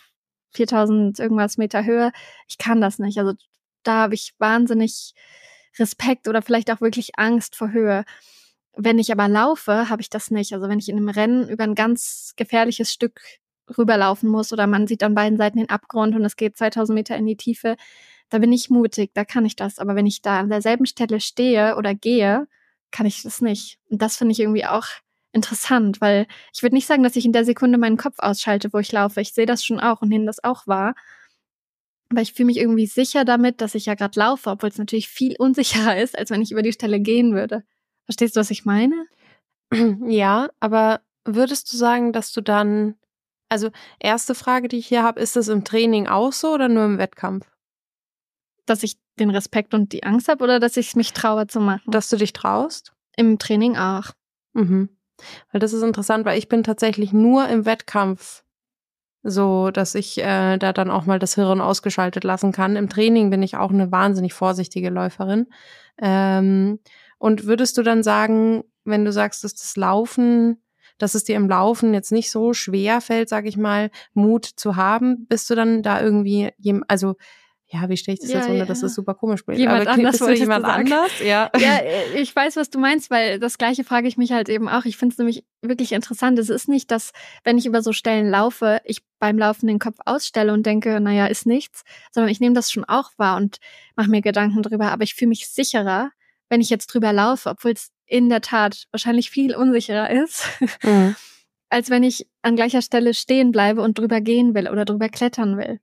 4000 0.53 1.19
irgendwas 1.19 1.57
Meter 1.57 1.85
Höhe. 1.85 2.11
Ich 2.47 2.57
kann 2.57 2.81
das 2.81 2.99
nicht. 2.99 3.19
Also 3.19 3.33
da 3.83 4.03
habe 4.03 4.15
ich 4.15 4.33
wahnsinnig 4.39 5.13
Respekt 5.77 6.27
oder 6.27 6.41
vielleicht 6.41 6.71
auch 6.71 6.81
wirklich 6.81 7.19
Angst 7.19 7.55
vor 7.55 7.71
Höhe. 7.71 8.05
Wenn 8.75 8.99
ich 8.99 9.11
aber 9.11 9.27
laufe, 9.27 9.89
habe 9.89 10.01
ich 10.01 10.09
das 10.09 10.31
nicht. 10.31 10.53
Also 10.53 10.67
wenn 10.67 10.79
ich 10.79 10.89
in 10.89 10.97
einem 10.97 11.09
Rennen 11.09 11.47
über 11.47 11.63
ein 11.63 11.75
ganz 11.75 12.33
gefährliches 12.35 12.91
Stück 12.91 13.21
rüberlaufen 13.77 14.29
muss 14.29 14.53
oder 14.53 14.67
man 14.67 14.87
sieht 14.87 15.03
an 15.03 15.15
beiden 15.15 15.37
Seiten 15.37 15.57
den 15.57 15.69
Abgrund 15.69 16.15
und 16.15 16.23
es 16.25 16.35
geht 16.35 16.57
2000 16.57 16.95
Meter 16.95 17.15
in 17.15 17.25
die 17.25 17.37
Tiefe, 17.37 17.75
da 18.29 18.39
bin 18.39 18.51
ich 18.51 18.69
mutig, 18.69 19.11
da 19.13 19.25
kann 19.25 19.45
ich 19.45 19.55
das. 19.55 19.79
Aber 19.79 19.95
wenn 19.95 20.07
ich 20.07 20.21
da 20.21 20.39
an 20.39 20.49
derselben 20.49 20.85
Stelle 20.85 21.19
stehe 21.19 21.75
oder 21.75 21.93
gehe, 21.93 22.47
kann 22.91 23.05
ich 23.05 23.23
das 23.23 23.41
nicht. 23.41 23.79
Und 23.89 24.01
das 24.01 24.17
finde 24.17 24.31
ich 24.31 24.39
irgendwie 24.39 24.65
auch 24.65 24.85
interessant, 25.35 25.99
weil 26.01 26.27
ich 26.53 26.63
würde 26.63 26.75
nicht 26.75 26.87
sagen, 26.87 27.03
dass 27.03 27.15
ich 27.17 27.25
in 27.25 27.33
der 27.33 27.45
Sekunde 27.45 27.77
meinen 27.77 27.97
Kopf 27.97 28.15
ausschalte, 28.19 28.71
wo 28.71 28.79
ich 28.79 28.91
laufe. 28.91 29.21
Ich 29.21 29.33
sehe 29.33 29.45
das 29.45 29.65
schon 29.65 29.79
auch 29.79 30.01
und 30.01 30.09
nehme 30.09 30.25
das 30.25 30.43
auch 30.43 30.65
wahr. 30.65 30.95
Aber 32.09 32.21
ich 32.21 32.33
fühle 32.33 32.47
mich 32.47 32.57
irgendwie 32.57 32.85
sicher 32.85 33.25
damit, 33.25 33.61
dass 33.61 33.75
ich 33.75 33.87
ja 33.87 33.95
gerade 33.95 34.17
laufe, 34.17 34.49
obwohl 34.49 34.69
es 34.69 34.77
natürlich 34.77 35.09
viel 35.09 35.35
unsicherer 35.39 35.97
ist, 35.97 36.17
als 36.17 36.29
wenn 36.29 36.41
ich 36.41 36.51
über 36.51 36.61
die 36.61 36.73
Stelle 36.73 36.99
gehen 36.99 37.33
würde. 37.33 37.63
Verstehst 38.05 38.35
du, 38.35 38.39
was 38.39 38.51
ich 38.51 38.65
meine? 38.65 39.05
Ja, 40.07 40.49
aber 40.59 41.01
würdest 41.25 41.73
du 41.73 41.77
sagen, 41.77 42.13
dass 42.13 42.31
du 42.31 42.41
dann, 42.41 42.95
also 43.49 43.71
erste 43.99 44.35
Frage, 44.35 44.67
die 44.67 44.77
ich 44.77 44.87
hier 44.87 45.03
habe, 45.03 45.19
ist 45.19 45.35
das 45.35 45.47
im 45.47 45.65
Training 45.65 46.07
auch 46.07 46.31
so 46.31 46.53
oder 46.53 46.69
nur 46.69 46.85
im 46.85 46.99
Wettkampf? 46.99 47.47
Dass 48.67 48.83
ich 48.83 48.97
den 49.19 49.29
Respekt 49.29 49.73
und 49.73 49.91
die 49.91 50.03
Angst 50.03 50.27
habe 50.27 50.43
oder 50.43 50.59
dass 50.59 50.77
ich 50.77 50.95
mich 50.95 51.13
traue 51.13 51.47
zu 51.47 51.59
machen? 51.59 51.83
Dass 51.87 52.09
du 52.09 52.17
dich 52.17 52.33
traust? 52.33 52.93
Im 53.15 53.39
Training 53.39 53.77
auch. 53.77 54.11
Mhm. 54.53 54.89
Weil 55.51 55.59
das 55.59 55.73
ist 55.73 55.83
interessant, 55.83 56.25
weil 56.25 56.37
ich 56.37 56.49
bin 56.49 56.63
tatsächlich 56.63 57.13
nur 57.13 57.47
im 57.47 57.65
Wettkampf 57.65 58.43
so, 59.27 59.71
dass 59.71 59.95
ich 59.95 60.19
äh, 60.19 60.57
da 60.57 60.71
dann 60.71 60.91
auch 60.91 61.05
mal 61.05 61.17
das 61.17 61.33
Hirn 61.35 61.59
ausgeschaltet 61.59 62.23
lassen 62.23 62.51
kann. 62.51 62.75
Im 62.75 62.89
Training 62.89 63.31
bin 63.31 63.41
ich 63.41 63.57
auch 63.57 63.71
eine 63.71 63.91
wahnsinnig 63.91 64.33
vorsichtige 64.33 64.89
Läuferin. 64.89 65.47
Ähm, 65.99 66.79
und 67.17 67.45
würdest 67.45 67.77
du 67.77 67.81
dann 67.81 68.03
sagen, 68.03 68.63
wenn 68.83 69.03
du 69.03 69.11
sagst, 69.11 69.43
dass 69.43 69.55
das 69.55 69.75
Laufen, 69.77 70.61
dass 70.99 71.15
es 71.15 71.23
dir 71.23 71.37
im 71.37 71.49
Laufen 71.49 71.93
jetzt 71.95 72.11
nicht 72.11 72.29
so 72.29 72.53
schwer 72.53 73.01
fällt, 73.01 73.27
sag 73.29 73.47
ich 73.47 73.57
mal, 73.57 73.89
Mut 74.13 74.45
zu 74.45 74.75
haben, 74.75 75.25
bist 75.27 75.49
du 75.49 75.55
dann 75.55 75.81
da 75.81 76.01
irgendwie, 76.01 76.51
also 76.87 77.15
ja, 77.67 77.89
wie 77.89 77.97
stelle 77.97 78.13
ich 78.13 78.21
das 78.21 78.31
ja, 78.31 78.39
jetzt 78.39 78.49
ohne, 78.49 78.59
ja. 78.59 78.65
dass 78.65 78.81
das 78.81 78.93
super 78.93 79.15
komisch 79.15 79.45
wird? 79.47 79.57
Jemand 79.57 79.81
Aber 79.81 79.91
anders 79.91 80.19
bist 80.19 80.39
jemand 80.39 80.65
anders? 80.65 81.11
Ja. 81.19 81.49
ja, 81.59 81.79
ich 82.15 82.35
weiß, 82.35 82.57
was 82.57 82.69
du 82.69 82.79
meinst, 82.79 83.09
weil 83.09 83.39
das 83.39 83.57
Gleiche 83.57 83.83
frage 83.83 84.07
ich 84.07 84.17
mich 84.17 84.31
halt 84.31 84.49
eben 84.49 84.69
auch. 84.69 84.85
Ich 84.85 84.97
finde 84.97 85.13
es 85.13 85.17
nämlich 85.17 85.45
wirklich 85.63 85.91
interessant. 85.91 86.37
Es 86.37 86.49
ist 86.49 86.69
nicht, 86.69 86.91
dass, 86.91 87.11
wenn 87.43 87.57
ich 87.57 87.65
über 87.65 87.81
so 87.81 87.91
Stellen 87.91 88.29
laufe, 88.29 88.81
ich 88.85 89.01
beim 89.17 89.39
Laufen 89.39 89.65
den 89.65 89.79
Kopf 89.79 89.97
ausstelle 90.05 90.53
und 90.53 90.65
denke, 90.65 90.99
naja, 90.99 91.25
ist 91.25 91.47
nichts, 91.47 91.83
sondern 92.11 92.31
ich 92.31 92.39
nehme 92.39 92.53
das 92.53 92.71
schon 92.71 92.85
auch 92.85 93.11
wahr 93.17 93.37
und 93.37 93.57
mache 93.95 94.11
mir 94.11 94.21
Gedanken 94.21 94.61
drüber. 94.61 94.91
Aber 94.91 95.03
ich 95.03 95.15
fühle 95.15 95.29
mich 95.29 95.49
sicherer, 95.49 96.11
wenn 96.49 96.61
ich 96.61 96.69
jetzt 96.69 96.87
drüber 96.87 97.13
laufe, 97.13 97.49
obwohl 97.49 97.71
es 97.71 97.89
in 98.05 98.29
der 98.29 98.41
Tat 98.41 98.85
wahrscheinlich 98.91 99.31
viel 99.31 99.55
unsicherer 99.55 100.11
ist. 100.11 100.47
Mhm. 100.83 101.15
als 101.69 101.89
wenn 101.89 102.03
ich 102.03 102.27
an 102.43 102.55
gleicher 102.55 102.83
Stelle 102.83 103.13
stehen 103.13 103.51
bleibe 103.51 103.81
und 103.81 103.97
drüber 103.97 104.21
gehen 104.21 104.53
will 104.53 104.69
oder 104.69 104.85
drüber 104.85 105.09
klettern 105.09 105.57
will. 105.57 105.79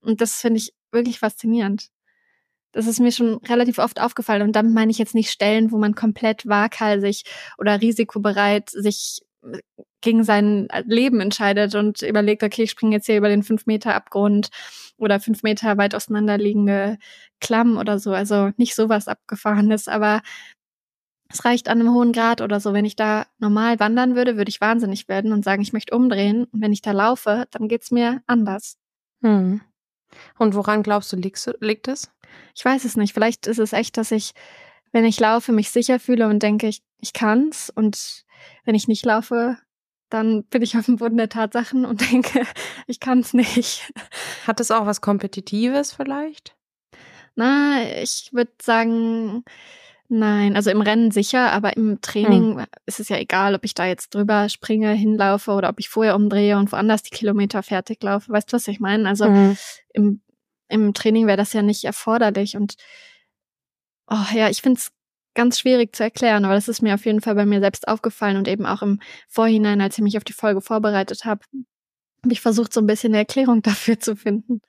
Und 0.00 0.20
das 0.20 0.40
finde 0.40 0.58
ich 0.58 0.74
wirklich 0.92 1.18
faszinierend. 1.18 1.88
Das 2.72 2.86
ist 2.86 3.00
mir 3.00 3.12
schon 3.12 3.34
relativ 3.46 3.78
oft 3.78 4.00
aufgefallen. 4.00 4.42
Und 4.42 4.56
damit 4.56 4.72
meine 4.72 4.90
ich 4.90 4.98
jetzt 4.98 5.14
nicht 5.14 5.30
Stellen, 5.30 5.72
wo 5.72 5.78
man 5.78 5.94
komplett 5.94 6.46
waghalsig 6.46 7.24
oder 7.58 7.80
risikobereit 7.80 8.70
sich 8.70 9.20
äh, 9.44 9.58
gegen 10.00 10.24
sein 10.24 10.68
Leben 10.84 11.20
entscheidet 11.20 11.74
und 11.74 12.02
überlegt, 12.02 12.42
okay, 12.42 12.64
ich 12.64 12.70
springe 12.70 12.96
jetzt 12.96 13.06
hier 13.06 13.18
über 13.18 13.28
den 13.28 13.44
fünf 13.44 13.66
Meter 13.66 13.94
Abgrund 13.94 14.50
oder 14.96 15.20
fünf 15.20 15.42
Meter 15.42 15.76
weit 15.78 15.94
auseinanderliegende 15.94 16.98
Klamm 17.40 17.76
oder 17.76 17.98
so. 17.98 18.12
Also 18.12 18.50
nicht 18.56 18.74
sowas 18.74 19.06
abgefahrenes, 19.06 19.86
aber 19.86 20.22
es 21.32 21.44
reicht 21.44 21.68
an 21.68 21.80
einem 21.80 21.94
hohen 21.94 22.12
Grad 22.12 22.40
oder 22.40 22.60
so. 22.60 22.72
Wenn 22.72 22.84
ich 22.84 22.96
da 22.96 23.26
normal 23.38 23.80
wandern 23.80 24.14
würde, 24.16 24.36
würde 24.36 24.50
ich 24.50 24.60
wahnsinnig 24.60 25.08
werden 25.08 25.32
und 25.32 25.44
sagen, 25.44 25.62
ich 25.62 25.72
möchte 25.72 25.94
umdrehen. 25.96 26.44
Und 26.44 26.60
wenn 26.60 26.72
ich 26.72 26.82
da 26.82 26.92
laufe, 26.92 27.46
dann 27.50 27.68
geht's 27.68 27.90
mir 27.90 28.22
anders. 28.26 28.76
Hm. 29.22 29.60
Und 30.38 30.54
woran 30.54 30.82
glaubst 30.82 31.12
du, 31.12 31.16
liegt 31.16 31.88
es? 31.88 32.10
Ich 32.54 32.64
weiß 32.64 32.84
es 32.84 32.96
nicht. 32.96 33.12
Vielleicht 33.14 33.46
ist 33.46 33.58
es 33.58 33.72
echt, 33.72 33.96
dass 33.96 34.10
ich, 34.10 34.32
wenn 34.92 35.04
ich 35.04 35.20
laufe, 35.20 35.52
mich 35.52 35.70
sicher 35.70 35.98
fühle 35.98 36.28
und 36.28 36.42
denke, 36.42 36.68
ich, 36.68 36.82
ich 37.00 37.12
kann's. 37.12 37.70
Und 37.70 38.24
wenn 38.64 38.74
ich 38.74 38.88
nicht 38.88 39.04
laufe, 39.04 39.58
dann 40.10 40.44
bin 40.44 40.62
ich 40.62 40.76
auf 40.76 40.86
dem 40.86 40.96
Boden 40.96 41.16
der 41.16 41.28
Tatsachen 41.28 41.84
und 41.84 42.00
denke, 42.12 42.46
ich 42.86 43.00
kann's 43.00 43.32
nicht. 43.34 43.92
Hat 44.46 44.60
es 44.60 44.70
auch 44.70 44.86
was 44.86 45.00
Kompetitives 45.00 45.92
vielleicht? 45.92 46.56
Na, 47.34 47.82
ich 48.02 48.30
würde 48.32 48.52
sagen, 48.60 49.44
nein. 50.12 50.56
Also 50.56 50.70
im 50.70 50.80
Rennen 50.80 51.10
sicher, 51.10 51.52
aber 51.52 51.76
im 51.76 52.00
Training 52.00 52.58
hm. 52.58 52.66
ist 52.86 53.00
es 53.00 53.08
ja 53.08 53.16
egal, 53.16 53.54
ob 53.54 53.64
ich 53.64 53.74
da 53.74 53.86
jetzt 53.86 54.14
drüber 54.14 54.48
springe, 54.48 54.92
hinlaufe 54.92 55.52
oder 55.52 55.68
ob 55.68 55.80
ich 55.80 55.88
vorher 55.88 56.14
umdrehe 56.14 56.58
und 56.58 56.70
woanders 56.70 57.02
die 57.02 57.10
Kilometer 57.10 57.62
fertig 57.62 58.02
laufe. 58.02 58.30
Weißt 58.30 58.52
du, 58.52 58.56
was 58.56 58.68
ich 58.68 58.78
meine? 58.78 59.08
Also 59.08 59.26
hm. 59.26 59.56
im, 59.92 60.20
im 60.68 60.94
Training 60.94 61.26
wäre 61.26 61.36
das 61.36 61.52
ja 61.52 61.62
nicht 61.62 61.84
erforderlich. 61.84 62.56
Und 62.56 62.74
oh 64.08 64.34
ja, 64.34 64.48
ich 64.48 64.62
finde 64.62 64.78
es 64.78 64.92
ganz 65.34 65.58
schwierig 65.58 65.96
zu 65.96 66.02
erklären, 66.02 66.44
aber 66.44 66.54
das 66.54 66.68
ist 66.68 66.82
mir 66.82 66.94
auf 66.94 67.06
jeden 67.06 67.20
Fall 67.20 67.34
bei 67.34 67.46
mir 67.46 67.60
selbst 67.60 67.88
aufgefallen 67.88 68.36
und 68.36 68.48
eben 68.48 68.66
auch 68.66 68.82
im 68.82 69.00
Vorhinein, 69.28 69.80
als 69.80 69.96
ich 69.96 70.04
mich 70.04 70.16
auf 70.18 70.24
die 70.24 70.34
Folge 70.34 70.60
vorbereitet 70.60 71.24
habe, 71.24 71.40
habe 72.22 72.32
ich 72.32 72.40
versucht, 72.40 72.72
so 72.72 72.80
ein 72.80 72.86
bisschen 72.86 73.12
eine 73.12 73.18
Erklärung 73.18 73.62
dafür 73.62 73.98
zu 73.98 74.16
finden. 74.16 74.60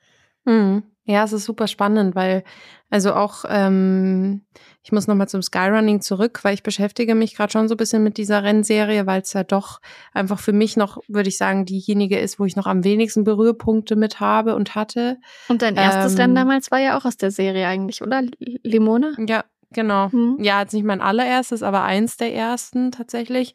Hm. 0.45 0.83
Ja, 1.05 1.23
es 1.23 1.33
ist 1.33 1.45
super 1.45 1.67
spannend, 1.67 2.15
weil 2.15 2.43
also 2.89 3.13
auch 3.13 3.43
ähm, 3.49 4.41
ich 4.83 4.91
muss 4.91 5.07
nochmal 5.07 5.27
zum 5.27 5.41
Skyrunning 5.41 6.01
zurück, 6.01 6.39
weil 6.43 6.53
ich 6.53 6.63
beschäftige 6.63 7.15
mich 7.15 7.35
gerade 7.35 7.51
schon 7.51 7.67
so 7.67 7.73
ein 7.73 7.77
bisschen 7.77 8.03
mit 8.03 8.17
dieser 8.17 8.43
Rennserie, 8.43 9.05
weil 9.05 9.21
es 9.21 9.33
ja 9.33 9.43
doch 9.43 9.81
einfach 10.13 10.39
für 10.39 10.53
mich 10.53 10.77
noch, 10.77 10.99
würde 11.07 11.29
ich 11.29 11.37
sagen, 11.37 11.65
diejenige 11.65 12.19
ist, 12.19 12.39
wo 12.39 12.45
ich 12.45 12.55
noch 12.55 12.67
am 12.67 12.83
wenigsten 12.83 13.23
Berührpunkte 13.23 13.95
mit 13.95 14.19
habe 14.19 14.55
und 14.55 14.75
hatte. 14.75 15.17
Und 15.47 15.61
dein 15.61 15.75
erstes 15.75 16.13
ähm, 16.13 16.19
Rennen 16.19 16.35
damals 16.35 16.71
war 16.71 16.79
ja 16.79 16.97
auch 16.97 17.05
aus 17.05 17.17
der 17.17 17.31
Serie 17.31 17.67
eigentlich, 17.67 18.01
oder? 18.01 18.21
Limone? 18.39 19.15
Ja, 19.27 19.43
Genau. 19.73 20.09
Mhm. 20.11 20.37
Ja, 20.39 20.61
jetzt 20.61 20.73
nicht 20.73 20.85
mein 20.85 21.01
allererstes, 21.01 21.63
aber 21.63 21.83
eins 21.83 22.17
der 22.17 22.33
ersten 22.33 22.91
tatsächlich. 22.91 23.53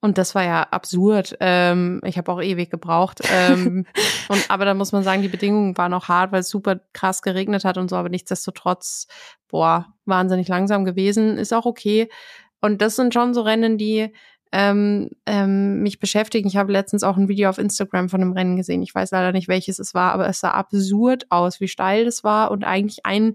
Und 0.00 0.18
das 0.18 0.34
war 0.34 0.44
ja 0.44 0.62
absurd. 0.62 1.36
Ähm, 1.40 2.00
ich 2.04 2.18
habe 2.18 2.30
auch 2.30 2.40
ewig 2.40 2.70
gebraucht. 2.70 3.22
Ähm, 3.32 3.86
und, 4.28 4.50
aber 4.50 4.64
da 4.64 4.74
muss 4.74 4.92
man 4.92 5.02
sagen, 5.02 5.22
die 5.22 5.28
Bedingungen 5.28 5.76
waren 5.76 5.94
auch 5.94 6.08
hart, 6.08 6.32
weil 6.32 6.40
es 6.40 6.48
super 6.50 6.80
krass 6.92 7.22
geregnet 7.22 7.64
hat 7.64 7.78
und 7.78 7.88
so. 7.88 7.96
Aber 7.96 8.08
nichtsdestotrotz, 8.08 9.06
boah, 9.48 9.86
wahnsinnig 10.04 10.48
langsam 10.48 10.84
gewesen. 10.84 11.38
Ist 11.38 11.54
auch 11.54 11.66
okay. 11.66 12.08
Und 12.60 12.82
das 12.82 12.96
sind 12.96 13.14
schon 13.14 13.34
so 13.34 13.42
Rennen, 13.42 13.78
die 13.78 14.12
ähm, 14.52 15.10
ähm, 15.26 15.82
mich 15.82 15.98
beschäftigen. 15.98 16.48
Ich 16.48 16.56
habe 16.56 16.72
letztens 16.72 17.02
auch 17.02 17.16
ein 17.16 17.28
Video 17.28 17.48
auf 17.48 17.58
Instagram 17.58 18.08
von 18.08 18.20
einem 18.20 18.32
Rennen 18.32 18.56
gesehen. 18.56 18.82
Ich 18.82 18.94
weiß 18.94 19.10
leider 19.10 19.32
nicht, 19.32 19.48
welches 19.48 19.78
es 19.78 19.92
war, 19.92 20.12
aber 20.12 20.28
es 20.28 20.40
sah 20.40 20.52
absurd 20.52 21.26
aus, 21.30 21.60
wie 21.60 21.68
steil 21.68 22.04
das 22.04 22.22
war 22.22 22.50
und 22.50 22.64
eigentlich 22.64 23.04
ein 23.04 23.34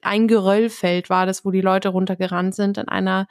ein 0.00 0.28
Geröllfeld 0.28 1.10
war 1.10 1.26
das, 1.26 1.44
wo 1.44 1.50
die 1.50 1.60
Leute 1.60 1.88
runtergerannt 1.88 2.54
sind 2.54 2.78
in 2.78 2.88
einer 2.88 3.26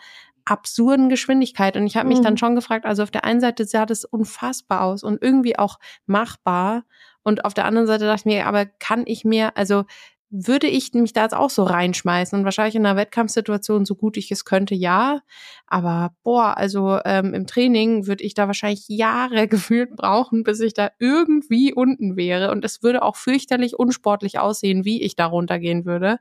absurden 0.48 1.10
Geschwindigkeit. 1.10 1.76
Und 1.76 1.86
ich 1.86 1.98
habe 1.98 2.08
mich 2.08 2.20
mhm. 2.20 2.24
dann 2.24 2.38
schon 2.38 2.56
gefragt, 2.56 2.86
also 2.86 3.04
auf 3.04 3.12
der 3.12 3.26
einen 3.26 3.42
Seite 3.42 3.66
sah 3.66 3.86
das 3.86 4.06
unfassbar 4.06 4.82
aus 4.82 5.04
und 5.04 5.22
irgendwie 5.22 5.60
auch 5.60 5.78
machbar. 6.06 6.84
Und 7.24 7.46
auf 7.46 7.54
der 7.54 7.66
anderen 7.66 7.88
Seite 7.88 8.06
dachte 8.06 8.22
ich 8.22 8.26
mir, 8.26 8.46
aber 8.48 8.66
kann 8.66 9.04
ich 9.06 9.26
mir, 9.26 9.56
also 9.58 9.84
würde 10.30 10.68
ich 10.68 10.94
mich 10.94 11.14
da 11.14 11.24
jetzt 11.24 11.36
auch 11.36 11.50
so 11.50 11.64
reinschmeißen 11.64 12.38
und 12.38 12.44
wahrscheinlich 12.44 12.76
in 12.76 12.86
einer 12.86 12.98
Wettkampfsituation 12.98 13.86
so 13.86 13.96
gut 13.96 14.18
ich 14.18 14.30
es 14.30 14.44
könnte, 14.44 14.76
ja. 14.76 15.22
Aber 15.68 16.16
boah, 16.24 16.58
also 16.58 17.00
ähm, 17.06 17.34
im 17.34 17.48
Training 17.48 18.08
würde 18.08 18.26
ich 18.26 18.34
da 18.34 18.48
wahrscheinlich 18.48 18.86
Jahre 18.90 19.48
gefühlt 19.48 19.96
brauchen, 19.96 20.44
bis 20.44 20.60
ich 20.60 20.74
da 20.74 20.92
irgendwie 21.00 21.74
unten 21.74 22.18
wäre. 22.18 22.52
Und 22.52 22.66
es 22.66 22.84
würde 22.84 23.04
auch 23.04 23.16
fürchterlich 23.16 23.80
unsportlich 23.80 24.40
aussehen, 24.40 24.84
wie 24.84 25.02
ich 25.02 25.16
da 25.16 25.28
runtergehen 25.28 25.86
würde. 25.86 26.20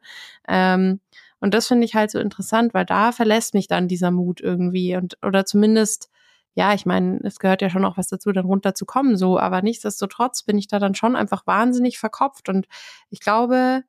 Ähm, 0.48 1.00
und 1.40 1.54
das 1.54 1.68
finde 1.68 1.84
ich 1.84 1.94
halt 1.94 2.10
so 2.10 2.18
interessant, 2.18 2.74
weil 2.74 2.84
da 2.84 3.12
verlässt 3.12 3.54
mich 3.54 3.68
dann 3.68 3.88
dieser 3.88 4.10
Mut 4.10 4.40
irgendwie 4.40 4.96
und 4.96 5.18
oder 5.22 5.44
zumindest 5.44 6.10
ja, 6.58 6.72
ich 6.72 6.86
meine, 6.86 7.20
es 7.22 7.38
gehört 7.38 7.60
ja 7.60 7.68
schon 7.68 7.84
auch 7.84 7.98
was 7.98 8.08
dazu, 8.08 8.32
dann 8.32 8.46
runterzukommen, 8.46 9.18
so, 9.18 9.38
aber 9.38 9.60
nichtsdestotrotz 9.60 10.42
bin 10.42 10.56
ich 10.56 10.66
da 10.66 10.78
dann 10.78 10.94
schon 10.94 11.14
einfach 11.14 11.46
wahnsinnig 11.46 11.98
verkopft 11.98 12.48
und 12.48 12.66
ich 13.10 13.20
glaube, 13.20 13.82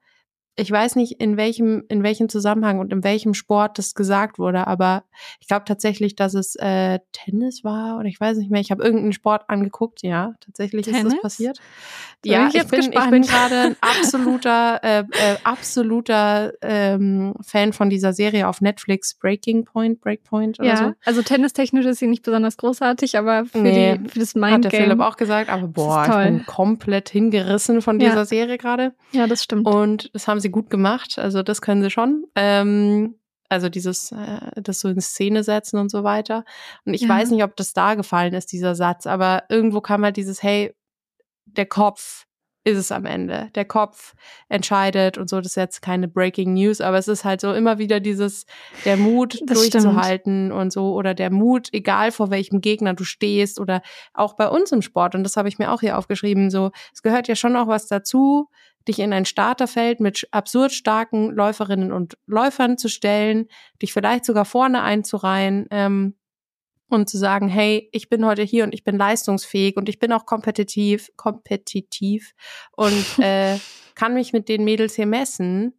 ich 0.60 0.72
weiß 0.72 0.96
nicht, 0.96 1.22
in 1.22 1.38
welchem, 1.38 1.84
in 1.88 2.02
welchem 2.02 2.30
Zusammenhang 2.30 2.80
und 2.80 2.91
in 2.91 3.04
welchem 3.04 3.36
Sport 3.36 3.78
das 3.78 3.93
gesagt 3.93 4.39
wurde, 4.39 4.65
aber 4.65 5.04
ich 5.39 5.48
glaube 5.48 5.65
tatsächlich, 5.65 6.15
dass 6.15 6.34
es 6.34 6.56
äh, 6.56 7.00
Tennis 7.12 7.63
war 7.63 8.00
oder 8.00 8.08
ich 8.08 8.20
weiß 8.20 8.38
nicht 8.39 8.50
mehr. 8.50 8.60
Ich 8.60 8.72
habe 8.72 8.84
irgendeinen 8.84 9.13
Sport 9.13 9.43
angeguckt, 9.50 10.02
ja, 10.02 10.34
tatsächlich 10.43 10.86
Tennis? 10.86 11.04
ist 11.04 11.13
das 11.13 11.22
passiert. 11.22 11.60
Da 12.24 12.32
ja, 12.32 12.48
ich, 12.48 12.56
ich, 12.56 12.67
bin, 12.67 12.80
ich 12.80 13.10
bin 13.10 13.22
gerade 13.22 13.56
ein 13.56 13.76
absoluter, 13.82 14.84
äh, 14.84 15.00
äh, 15.02 15.38
absoluter 15.43 16.54
ähm, 16.63 17.36
Fan 17.41 17.72
von 17.72 17.91
dieser 17.91 18.13
Serie 18.13 18.48
auf 18.48 18.60
Netflix, 18.60 19.13
Breaking 19.13 19.63
Point, 19.63 20.02
Breakpoint 20.02 20.60
oder 20.60 20.67
ja, 20.67 20.78
so. 20.78 20.93
Also 21.06 21.22
tennistechnisch 21.22 21.86
ist 21.86 22.00
sie 22.00 22.08
nicht 22.08 22.24
besonders 22.24 22.58
großartig, 22.58 23.15
aber 23.15 23.46
für, 23.46 23.60
nee, 23.60 24.00
die, 24.00 24.10
für 24.10 24.20
das 24.20 24.34
Mindgame. 24.34 24.56
Hat 24.56 24.72
der 24.74 24.82
Philipp 24.82 25.00
auch 25.02 25.17
gesagt, 25.17 25.52
aber 25.52 25.67
boah, 25.67 26.06
ich 26.08 26.30
bin 26.30 26.46
komplett 26.48 27.10
hingerissen 27.10 27.84
von 27.84 28.00
dieser 28.00 28.15
ja. 28.15 28.26
Serie 28.26 28.58
gerade. 28.58 28.96
Ja, 29.12 29.28
das 29.28 29.43
stimmt. 29.43 29.67
Und 29.67 30.10
das 30.15 30.28
haben 30.28 30.39
sie 30.39 30.46
sie 30.47 30.51
gut 30.51 30.69
gemacht. 30.69 31.19
Also 31.19 31.43
das 31.43 31.62
können 31.62 31.83
sie 31.83 31.91
schon. 31.91 32.25
Ähm, 32.36 33.15
also 33.49 33.69
dieses, 33.69 34.12
äh, 34.12 34.62
das 34.62 34.79
so 34.79 34.89
in 34.89 35.01
Szene 35.01 35.43
setzen 35.43 35.77
und 35.77 35.89
so 35.89 36.03
weiter. 36.03 36.43
Und 36.86 36.93
ich 36.93 37.01
ja. 37.01 37.10
weiß 37.10 37.31
nicht, 37.31 37.43
ob 37.43 37.55
das 37.55 37.73
da 37.73 37.95
gefallen 37.95 38.33
ist, 38.33 38.51
dieser 38.51 38.75
Satz, 38.75 39.07
aber 39.07 39.43
irgendwo 39.49 39.81
kam 39.81 40.03
halt 40.03 40.17
dieses, 40.17 40.43
hey, 40.43 40.75
der 41.45 41.65
Kopf 41.65 42.25
ist 42.65 42.77
es 42.77 42.91
am 42.91 43.05
Ende. 43.05 43.49
Der 43.55 43.63
Kopf 43.63 44.13
entscheidet 44.49 45.17
und 45.17 45.29
so. 45.29 45.38
Das 45.38 45.47
ist 45.47 45.55
jetzt 45.55 45.81
keine 45.81 46.10
Breaking 46.10 46.53
News, 46.53 46.81
aber 46.81 46.97
es 46.97 47.07
ist 47.07 47.23
halt 47.23 47.39
so 47.39 47.53
immer 47.53 47.77
wieder 47.77 48.01
dieses, 48.01 48.45
der 48.83 48.97
Mut 48.97 49.39
das 49.45 49.57
durchzuhalten 49.57 50.47
stimmt. 50.47 50.62
und 50.62 50.73
so 50.73 50.93
oder 50.93 51.13
der 51.13 51.31
Mut, 51.31 51.69
egal 51.71 52.12
vor 52.12 52.29
welchem 52.29 52.60
Gegner 52.60 52.93
du 52.93 53.05
stehst 53.05 53.62
oder 53.62 53.81
auch 54.13 54.36
bei 54.36 54.49
uns 54.49 54.73
im 54.73 54.81
Sport. 54.81 55.15
Und 55.15 55.23
das 55.23 55.38
habe 55.38 55.47
ich 55.47 55.60
mir 55.60 55.71
auch 55.71 55.79
hier 55.79 55.97
aufgeschrieben. 55.97 56.49
So, 56.49 56.71
es 56.93 57.01
gehört 57.01 57.29
ja 57.29 57.38
schon 57.38 57.55
auch 57.55 57.69
was 57.69 57.88
dazu, 57.88 58.49
dich 58.88 59.00
in 59.00 59.13
ein 59.13 59.26
Starterfeld 59.26 60.00
mit 60.00 60.28
absurd 60.32 60.71
starken 60.71 61.32
Läuferinnen 61.32 61.91
und 61.91 62.17
Läufern 62.26 62.78
zu 62.78 62.89
stellen, 62.89 63.47
dich 63.82 63.93
vielleicht 63.93 64.26
sogar 64.26 64.45
vorne 64.45 64.82
einzureihen 64.82 65.67
ähm, 65.71 66.15
und 66.89 67.10
zu 67.10 67.17
sagen, 67.17 67.47
hey, 67.50 67.89
ich 67.91 68.10
bin 68.10 68.26
heute 68.26 68.43
hier 68.43 68.63
und 68.63 68.73
ich 68.73 68.84
bin 68.84 68.97
leistungsfähig 68.97 69.78
und 69.78 69.89
ich 69.89 70.00
bin 70.00 70.13
auch 70.13 70.26
kompetitiv, 70.26 71.10
kompetitiv 71.15 72.34
und 72.71 73.06
äh, 73.19 73.58
kann 73.95 74.13
mich 74.13 74.34
mit 74.34 74.50
den 74.50 74.63
Mädels 74.63 74.95
hier 74.95 75.08
messen 75.08 75.73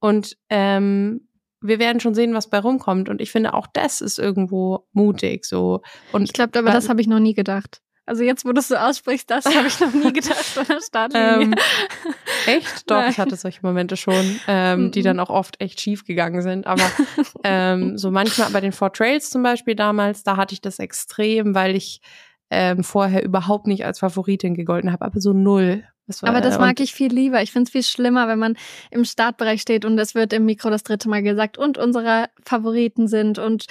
und 0.00 0.36
ähm, 0.48 1.28
wir 1.64 1.78
werden 1.78 1.98
schon 1.98 2.14
sehen, 2.14 2.34
was 2.34 2.50
bei 2.50 2.58
rumkommt. 2.58 3.08
Und 3.08 3.22
ich 3.22 3.32
finde, 3.32 3.54
auch 3.54 3.66
das 3.66 4.02
ist 4.02 4.18
irgendwo 4.18 4.86
mutig 4.92 5.46
so. 5.46 5.80
Und 6.12 6.24
ich 6.24 6.34
glaube, 6.34 6.58
aber 6.58 6.70
das 6.70 6.90
habe 6.90 7.00
ich 7.00 7.06
noch 7.06 7.20
nie 7.20 7.32
gedacht. 7.32 7.80
Also 8.06 8.22
jetzt, 8.22 8.44
wo 8.44 8.52
du 8.52 8.60
es 8.60 8.68
so 8.68 8.76
aussprichst, 8.76 9.30
das 9.30 9.46
habe 9.46 9.66
ich 9.66 9.80
noch 9.80 9.92
nie 9.92 10.12
gedacht 10.12 10.34
von 10.44 10.66
der 10.66 10.80
Startlinie. 10.80 11.40
Ähm, 11.40 11.54
echt? 12.46 12.90
Doch, 12.90 12.96
Nein. 12.96 13.10
ich 13.10 13.18
hatte 13.18 13.36
solche 13.36 13.60
Momente 13.62 13.96
schon, 13.96 14.40
ähm, 14.46 14.90
die 14.90 15.02
dann 15.02 15.20
auch 15.20 15.30
oft 15.30 15.60
echt 15.60 15.80
schief 15.80 16.04
gegangen 16.04 16.42
sind. 16.42 16.66
Aber 16.66 16.84
ähm, 17.44 17.96
so 17.96 18.10
manchmal 18.10 18.50
bei 18.50 18.60
den 18.60 18.72
Four 18.72 18.92
Trails 18.92 19.30
zum 19.30 19.42
Beispiel 19.42 19.74
damals, 19.74 20.22
da 20.22 20.36
hatte 20.36 20.52
ich 20.52 20.60
das 20.60 20.78
extrem, 20.78 21.54
weil 21.54 21.76
ich 21.76 22.02
ähm, 22.50 22.84
vorher 22.84 23.24
überhaupt 23.24 23.66
nicht 23.66 23.86
als 23.86 24.00
Favoritin 24.00 24.54
gegolten 24.54 24.92
habe, 24.92 25.04
aber 25.04 25.20
so 25.20 25.32
null. 25.32 25.84
Das 26.06 26.22
war, 26.22 26.28
aber 26.28 26.42
das 26.42 26.58
mag 26.58 26.78
ich 26.80 26.92
viel 26.92 27.10
lieber. 27.10 27.40
Ich 27.40 27.50
finde 27.50 27.68
es 27.68 27.72
viel 27.72 27.82
schlimmer, 27.82 28.28
wenn 28.28 28.38
man 28.38 28.56
im 28.90 29.06
Startbereich 29.06 29.62
steht 29.62 29.86
und 29.86 29.98
es 29.98 30.14
wird 30.14 30.34
im 30.34 30.44
Mikro 30.44 30.68
das 30.68 30.82
dritte 30.82 31.08
Mal 31.08 31.22
gesagt 31.22 31.56
und 31.56 31.78
unsere 31.78 32.28
Favoriten 32.44 33.08
sind 33.08 33.38
und 33.38 33.64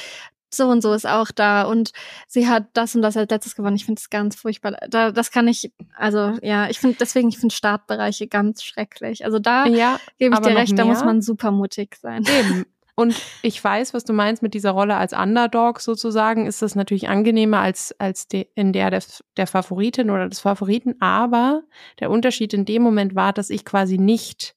so 0.53 0.67
und 0.67 0.81
so 0.81 0.93
ist 0.93 1.07
auch 1.07 1.31
da 1.31 1.63
und 1.63 1.91
sie 2.27 2.47
hat 2.47 2.67
das 2.73 2.95
und 2.95 3.01
das 3.01 3.17
als 3.17 3.29
letztes 3.29 3.55
gewonnen. 3.55 3.75
Ich 3.75 3.85
finde 3.85 3.99
es 3.99 4.09
ganz 4.09 4.35
furchtbar. 4.35 4.77
Da, 4.89 5.11
das 5.11 5.31
kann 5.31 5.47
ich, 5.47 5.71
also 5.95 6.37
ja, 6.41 6.69
ich 6.69 6.79
finde 6.79 6.97
deswegen, 6.99 7.29
ich 7.29 7.37
finde 7.37 7.55
Startbereiche 7.55 8.27
ganz 8.27 8.63
schrecklich. 8.63 9.25
Also 9.25 9.39
da 9.39 9.65
ja, 9.65 9.99
gebe 10.17 10.35
ich 10.35 10.41
dir 10.41 10.55
recht, 10.55 10.77
da 10.77 10.85
muss 10.85 11.03
man 11.03 11.21
super 11.21 11.51
mutig 11.51 11.95
sein. 12.01 12.23
Eben. 12.23 12.65
Und 12.95 13.19
ich 13.41 13.63
weiß, 13.63 13.95
was 13.95 14.03
du 14.03 14.13
meinst 14.13 14.43
mit 14.43 14.53
dieser 14.53 14.69
Rolle 14.71 14.95
als 14.95 15.13
Underdog 15.13 15.79
sozusagen, 15.79 16.45
ist 16.45 16.61
das 16.61 16.75
natürlich 16.75 17.09
angenehmer 17.09 17.59
als, 17.59 17.95
als 17.99 18.27
de, 18.27 18.47
in 18.53 18.71
der, 18.71 18.91
der 18.91 19.01
der 19.35 19.47
Favoritin 19.47 20.11
oder 20.11 20.29
des 20.29 20.41
Favoriten. 20.41 21.01
Aber 21.01 21.63
der 21.99 22.11
Unterschied 22.11 22.53
in 22.53 22.65
dem 22.65 22.83
Moment 22.83 23.15
war, 23.15 23.33
dass 23.33 23.49
ich 23.49 23.65
quasi 23.65 23.97
nicht 23.97 24.55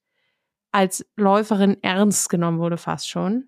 als 0.70 1.06
Läuferin 1.16 1.78
ernst 1.82 2.28
genommen 2.28 2.58
wurde, 2.58 2.76
fast 2.76 3.08
schon. 3.08 3.44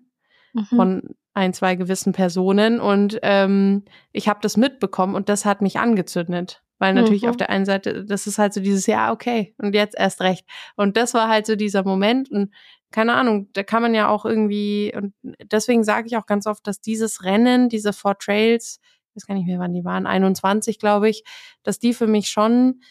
Mhm. 0.53 0.65
Von 0.75 1.15
ein, 1.33 1.53
zwei 1.53 1.75
gewissen 1.75 2.13
Personen 2.13 2.79
und 2.79 3.19
ähm, 3.21 3.85
ich 4.11 4.27
habe 4.27 4.39
das 4.41 4.57
mitbekommen 4.57 5.15
und 5.15 5.29
das 5.29 5.45
hat 5.45 5.61
mich 5.61 5.79
angezündet. 5.79 6.63
Weil 6.81 6.93
natürlich 6.93 7.23
mhm. 7.23 7.29
auf 7.29 7.37
der 7.37 7.49
einen 7.49 7.65
Seite, 7.65 8.05
das 8.05 8.25
ist 8.25 8.37
halt 8.37 8.53
so 8.53 8.61
dieses, 8.61 8.87
ja, 8.87 9.11
okay, 9.11 9.53
und 9.57 9.75
jetzt 9.75 9.97
erst 9.99 10.21
recht. 10.21 10.47
Und 10.77 10.95
das 10.95 11.13
war 11.13 11.27
halt 11.27 11.45
so 11.45 11.57
dieser 11.57 11.83
Moment 11.83 12.31
und 12.31 12.53
keine 12.91 13.13
Ahnung, 13.13 13.49
da 13.53 13.63
kann 13.63 13.81
man 13.81 13.93
ja 13.93 14.07
auch 14.07 14.25
irgendwie, 14.25 14.93
und 14.95 15.13
deswegen 15.43 15.83
sage 15.83 16.07
ich 16.07 16.17
auch 16.17 16.25
ganz 16.25 16.47
oft, 16.47 16.65
dass 16.65 16.81
dieses 16.81 17.23
Rennen, 17.23 17.69
diese 17.69 17.93
Four 17.93 18.17
Trails, 18.17 18.79
ich 19.09 19.15
weiß 19.15 19.27
gar 19.27 19.35
nicht 19.35 19.45
mehr, 19.45 19.59
wann 19.59 19.73
die 19.73 19.85
waren, 19.85 20.07
21, 20.07 20.79
glaube 20.79 21.09
ich, 21.09 21.23
dass 21.63 21.79
die 21.79 21.93
für 21.93 22.07
mich 22.07 22.29
schon 22.29 22.81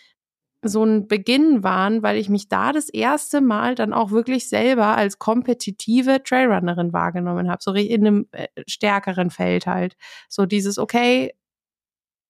so 0.69 0.85
ein 0.85 1.09
Beginn 1.09 1.63
waren, 1.63 2.03
weil 2.03 2.17
ich 2.17 2.29
mich 2.29 2.49
da 2.49 2.73
das 2.73 2.89
erste 2.89 3.41
Mal 3.41 3.75
dann 3.75 3.93
auch 3.93 4.11
wirklich 4.11 4.49
selber 4.49 4.97
als 4.97 5.19
kompetitive 5.19 6.23
Trailrunnerin 6.23 6.93
wahrgenommen 6.93 7.51
habe, 7.51 7.63
so 7.63 7.73
in 7.75 8.07
einem 8.07 8.29
äh, 8.33 8.49
stärkeren 8.67 9.31
Feld 9.31 9.67
halt. 9.67 9.97
So 10.29 10.47
dieses, 10.47 10.79
okay, 10.79 11.33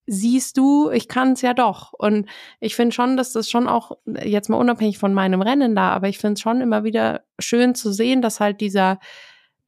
siehst 0.06 0.56
du, 0.56 0.90
ich 0.90 1.06
kann 1.06 1.32
es 1.32 1.42
ja 1.42 1.54
doch. 1.54 1.92
Und 1.92 2.28
ich 2.60 2.74
finde 2.74 2.94
schon, 2.94 3.16
dass 3.16 3.32
das 3.32 3.50
schon 3.50 3.68
auch, 3.68 3.92
jetzt 4.06 4.48
mal 4.48 4.56
unabhängig 4.56 4.98
von 4.98 5.12
meinem 5.14 5.42
Rennen 5.42 5.76
da, 5.76 5.90
aber 5.90 6.08
ich 6.08 6.18
finde 6.18 6.34
es 6.34 6.40
schon 6.40 6.60
immer 6.60 6.82
wieder 6.82 7.24
schön 7.38 7.74
zu 7.74 7.92
sehen, 7.92 8.22
dass 8.22 8.40
halt 8.40 8.60
dieser, 8.60 8.98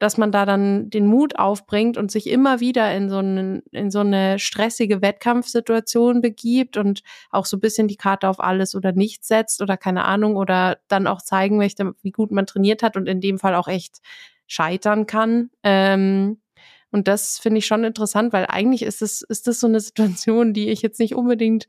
dass 0.00 0.16
man 0.16 0.32
da 0.32 0.46
dann 0.46 0.88
den 0.88 1.06
Mut 1.06 1.38
aufbringt 1.38 1.98
und 1.98 2.10
sich 2.10 2.26
immer 2.26 2.58
wieder 2.58 2.92
in 2.96 3.10
so, 3.10 3.18
einen, 3.18 3.62
in 3.70 3.90
so 3.90 4.00
eine 4.00 4.38
stressige 4.38 5.02
Wettkampfsituation 5.02 6.22
begibt 6.22 6.78
und 6.78 7.02
auch 7.30 7.44
so 7.44 7.58
ein 7.58 7.60
bisschen 7.60 7.86
die 7.86 7.96
Karte 7.96 8.28
auf 8.28 8.40
alles 8.40 8.74
oder 8.74 8.92
nichts 8.92 9.28
setzt 9.28 9.60
oder 9.60 9.76
keine 9.76 10.06
Ahnung 10.06 10.36
oder 10.36 10.78
dann 10.88 11.06
auch 11.06 11.20
zeigen 11.20 11.58
möchte, 11.58 11.92
wie 12.00 12.12
gut 12.12 12.32
man 12.32 12.46
trainiert 12.46 12.82
hat 12.82 12.96
und 12.96 13.06
in 13.06 13.20
dem 13.20 13.38
Fall 13.38 13.54
auch 13.54 13.68
echt 13.68 13.98
scheitern 14.46 15.04
kann. 15.06 15.50
Ähm, 15.62 16.40
und 16.90 17.06
das 17.06 17.38
finde 17.38 17.58
ich 17.58 17.66
schon 17.66 17.84
interessant, 17.84 18.32
weil 18.32 18.46
eigentlich 18.48 18.82
ist 18.82 19.02
es, 19.02 19.20
ist 19.20 19.46
das 19.46 19.60
so 19.60 19.66
eine 19.66 19.80
Situation, 19.80 20.54
die 20.54 20.70
ich 20.70 20.80
jetzt 20.80 20.98
nicht 20.98 21.14
unbedingt 21.14 21.68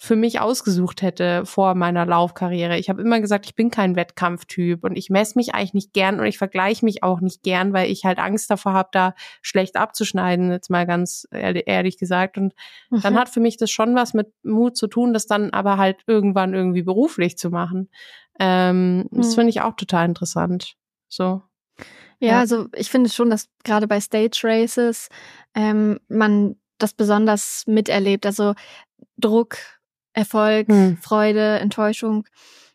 für 0.00 0.14
mich 0.14 0.38
ausgesucht 0.38 1.02
hätte 1.02 1.44
vor 1.44 1.74
meiner 1.74 2.06
Laufkarriere. 2.06 2.78
Ich 2.78 2.88
habe 2.88 3.02
immer 3.02 3.20
gesagt, 3.20 3.46
ich 3.46 3.56
bin 3.56 3.68
kein 3.68 3.96
Wettkampftyp 3.96 4.84
und 4.84 4.96
ich 4.96 5.10
messe 5.10 5.36
mich 5.36 5.54
eigentlich 5.54 5.74
nicht 5.74 5.92
gern 5.92 6.20
und 6.20 6.26
ich 6.26 6.38
vergleiche 6.38 6.84
mich 6.84 7.02
auch 7.02 7.20
nicht 7.20 7.42
gern, 7.42 7.72
weil 7.72 7.90
ich 7.90 8.04
halt 8.04 8.20
Angst 8.20 8.48
davor 8.48 8.74
habe, 8.74 8.90
da 8.92 9.14
schlecht 9.42 9.74
abzuschneiden, 9.74 10.52
jetzt 10.52 10.70
mal 10.70 10.86
ganz 10.86 11.26
ehrlich 11.32 11.98
gesagt. 11.98 12.38
Und 12.38 12.54
mhm. 12.90 13.00
dann 13.00 13.16
hat 13.16 13.28
für 13.28 13.40
mich 13.40 13.56
das 13.56 13.72
schon 13.72 13.96
was 13.96 14.14
mit 14.14 14.28
Mut 14.44 14.76
zu 14.76 14.86
tun, 14.86 15.12
das 15.12 15.26
dann 15.26 15.50
aber 15.50 15.78
halt 15.78 15.96
irgendwann 16.06 16.54
irgendwie 16.54 16.84
beruflich 16.84 17.36
zu 17.36 17.50
machen. 17.50 17.90
Ähm, 18.38 18.98
mhm. 18.98 19.08
Das 19.10 19.34
finde 19.34 19.50
ich 19.50 19.62
auch 19.62 19.74
total 19.74 20.06
interessant. 20.06 20.76
So. 21.08 21.42
Ja, 22.20 22.28
ja, 22.28 22.38
also 22.38 22.68
ich 22.72 22.88
finde 22.88 23.10
schon, 23.10 23.30
dass 23.30 23.48
gerade 23.64 23.88
bei 23.88 24.00
Stage 24.00 24.42
Races 24.44 25.08
ähm, 25.54 25.98
man 26.06 26.54
das 26.78 26.94
besonders 26.94 27.64
miterlebt. 27.66 28.26
Also 28.26 28.54
Druck, 29.16 29.58
Erfolg, 30.18 30.68
hm. 30.68 30.96
Freude, 31.00 31.60
Enttäuschung. 31.60 32.26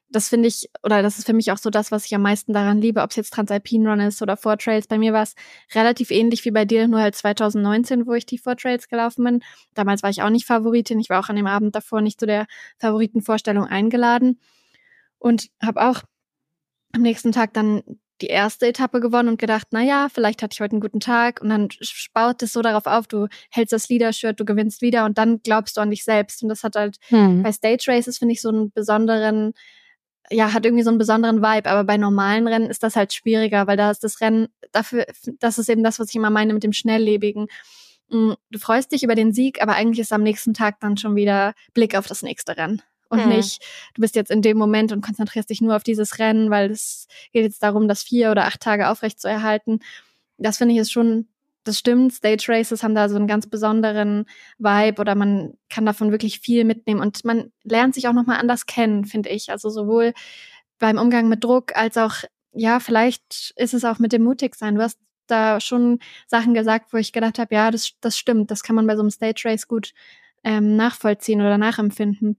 Das 0.09 0.29
finde 0.29 0.47
ich, 0.47 0.69
oder 0.83 1.01
das 1.01 1.17
ist 1.17 1.25
für 1.25 1.33
mich 1.33 1.51
auch 1.51 1.57
so 1.57 1.69
das, 1.69 1.91
was 1.91 2.05
ich 2.05 2.15
am 2.15 2.21
meisten 2.21 2.53
daran 2.53 2.79
liebe, 2.79 3.01
ob 3.01 3.09
es 3.09 3.15
jetzt 3.15 3.33
Transalpine 3.33 3.89
Run 3.89 3.99
ist 3.99 4.21
oder 4.21 4.37
Four 4.37 4.57
Trails. 4.57 4.87
Bei 4.87 4.97
mir 4.97 5.11
war 5.11 5.23
es 5.23 5.35
relativ 5.73 6.11
ähnlich 6.11 6.45
wie 6.45 6.51
bei 6.51 6.65
dir, 6.65 6.87
nur 6.87 7.01
halt 7.01 7.15
2019, 7.15 8.05
wo 8.05 8.13
ich 8.13 8.25
die 8.25 8.37
Four 8.37 8.55
Trails 8.55 8.87
gelaufen 8.87 9.23
bin. 9.25 9.43
Damals 9.73 10.03
war 10.03 10.09
ich 10.09 10.21
auch 10.21 10.29
nicht 10.29 10.45
Favoritin. 10.45 10.99
Ich 10.99 11.09
war 11.09 11.19
auch 11.19 11.29
an 11.29 11.35
dem 11.35 11.47
Abend 11.47 11.75
davor 11.75 12.01
nicht 12.01 12.19
zu 12.19 12.27
der 12.27 12.45
Favoritenvorstellung 12.77 13.65
eingeladen 13.65 14.39
und 15.17 15.49
habe 15.61 15.81
auch 15.81 16.03
am 16.93 17.01
nächsten 17.01 17.31
Tag 17.31 17.53
dann 17.53 17.81
die 18.21 18.27
erste 18.27 18.67
Etappe 18.67 18.99
gewonnen 18.99 19.29
und 19.29 19.39
gedacht, 19.39 19.67
na 19.71 19.81
ja, 19.81 20.07
vielleicht 20.13 20.41
hatte 20.41 20.53
ich 20.53 20.61
heute 20.61 20.73
einen 20.73 20.81
guten 20.81 20.99
Tag 20.99 21.41
und 21.41 21.49
dann 21.49 21.69
baut 22.13 22.41
es 22.43 22.53
so 22.53 22.61
darauf 22.61 22.85
auf, 22.85 23.07
du 23.07 23.27
hältst 23.49 23.73
das 23.73 23.89
Leadershirt, 23.89 24.39
du 24.39 24.45
gewinnst 24.45 24.81
wieder 24.81 25.05
und 25.05 25.17
dann 25.17 25.41
glaubst 25.43 25.77
du 25.77 25.81
an 25.81 25.89
dich 25.89 26.03
selbst 26.03 26.43
und 26.43 26.49
das 26.49 26.63
hat 26.63 26.75
halt 26.75 26.97
hm. 27.07 27.43
bei 27.43 27.51
Stage 27.51 27.85
Races 27.87 28.19
finde 28.19 28.33
ich 28.33 28.41
so 28.41 28.49
einen 28.49 28.71
besonderen 28.71 29.53
ja, 30.29 30.53
hat 30.53 30.65
irgendwie 30.65 30.83
so 30.83 30.89
einen 30.89 30.99
besonderen 30.99 31.41
Vibe, 31.41 31.69
aber 31.69 31.83
bei 31.83 31.97
normalen 31.97 32.47
Rennen 32.47 32.69
ist 32.69 32.81
das 32.81 32.95
halt 32.95 33.13
schwieriger, 33.13 33.67
weil 33.67 33.75
da 33.75 33.91
ist 33.91 34.05
das 34.05 34.21
Rennen 34.21 34.47
dafür 34.71 35.05
das 35.39 35.57
ist 35.57 35.69
eben 35.69 35.83
das, 35.83 35.99
was 35.99 36.09
ich 36.09 36.15
immer 36.15 36.29
meine 36.29 36.53
mit 36.53 36.63
dem 36.63 36.73
schnelllebigen. 36.73 37.47
Hm, 38.09 38.35
du 38.49 38.59
freust 38.59 38.91
dich 38.93 39.03
über 39.03 39.15
den 39.15 39.33
Sieg, 39.33 39.61
aber 39.61 39.73
eigentlich 39.73 39.99
ist 39.99 40.13
am 40.13 40.23
nächsten 40.23 40.53
Tag 40.53 40.79
dann 40.79 40.97
schon 40.97 41.15
wieder 41.15 41.53
Blick 41.73 41.95
auf 41.95 42.07
das 42.07 42.21
nächste 42.21 42.55
Rennen 42.55 42.81
und 43.13 43.25
hm. 43.25 43.29
nicht, 43.29 43.61
du 43.93 44.01
bist 44.01 44.15
jetzt 44.15 44.31
in 44.31 44.41
dem 44.41 44.57
Moment 44.57 44.91
und 44.91 45.01
konzentrierst 45.01 45.51
dich 45.51 45.61
nur 45.61 45.75
auf 45.75 45.83
dieses 45.83 46.17
Rennen, 46.17 46.49
weil 46.49 46.71
es 46.71 47.07
geht 47.31 47.43
jetzt 47.43 47.61
darum, 47.61 47.87
das 47.87 48.01
vier 48.01 48.31
oder 48.31 48.45
acht 48.45 48.59
Tage 48.59 48.89
aufrecht 48.89 49.21
zu 49.21 49.29
erhalten. 49.29 49.79
Das 50.39 50.57
finde 50.57 50.73
ich 50.73 50.79
ist 50.79 50.91
schon, 50.91 51.27
das 51.63 51.77
stimmt. 51.77 52.11
Stage 52.11 52.45
Races 52.49 52.81
haben 52.81 52.95
da 52.95 53.09
so 53.09 53.15
einen 53.15 53.27
ganz 53.27 53.45
besonderen 53.45 54.25
Vibe 54.57 54.99
oder 54.99 55.13
man 55.13 55.53
kann 55.69 55.85
davon 55.85 56.09
wirklich 56.09 56.39
viel 56.39 56.65
mitnehmen 56.65 57.01
und 57.01 57.23
man 57.23 57.51
lernt 57.63 57.93
sich 57.93 58.07
auch 58.07 58.13
nochmal 58.13 58.39
anders 58.39 58.65
kennen, 58.65 59.05
finde 59.05 59.29
ich. 59.29 59.51
Also 59.51 59.69
sowohl 59.69 60.13
beim 60.79 60.97
Umgang 60.97 61.29
mit 61.29 61.43
Druck 61.43 61.75
als 61.75 61.97
auch, 61.97 62.15
ja, 62.51 62.79
vielleicht 62.79 63.53
ist 63.57 63.75
es 63.75 63.85
auch 63.85 63.99
mit 63.99 64.11
dem 64.11 64.23
Mutigsein. 64.23 64.73
Du 64.73 64.81
hast 64.81 64.97
da 65.27 65.61
schon 65.61 65.99
Sachen 66.25 66.55
gesagt, 66.55 66.93
wo 66.93 66.97
ich 66.97 67.13
gedacht 67.13 67.37
habe, 67.37 67.53
ja, 67.53 67.69
das, 67.69 67.91
das 68.01 68.17
stimmt, 68.17 68.49
das 68.49 68.63
kann 68.63 68.75
man 68.75 68.87
bei 68.87 68.95
so 68.95 69.03
einem 69.03 69.11
Stage 69.11 69.43
Race 69.45 69.67
gut 69.67 69.93
ähm, 70.43 70.75
nachvollziehen 70.75 71.41
oder 71.41 71.59
nachempfinden 71.59 72.37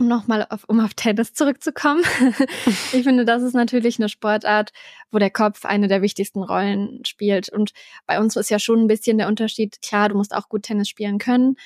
um 0.00 0.08
nochmal 0.08 0.46
auf, 0.48 0.64
um 0.66 0.80
auf 0.80 0.94
Tennis 0.94 1.34
zurückzukommen. 1.34 2.02
ich 2.92 3.04
finde, 3.04 3.24
das 3.24 3.42
ist 3.42 3.54
natürlich 3.54 3.98
eine 3.98 4.08
Sportart, 4.08 4.70
wo 5.10 5.18
der 5.18 5.30
Kopf 5.30 5.64
eine 5.64 5.88
der 5.88 6.02
wichtigsten 6.02 6.42
Rollen 6.42 7.04
spielt. 7.04 7.48
Und 7.50 7.72
bei 8.06 8.18
uns 8.18 8.36
ist 8.36 8.50
ja 8.50 8.58
schon 8.58 8.80
ein 8.80 8.86
bisschen 8.86 9.18
der 9.18 9.28
Unterschied, 9.28 9.80
klar, 9.82 10.08
du 10.08 10.16
musst 10.16 10.34
auch 10.34 10.48
gut 10.48 10.62
Tennis 10.62 10.88
spielen 10.88 11.18
können, 11.18 11.56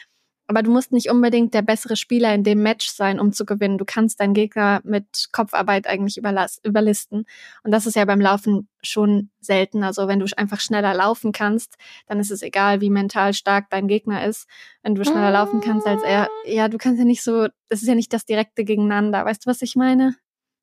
aber 0.47 0.63
du 0.63 0.71
musst 0.71 0.93
nicht 0.93 1.11
unbedingt 1.11 1.55
der 1.55 1.63
bessere 1.63 1.97
Spieler 1.97 2.35
in 2.35 2.45
dem 2.45 2.63
Match 2.63 2.89
sein, 2.89 3.19
um 3.19 3.33
zu 3.33 3.47
gewinnen. 3.47 3.79
Du 3.79 3.87
kannst 3.87 4.21
deinen 4.21 4.35
Gegner 4.35 4.81
mit 4.85 5.29
Kopfarbeit 5.33 5.87
eigentlich 5.87 6.19
überlisten. 6.19 7.25
Und 7.63 7.71
das 7.71 7.87
ist 7.87 7.97
ja 7.97 8.05
beim 8.05 8.21
Laufen 8.21 8.69
schon 8.83 9.31
selten. 9.41 9.83
Also 9.83 10.07
wenn 10.07 10.21
du 10.21 10.27
einfach 10.37 10.61
schneller 10.61 10.93
laufen 10.93 11.33
kannst, 11.33 11.77
dann 12.07 12.21
ist 12.21 12.31
es 12.31 12.43
egal, 12.43 12.83
wie 12.83 12.91
mental 12.91 13.33
stark 13.33 13.71
dein 13.71 13.89
Gegner 13.89 14.27
ist. 14.27 14.47
Wenn 14.83 14.95
du 14.95 15.05
schneller 15.05 15.31
laufen 15.31 15.63
kannst 15.63 15.87
als 15.87 16.03
er, 16.03 16.29
ja, 16.45 16.69
du 16.69 16.77
kannst 16.77 16.99
ja 16.99 17.07
nicht 17.07 17.23
so, 17.23 17.49
das 17.71 17.81
ist 17.81 17.89
ja 17.89 17.95
nicht 17.95 18.13
das 18.13 18.27
direkte 18.27 18.65
Gegeneinander. 18.65 19.25
Weißt 19.25 19.47
du, 19.47 19.51
was 19.51 19.63
ich 19.63 19.77
meine? 19.77 20.15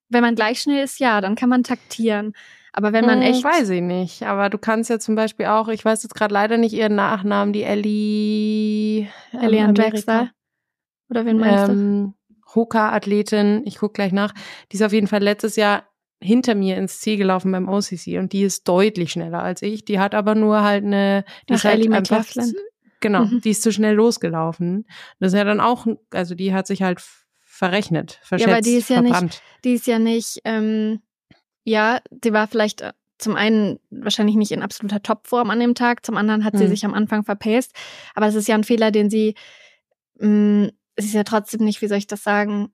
Wenn 0.10 0.22
man 0.22 0.36
gleich 0.36 0.62
schnell 0.62 0.84
ist, 0.84 1.00
ja, 1.00 1.22
dann 1.22 1.36
kann 1.36 1.50
man 1.50 1.64
taktieren. 1.64 2.34
Aber 2.74 2.94
wenn 2.94 3.06
man 3.06 3.22
hm, 3.22 3.28
echt. 3.28 3.44
Weiß 3.44 3.70
ich 3.70 3.82
nicht. 3.82 4.24
Aber 4.24 4.50
du 4.50 4.58
kannst 4.58 4.90
ja 4.90 5.00
zum 5.00 5.16
Beispiel 5.16 5.48
auch, 5.48 5.68
ich 5.68 5.84
weiß 5.84 6.04
jetzt 6.04 6.16
gerade 6.16 6.34
leider 6.34 6.58
nicht 6.58 6.74
ihren 6.74 6.96
Nachnamen, 6.96 7.54
die 7.54 7.64
Ellie. 7.64 9.08
Ellie 9.34 9.60
ähm, 9.60 9.74
Drexler. 9.74 10.32
Oder 11.10 11.26
wen 11.26 11.38
meinst 11.38 11.70
ähm, 11.70 12.14
du? 12.30 12.36
Hoka-Athletin, 12.56 13.64
ich 13.66 13.78
guck 13.78 13.94
gleich 13.94 14.12
nach. 14.12 14.34
Die 14.72 14.78
ist 14.78 14.82
auf 14.82 14.94
jeden 14.94 15.08
Fall 15.08 15.22
letztes 15.22 15.56
Jahr 15.56 15.84
hinter 16.22 16.56
mir 16.56 16.78
ins 16.78 17.00
Ziel 17.00 17.18
gelaufen 17.18 17.52
beim 17.52 17.68
OCC 17.68 18.20
und 18.20 18.32
die 18.32 18.44
ist 18.44 18.68
deutlich 18.68 19.14
schneller 19.14 19.42
als 19.42 19.62
ich. 19.62 19.86
Die 19.86 20.00
hat 20.00 20.14
aber 20.14 20.36
nur 20.36 20.64
halt 20.64 20.86
eine, 20.86 21.26
die 21.50 21.54
Ach, 21.54 21.58
ist 21.58 21.66
halt 21.66 21.80
Ellie 21.80 21.92
einfach, 21.92 22.26
genau, 23.00 23.26
mhm. 23.26 23.42
die 23.42 23.50
ist 23.50 23.64
zu 23.64 23.72
schnell 23.72 23.96
losgelaufen. 23.96 24.86
Das 25.20 25.34
ist 25.34 25.38
ja 25.38 25.44
dann 25.44 25.60
auch, 25.60 25.88
also 26.12 26.36
die 26.36 26.54
hat 26.54 26.68
sich 26.68 26.84
halt 26.84 27.02
verrechnet, 27.40 28.20
verschätzt, 28.24 28.48
ja, 28.48 28.54
aber 28.54 28.62
die 28.62 28.76
ist 28.76 28.90
ja 28.90 29.02
verbrannt. 29.02 29.24
nicht, 29.24 29.44
die 29.64 29.74
ist 29.74 29.88
ja 29.88 30.00
nicht, 30.00 30.42
ähm, 30.46 31.02
ja, 31.64 32.00
die 32.10 32.34
war 32.34 32.48
vielleicht 32.48 32.82
äh, 32.82 32.94
zum 33.18 33.36
einen 33.36 33.80
wahrscheinlich 33.92 34.36
nicht 34.36 34.52
in 34.52 34.64
absoluter 34.64 35.02
Topform 35.02 35.50
an 35.52 35.60
dem 35.60 35.76
Tag, 35.76 36.06
zum 36.06 36.18
anderen 36.18 36.44
hat 36.44 36.58
sie 36.58 36.64
hm. 36.64 36.70
sich 36.70 36.86
am 36.86 36.94
Anfang 36.94 37.24
verpaced. 37.24 37.74
Aber 38.16 38.28
es 38.28 38.36
ist 38.36 38.48
ja 38.48 38.56
ein 38.56 38.64
Fehler, 38.64 38.92
den 38.92 39.10
sie, 39.10 39.36
mh, 40.20 40.28
mm, 40.28 40.72
es 40.96 41.06
ist 41.06 41.14
ja 41.14 41.24
trotzdem 41.24 41.64
nicht, 41.64 41.82
wie 41.82 41.88
soll 41.88 42.00
ich 42.00 42.08
das 42.08 42.24
sagen, 42.24 42.74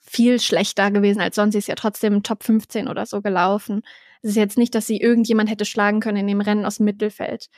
viel 0.00 0.40
schlechter 0.40 0.90
gewesen 0.90 1.20
als 1.20 1.36
sonst. 1.36 1.52
Sie 1.52 1.58
ist 1.58 1.68
ja 1.68 1.74
trotzdem 1.74 2.22
Top 2.22 2.42
15 2.42 2.88
oder 2.88 3.06
so 3.06 3.20
gelaufen. 3.20 3.82
Es 4.22 4.30
ist 4.30 4.36
jetzt 4.36 4.58
nicht, 4.58 4.74
dass 4.74 4.86
sie 4.86 4.98
irgendjemand 4.98 5.50
hätte 5.50 5.64
schlagen 5.64 6.00
können 6.00 6.18
in 6.18 6.26
dem 6.26 6.40
Rennen 6.40 6.64
aus 6.64 6.76
dem 6.76 6.84
Mittelfeld. 6.84 7.48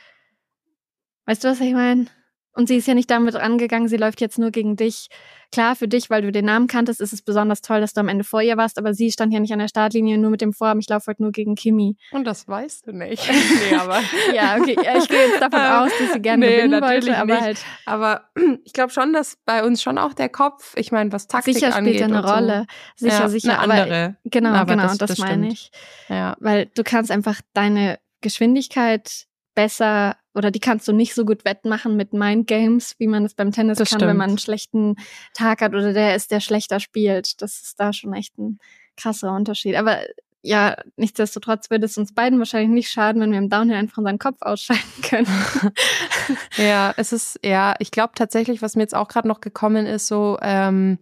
Weißt 1.26 1.44
du, 1.44 1.48
was 1.48 1.60
ich 1.60 1.72
meine? 1.72 2.06
Und 2.54 2.68
sie 2.68 2.76
ist 2.76 2.86
ja 2.86 2.94
nicht 2.94 3.10
damit 3.10 3.34
angegangen, 3.34 3.88
sie 3.88 3.96
läuft 3.96 4.20
jetzt 4.20 4.38
nur 4.38 4.50
gegen 4.50 4.76
dich. 4.76 5.08
Klar, 5.52 5.76
für 5.76 5.88
dich, 5.88 6.10
weil 6.10 6.22
du 6.22 6.32
den 6.32 6.46
Namen 6.46 6.66
kanntest, 6.66 7.00
ist 7.00 7.12
es 7.12 7.22
besonders 7.22 7.60
toll, 7.60 7.80
dass 7.80 7.92
du 7.92 8.00
am 8.00 8.08
Ende 8.08 8.24
vor 8.24 8.40
ihr 8.42 8.56
warst, 8.56 8.78
aber 8.78 8.94
sie 8.94 9.10
stand 9.10 9.32
ja 9.32 9.40
nicht 9.40 9.52
an 9.52 9.58
der 9.58 9.68
Startlinie 9.68 10.18
nur 10.18 10.30
mit 10.30 10.40
dem 10.40 10.52
Vorhaben, 10.52 10.80
ich 10.80 10.88
laufe 10.88 11.10
heute 11.10 11.22
nur 11.22 11.32
gegen 11.32 11.54
Kimi. 11.54 11.96
Und 12.10 12.24
das 12.24 12.48
weißt 12.48 12.86
du 12.86 12.92
nicht. 12.92 13.26
nee, 13.70 13.76
aber. 13.76 14.00
ja, 14.34 14.56
okay. 14.56 14.76
Ich 14.98 15.08
gehe 15.08 15.28
jetzt 15.28 15.40
davon 15.40 15.60
aus, 15.60 15.90
dass 15.98 16.12
sie 16.12 16.20
gerne 16.20 16.46
nee, 16.46 16.56
gewinnen 16.56 16.82
wollte, 16.82 17.16
aber 17.16 17.34
nicht. 17.34 17.42
halt. 17.42 17.58
Aber 17.86 18.24
ich 18.64 18.72
glaube 18.72 18.92
schon, 18.92 19.12
dass 19.12 19.36
bei 19.44 19.64
uns 19.64 19.82
schon 19.82 19.98
auch 19.98 20.12
der 20.12 20.28
Kopf, 20.28 20.74
ich 20.76 20.92
meine, 20.92 21.12
was 21.12 21.26
Taktik 21.26 21.54
sicher 21.54 21.74
angeht. 21.74 21.94
Sicher 21.94 22.04
spielt 22.04 22.22
er 22.22 22.28
eine 22.28 22.34
Rolle. 22.34 22.66
So. 22.96 23.06
Sicher, 23.06 23.20
ja, 23.20 23.28
sicher. 23.28 23.60
Eine 23.60 23.72
andere. 23.80 24.04
Aber, 24.04 24.16
genau, 24.24 24.50
aber 24.50 24.72
genau, 24.72 24.88
das, 24.88 24.98
das, 24.98 25.10
das 25.10 25.18
meine 25.18 25.48
ich. 25.48 25.70
Ja. 26.08 26.36
Weil 26.40 26.66
du 26.74 26.82
kannst 26.82 27.10
einfach 27.10 27.40
deine 27.54 27.98
Geschwindigkeit 28.20 29.26
besser 29.54 30.16
oder 30.34 30.50
die 30.50 30.60
kannst 30.60 30.88
du 30.88 30.92
nicht 30.92 31.14
so 31.14 31.24
gut 31.24 31.44
wettmachen 31.44 31.96
mit 31.96 32.12
Mindgames, 32.12 32.94
wie 32.98 33.06
man 33.06 33.24
es 33.24 33.34
beim 33.34 33.52
Tennis 33.52 33.78
das 33.78 33.90
kann, 33.90 33.98
stimmt. 33.98 34.10
wenn 34.10 34.16
man 34.16 34.30
einen 34.30 34.38
schlechten 34.38 34.96
Tag 35.34 35.60
hat 35.60 35.72
oder 35.72 35.92
der 35.92 36.14
ist, 36.14 36.30
der 36.30 36.40
schlechter 36.40 36.80
spielt. 36.80 37.42
Das 37.42 37.60
ist 37.60 37.78
da 37.78 37.92
schon 37.92 38.14
echt 38.14 38.38
ein 38.38 38.58
krasser 38.96 39.34
Unterschied. 39.34 39.74
Aber 39.76 39.98
ja, 40.42 40.76
nichtsdestotrotz 40.96 41.70
würde 41.70 41.86
es 41.86 41.96
uns 41.96 42.14
beiden 42.14 42.38
wahrscheinlich 42.38 42.70
nicht 42.70 42.90
schaden, 42.90 43.22
wenn 43.22 43.30
wir 43.30 43.38
im 43.38 43.48
Downhill 43.48 43.76
einfach 43.76 43.98
unseren 43.98 44.18
Kopf 44.18 44.38
ausschalten 44.40 45.02
können. 45.02 45.26
ja, 46.56 46.92
es 46.96 47.12
ist, 47.12 47.38
ja, 47.44 47.76
ich 47.78 47.92
glaube 47.92 48.12
tatsächlich, 48.16 48.60
was 48.60 48.74
mir 48.74 48.82
jetzt 48.82 48.94
auch 48.94 49.08
gerade 49.08 49.28
noch 49.28 49.40
gekommen 49.40 49.86
ist, 49.86 50.08
so, 50.08 50.38
ähm, 50.42 50.98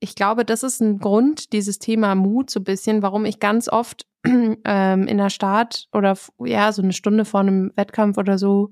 ich 0.00 0.14
glaube, 0.14 0.44
das 0.44 0.62
ist 0.62 0.80
ein 0.80 0.98
Grund, 0.98 1.52
dieses 1.52 1.78
Thema 1.78 2.14
Mut 2.14 2.50
so 2.50 2.60
ein 2.60 2.64
bisschen, 2.64 3.02
warum 3.02 3.24
ich 3.24 3.40
ganz 3.40 3.68
oft 3.68 4.06
ähm, 4.24 5.06
in 5.06 5.18
der 5.18 5.30
Start 5.30 5.88
oder 5.92 6.16
ja, 6.44 6.72
so 6.72 6.82
eine 6.82 6.92
Stunde 6.92 7.24
vor 7.24 7.40
einem 7.40 7.72
Wettkampf 7.76 8.18
oder 8.18 8.38
so 8.38 8.70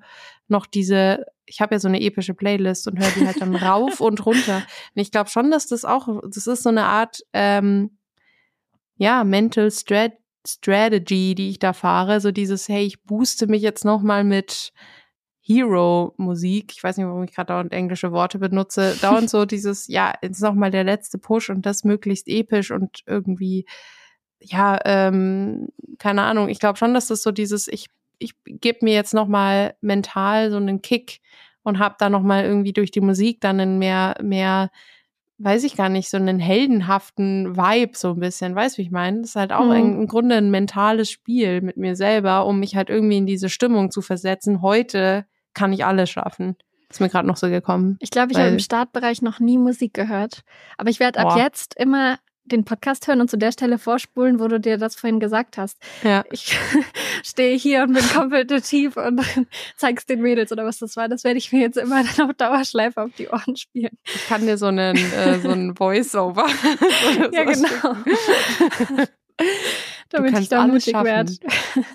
noch 0.49 0.67
diese, 0.67 1.25
ich 1.45 1.61
habe 1.61 1.75
ja 1.75 1.79
so 1.79 1.89
eine 1.89 2.01
epische 2.01 2.35
Playlist 2.35 2.87
und 2.89 2.99
höre 2.99 3.11
die 3.11 3.27
halt 3.27 3.41
dann 3.41 3.55
rauf 3.57 4.01
und 4.01 4.25
runter. 4.25 4.57
Und 4.57 5.03
ich 5.03 5.11
glaube 5.11 5.31
schon, 5.31 5.51
dass 5.51 5.67
das 5.67 5.85
auch, 5.85 6.21
das 6.29 6.47
ist 6.47 6.63
so 6.63 6.69
eine 6.69 6.85
Art, 6.85 7.21
ähm, 7.33 7.99
ja, 8.97 9.25
Mental 9.25 9.71
Strat 9.71 10.13
Strategy, 10.47 11.35
die 11.35 11.51
ich 11.51 11.59
da 11.59 11.73
fahre, 11.73 12.21
so 12.21 12.31
dieses, 12.31 12.69
hey, 12.69 12.85
ich 12.85 13.03
booste 13.03 13.47
mich 13.49 13.63
jetzt 13.63 13.85
nochmal 13.85 14.25
mit 14.25 14.73
Hero-Musik. 15.41 16.73
Ich 16.75 16.83
weiß 16.83 16.97
nicht, 16.97 17.07
warum 17.07 17.25
ich 17.25 17.35
gerade 17.35 17.49
dauernd 17.49 17.73
englische 17.73 18.13
Worte 18.13 18.39
benutze. 18.39 18.97
Dauernd 19.01 19.31
so 19.31 19.45
dieses, 19.47 19.87
ja, 19.89 20.15
jetzt 20.23 20.41
nochmal 20.41 20.71
der 20.71 20.85
letzte 20.85 21.19
Push 21.19 21.51
und 21.51 21.67
das 21.67 21.85
möglichst 21.85 22.29
episch 22.29 22.71
und 22.71 23.03
irgendwie, 23.07 23.67
ja, 24.41 24.79
ähm, 24.85 25.69
keine 25.99 26.23
Ahnung. 26.23 26.49
Ich 26.49 26.61
glaube 26.61 26.79
schon, 26.79 26.95
dass 26.95 27.09
das 27.09 27.23
so 27.23 27.31
dieses, 27.33 27.69
ich, 27.69 27.87
ich 28.19 28.33
gebe 28.45 28.79
mir 28.83 28.95
jetzt 28.95 29.15
nochmal 29.15 29.75
mental 29.81 30.51
so 30.51 30.57
einen 30.57 30.83
Kick 30.83 31.21
und 31.63 31.79
habe 31.79 31.97
da 31.99 32.11
nochmal 32.11 32.45
irgendwie 32.45 32.73
durch 32.73 32.91
die 32.91 33.01
Musik 33.01 33.41
dann 33.41 33.61
einen 33.61 33.79
mehr, 33.79 34.17
mehr 34.23 34.71
weiß 35.39 35.65
ich 35.65 35.77
gar 35.77 35.89
nicht, 35.89 36.09
so 36.09 36.17
einen 36.17 36.39
heldenhaften 36.39 37.57
Vibe 37.57 37.97
so 37.97 38.13
ein 38.13 38.21
bisschen, 38.21 38.55
weißt 38.55 38.77
du, 38.77 38.79
wie 38.79 38.87
ich 38.87 38.91
meine? 38.91 39.21
Das 39.21 39.31
ist 39.31 39.37
halt 39.37 39.53
auch 39.53 39.65
mhm. 39.65 39.71
ein, 39.71 40.01
im 40.01 40.07
Grunde 40.07 40.37
ein 40.37 40.51
mentales 40.51 41.11
Spiel 41.11 41.61
mit 41.61 41.77
mir 41.77 41.97
selber, 41.97 42.47
um 42.47 42.61
mich 42.61 42.77
halt 42.77 42.89
irgendwie 42.89 43.19
in 43.19 43.27
diese 43.27 43.49
Stimmung 43.49 43.91
zu 43.91 44.01
versetzen. 44.01 44.63
Heute 44.63 45.27
kann 45.53 45.73
ich 45.73 45.85
alles 45.85 46.11
schaffen. 46.11 46.57
Ist 46.89 47.01
mir 47.01 47.09
gerade 47.09 47.27
noch 47.27 47.37
so 47.37 47.49
gekommen. 47.49 47.97
Ich 48.01 48.11
glaube, 48.11 48.33
ich 48.33 48.39
habe 48.39 48.49
im 48.49 48.59
Startbereich 48.61 49.21
noch 49.21 49.41
nie 49.41 49.59
Musik 49.59 49.93
gehört. 49.93 50.43
Aber 50.79 50.89
ich 50.89 51.01
werde 51.01 51.19
ab 51.19 51.37
jetzt 51.37 51.75
immer 51.77 52.19
den 52.47 52.65
Podcast 52.65 53.07
hören 53.07 53.21
und 53.21 53.31
zu 53.31 53.37
der 53.37 53.53
Stelle 53.53 53.79
vorspulen, 53.79 54.41
wo 54.41 54.49
du 54.49 54.61
dir 54.61 54.79
das 54.79 54.97
vorhin 54.97 55.21
gesagt 55.21 55.59
hast. 55.59 55.79
Ja. 56.03 56.25
Ich 56.31 56.57
stehe 57.25 57.57
hier 57.57 57.83
und 57.83 57.93
bin 57.93 58.05
kompetitiv 58.09 58.97
und 58.97 59.21
zeig's 59.77 60.07
den 60.07 60.23
Mädels 60.23 60.53
oder 60.53 60.65
was 60.65 60.79
das 60.79 60.97
war. 60.97 61.09
Das 61.09 61.25
werde 61.25 61.39
ich 61.39 61.53
mir 61.53 61.61
jetzt 61.61 61.77
immer 61.77 62.03
dann 62.17 62.31
auf 62.31 62.37
Dauerschleife 62.37 63.03
auf 63.03 63.11
die 63.19 63.29
Ohren 63.29 63.57
spielen. 63.57 63.97
Ich 64.05 64.27
kann 64.29 64.47
dir 64.47 64.59
so 64.59 64.67
einen, 64.67 64.97
äh, 64.97 65.41
so 65.41 65.51
einen 65.51 65.77
Voice-Over. 65.77 66.47
ja, 67.33 67.45
genau. 67.45 67.97
Damit 70.11 70.39
ich 70.39 70.49
da 70.49 70.67
mutig 70.67 70.95
werde. 70.95 71.33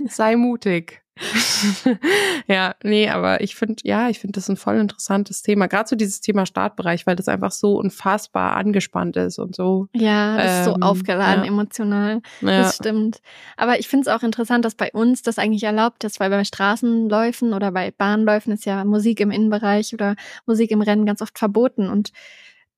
Sei 0.08 0.36
mutig. 0.36 1.01
ja, 2.47 2.76
nee, 2.84 3.09
aber 3.09 3.41
ich 3.41 3.55
finde, 3.55 3.82
ja, 3.84 4.09
ich 4.09 4.20
finde 4.20 4.34
das 4.34 4.49
ein 4.49 4.57
voll 4.57 4.78
interessantes 4.78 5.41
Thema. 5.41 5.68
Gerade 5.68 5.89
so 5.89 5.95
dieses 5.95 6.22
Thema 6.22 6.45
Startbereich, 6.45 7.05
weil 7.05 7.16
das 7.16 7.28
einfach 7.28 7.51
so 7.51 7.78
unfassbar 7.78 8.55
angespannt 8.55 9.18
ist 9.18 9.38
und 9.38 9.55
so. 9.55 9.88
Ja, 9.93 10.38
das 10.38 10.45
ähm, 10.45 10.59
ist 10.59 10.66
so 10.66 10.76
ähm, 10.76 10.84
aufgeladen, 10.84 11.43
ja. 11.43 11.49
emotional. 11.49 12.22
Ja. 12.41 12.62
Das 12.62 12.76
stimmt. 12.76 13.22
Aber 13.57 13.80
ich 13.80 13.88
finde 13.88 14.09
es 14.09 14.16
auch 14.16 14.24
interessant, 14.24 14.66
dass 14.66 14.76
bei 14.76 14.91
uns 14.91 15.22
das 15.22 15.38
eigentlich 15.38 15.64
erlaubt 15.64 16.03
ist, 16.03 16.20
weil 16.20 16.30
bei 16.30 16.43
Straßenläufen 16.43 17.53
oder 17.53 17.72
bei 17.72 17.91
Bahnläufen 17.91 18.53
ist 18.53 18.66
ja 18.66 18.84
Musik 18.86 19.20
im 19.20 19.32
Innenbereich 19.32 19.93
oder 19.93 20.16
Musik 20.45 20.72
im 20.72 20.82
Rennen 20.82 21.05
ganz 21.05 21.22
oft 21.22 21.38
verboten. 21.38 21.89
Und 21.89 22.12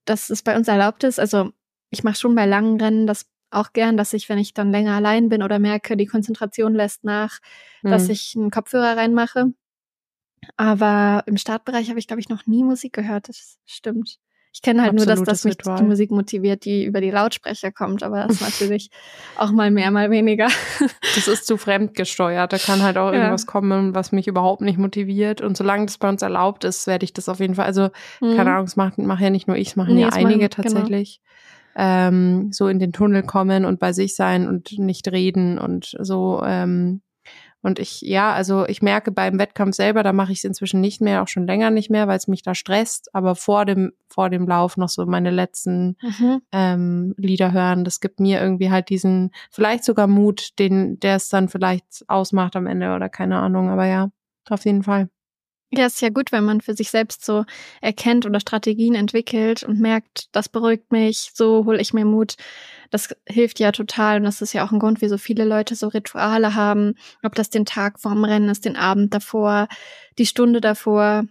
dass 0.05 0.29
es 0.29 0.41
bei 0.41 0.55
uns 0.57 0.67
erlaubt 0.67 1.03
ist, 1.03 1.19
also 1.19 1.51
ich 1.89 2.03
mache 2.03 2.15
schon 2.15 2.35
bei 2.35 2.45
langen 2.45 2.81
Rennen 2.81 3.07
das 3.07 3.27
auch 3.53 3.73
gern, 3.73 3.97
dass 3.97 4.13
ich, 4.13 4.29
wenn 4.29 4.37
ich 4.37 4.53
dann 4.53 4.71
länger 4.71 4.95
allein 4.95 5.29
bin 5.29 5.43
oder 5.43 5.59
merke, 5.59 5.97
die 5.97 6.05
Konzentration 6.05 6.73
lässt 6.73 7.03
nach, 7.03 7.39
mhm. 7.81 7.91
dass 7.91 8.09
ich 8.09 8.33
einen 8.35 8.51
Kopfhörer 8.51 8.97
reinmache. 8.97 9.53
Aber 10.57 11.23
im 11.25 11.37
Startbereich 11.37 11.89
habe 11.89 11.99
ich, 11.99 12.07
glaube 12.07 12.19
ich, 12.19 12.29
noch 12.29 12.45
nie 12.45 12.63
Musik 12.63 12.93
gehört. 12.93 13.29
Das 13.29 13.59
stimmt. 13.65 14.19
Ich 14.55 14.61
kenne 14.61 14.83
halt 14.83 14.91
Absolutes 14.91 15.19
nur, 15.19 15.25
dass 15.25 15.41
das 15.41 15.45
mich 15.45 15.57
Ritual. 15.57 15.77
die 15.77 15.83
Musik 15.83 16.11
motiviert, 16.11 16.63
die 16.63 16.85
über 16.85 17.01
die 17.01 17.09
Lautsprecher 17.09 17.71
kommt, 17.71 18.03
aber 18.03 18.27
das 18.27 18.33
ist 18.33 18.41
natürlich 18.61 18.91
auch 19.35 19.51
mal 19.51 19.71
mehr, 19.71 19.89
mal 19.89 20.11
weniger. 20.11 20.47
Das 21.15 21.27
ist 21.27 21.47
zu 21.47 21.57
fremdgesteuert. 21.57 22.53
Da 22.53 22.57
kann 22.59 22.83
halt 22.83 22.97
auch 22.97 23.11
ja. 23.11 23.15
irgendwas 23.15 23.47
kommen, 23.47 23.95
was 23.95 24.11
mich 24.11 24.27
überhaupt 24.27 24.61
nicht 24.61 24.77
motiviert. 24.77 25.41
Und 25.41 25.57
solange 25.57 25.87
das 25.87 25.97
bei 25.97 26.07
uns 26.07 26.21
erlaubt 26.21 26.65
ist, 26.65 26.85
werde 26.85 27.03
ich 27.03 27.13
das 27.13 27.29
auf 27.29 27.39
jeden 27.39 27.55
Fall. 27.55 27.65
Also, 27.65 27.89
mhm. 28.21 28.35
keine 28.35 28.51
Ahnung, 28.51 28.65
es 28.65 28.75
machen 28.75 29.07
mach 29.07 29.19
ja 29.19 29.31
nicht 29.31 29.47
nur 29.47 29.57
ich, 29.57 29.69
es 29.69 29.75
machen 29.75 29.95
nee, 29.95 30.01
ja 30.01 30.09
einige 30.09 30.43
machen, 30.43 30.49
genau. 30.49 30.49
tatsächlich. 30.49 31.21
Genau 31.23 31.33
ähm, 31.75 32.51
so 32.51 32.67
in 32.67 32.79
den 32.79 32.93
Tunnel 32.93 33.23
kommen 33.23 33.65
und 33.65 33.79
bei 33.79 33.93
sich 33.93 34.15
sein 34.15 34.47
und 34.47 34.77
nicht 34.77 35.11
reden 35.11 35.57
und 35.57 35.95
so. 35.99 36.41
Ähm, 36.45 37.01
und 37.63 37.79
ich, 37.79 38.01
ja, 38.01 38.33
also 38.33 38.67
ich 38.67 38.81
merke 38.81 39.11
beim 39.11 39.39
Wettkampf 39.39 39.73
selber, 39.75 40.03
da 40.03 40.11
mache 40.11 40.33
ich 40.33 40.39
es 40.39 40.43
inzwischen 40.43 40.81
nicht 40.81 40.99
mehr, 40.99 41.23
auch 41.23 41.29
schon 41.29 41.47
länger 41.47 41.71
nicht 41.71 41.89
mehr, 41.89 42.09
weil 42.09 42.17
es 42.17 42.27
mich 42.27 42.43
da 42.43 42.53
stresst. 42.55 43.15
Aber 43.15 43.35
vor 43.35 43.63
dem, 43.63 43.93
vor 44.09 44.29
dem 44.29 44.45
Lauf 44.45 44.75
noch 44.75 44.89
so 44.89 45.05
meine 45.05 45.31
letzten 45.31 45.95
mhm. 46.01 46.41
ähm, 46.51 47.15
Lieder 47.15 47.53
hören, 47.53 47.85
das 47.85 48.01
gibt 48.01 48.19
mir 48.19 48.41
irgendwie 48.41 48.69
halt 48.69 48.89
diesen, 48.89 49.31
vielleicht 49.49 49.85
sogar 49.85 50.07
Mut, 50.07 50.59
den, 50.59 50.99
der 50.99 51.15
es 51.15 51.29
dann 51.29 51.47
vielleicht 51.47 52.03
ausmacht 52.09 52.57
am 52.57 52.67
Ende 52.67 52.93
oder 52.95 53.07
keine 53.07 53.39
Ahnung. 53.39 53.69
Aber 53.69 53.85
ja, 53.85 54.09
auf 54.49 54.65
jeden 54.65 54.83
Fall. 54.83 55.07
Ja, 55.75 55.87
ist 55.87 56.01
ja 56.01 56.09
gut, 56.09 56.31
wenn 56.31 56.43
man 56.43 56.61
für 56.61 56.75
sich 56.75 56.91
selbst 56.91 57.25
so 57.25 57.45
erkennt 57.81 58.27
oder 58.27 58.39
Strategien 58.39 58.93
entwickelt 58.93 59.63
und 59.63 59.79
merkt, 59.79 60.27
das 60.31 60.47
beruhigt 60.47 60.91
mich, 60.91 61.31
so 61.33 61.65
hole 61.65 61.81
ich 61.81 61.93
mir 61.93 62.05
Mut. 62.05 62.35
Das 62.91 63.15
hilft 63.27 63.59
ja 63.59 63.71
total 63.71 64.17
und 64.17 64.23
das 64.23 64.43
ist 64.43 64.53
ja 64.53 64.63
auch 64.63 64.71
ein 64.71 64.77
Grund, 64.77 65.01
wie 65.01 65.07
so 65.07 65.17
viele 65.17 65.45
Leute 65.45 65.73
so 65.73 65.87
Rituale 65.87 66.53
haben, 66.53 66.93
ob 67.23 67.33
das 67.33 67.49
den 67.49 67.65
Tag 67.65 67.99
vorm 67.99 68.23
Rennen 68.23 68.49
ist, 68.49 68.65
den 68.65 68.75
Abend 68.75 69.15
davor, 69.15 69.67
die 70.19 70.27
Stunde 70.27 70.61
davor. 70.61 71.23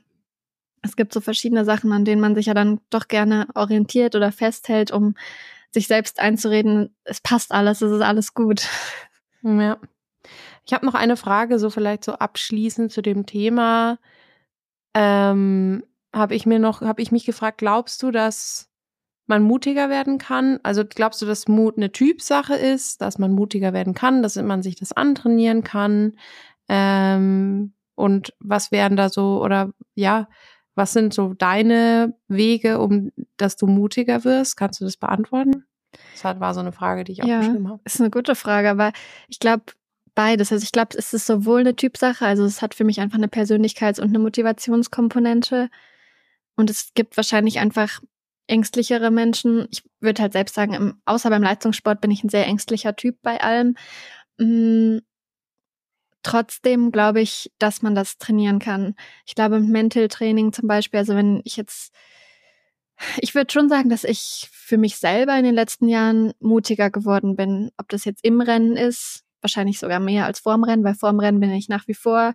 Es 0.82 0.96
gibt 0.96 1.12
so 1.12 1.20
verschiedene 1.20 1.64
Sachen, 1.64 1.92
an 1.92 2.04
denen 2.04 2.20
man 2.20 2.34
sich 2.34 2.46
ja 2.46 2.54
dann 2.54 2.80
doch 2.90 3.06
gerne 3.06 3.46
orientiert 3.54 4.16
oder 4.16 4.32
festhält, 4.32 4.90
um 4.90 5.14
sich 5.70 5.86
selbst 5.86 6.18
einzureden, 6.18 6.96
es 7.04 7.20
passt 7.20 7.52
alles, 7.52 7.80
es 7.80 7.92
ist 7.92 8.02
alles 8.02 8.34
gut. 8.34 8.66
Ja. 9.42 9.78
Ich 10.66 10.72
habe 10.72 10.84
noch 10.84 10.94
eine 10.94 11.16
Frage, 11.16 11.60
so 11.60 11.70
vielleicht 11.70 12.02
so 12.04 12.14
abschließend 12.14 12.90
zu 12.90 13.02
dem 13.02 13.24
Thema 13.24 13.98
ähm, 14.94 15.84
habe 16.14 16.34
ich 16.34 16.46
mir 16.46 16.58
noch, 16.58 16.82
habe 16.82 17.02
ich 17.02 17.12
mich 17.12 17.24
gefragt, 17.24 17.58
glaubst 17.58 18.02
du, 18.02 18.10
dass 18.10 18.68
man 19.26 19.42
mutiger 19.42 19.88
werden 19.88 20.18
kann? 20.18 20.58
Also 20.62 20.84
glaubst 20.84 21.22
du, 21.22 21.26
dass 21.26 21.48
Mut 21.48 21.76
eine 21.76 21.92
Typsache 21.92 22.54
ist, 22.54 23.00
dass 23.00 23.18
man 23.18 23.32
mutiger 23.32 23.72
werden 23.72 23.94
kann, 23.94 24.22
dass 24.22 24.36
man 24.36 24.62
sich 24.62 24.76
das 24.76 24.92
antrainieren 24.92 25.62
kann? 25.62 26.18
Ähm, 26.68 27.72
und 27.94 28.34
was 28.40 28.72
wären 28.72 28.96
da 28.96 29.08
so, 29.08 29.42
oder 29.42 29.72
ja, 29.94 30.28
was 30.74 30.92
sind 30.92 31.12
so 31.14 31.34
deine 31.34 32.14
Wege, 32.28 32.78
um 32.80 33.12
dass 33.36 33.56
du 33.56 33.66
mutiger 33.66 34.24
wirst? 34.24 34.56
Kannst 34.56 34.80
du 34.80 34.84
das 34.84 34.96
beantworten? 34.96 35.64
Das 36.12 36.40
war 36.40 36.54
so 36.54 36.60
eine 36.60 36.72
Frage, 36.72 37.04
die 37.04 37.12
ich 37.12 37.18
ja, 37.18 37.38
aufgeschrieben 37.38 37.68
habe. 37.68 37.80
Ist 37.84 38.00
eine 38.00 38.10
gute 38.10 38.34
Frage, 38.34 38.70
aber 38.70 38.92
ich 39.28 39.38
glaube, 39.38 39.64
beides. 40.14 40.52
Also 40.52 40.64
ich 40.64 40.72
glaube, 40.72 40.96
es 40.96 41.12
ist 41.14 41.26
sowohl 41.26 41.60
eine 41.60 41.76
Typsache, 41.76 42.26
also 42.26 42.44
es 42.44 42.62
hat 42.62 42.74
für 42.74 42.84
mich 42.84 43.00
einfach 43.00 43.18
eine 43.18 43.28
Persönlichkeits- 43.28 44.00
und 44.00 44.08
eine 44.08 44.18
Motivationskomponente. 44.18 45.68
Und 46.56 46.70
es 46.70 46.92
gibt 46.94 47.16
wahrscheinlich 47.16 47.58
einfach 47.58 48.00
ängstlichere 48.46 49.10
Menschen. 49.10 49.66
Ich 49.70 49.82
würde 50.00 50.22
halt 50.22 50.32
selbst 50.32 50.54
sagen, 50.54 51.00
außer 51.06 51.30
beim 51.30 51.42
Leistungssport 51.42 52.00
bin 52.00 52.10
ich 52.10 52.24
ein 52.24 52.28
sehr 52.28 52.46
ängstlicher 52.46 52.96
Typ 52.96 53.16
bei 53.22 53.40
allem. 53.40 53.76
Mm, 54.38 54.98
trotzdem 56.22 56.92
glaube 56.92 57.20
ich, 57.20 57.52
dass 57.58 57.82
man 57.82 57.94
das 57.94 58.18
trainieren 58.18 58.58
kann. 58.58 58.94
Ich 59.26 59.34
glaube, 59.34 59.60
mit 59.60 59.70
Mental 59.70 60.08
Training 60.08 60.52
zum 60.52 60.68
Beispiel, 60.68 60.98
also 60.98 61.14
wenn 61.16 61.40
ich 61.44 61.56
jetzt, 61.56 61.92
ich 63.18 63.34
würde 63.34 63.52
schon 63.52 63.68
sagen, 63.68 63.88
dass 63.90 64.04
ich 64.04 64.48
für 64.52 64.78
mich 64.78 64.96
selber 64.96 65.36
in 65.36 65.44
den 65.44 65.54
letzten 65.54 65.88
Jahren 65.88 66.32
mutiger 66.40 66.90
geworden 66.90 67.36
bin. 67.36 67.70
Ob 67.76 67.88
das 67.88 68.04
jetzt 68.04 68.24
im 68.24 68.40
Rennen 68.40 68.76
ist, 68.76 69.24
wahrscheinlich 69.42 69.78
sogar 69.78 70.00
mehr 70.00 70.26
als 70.26 70.40
vorm 70.40 70.64
Rennen, 70.64 70.84
weil 70.84 70.94
vorm 70.94 71.20
Rennen 71.20 71.40
bin 71.40 71.50
ich 71.50 71.68
nach 71.68 71.88
wie 71.88 71.94
vor 71.94 72.34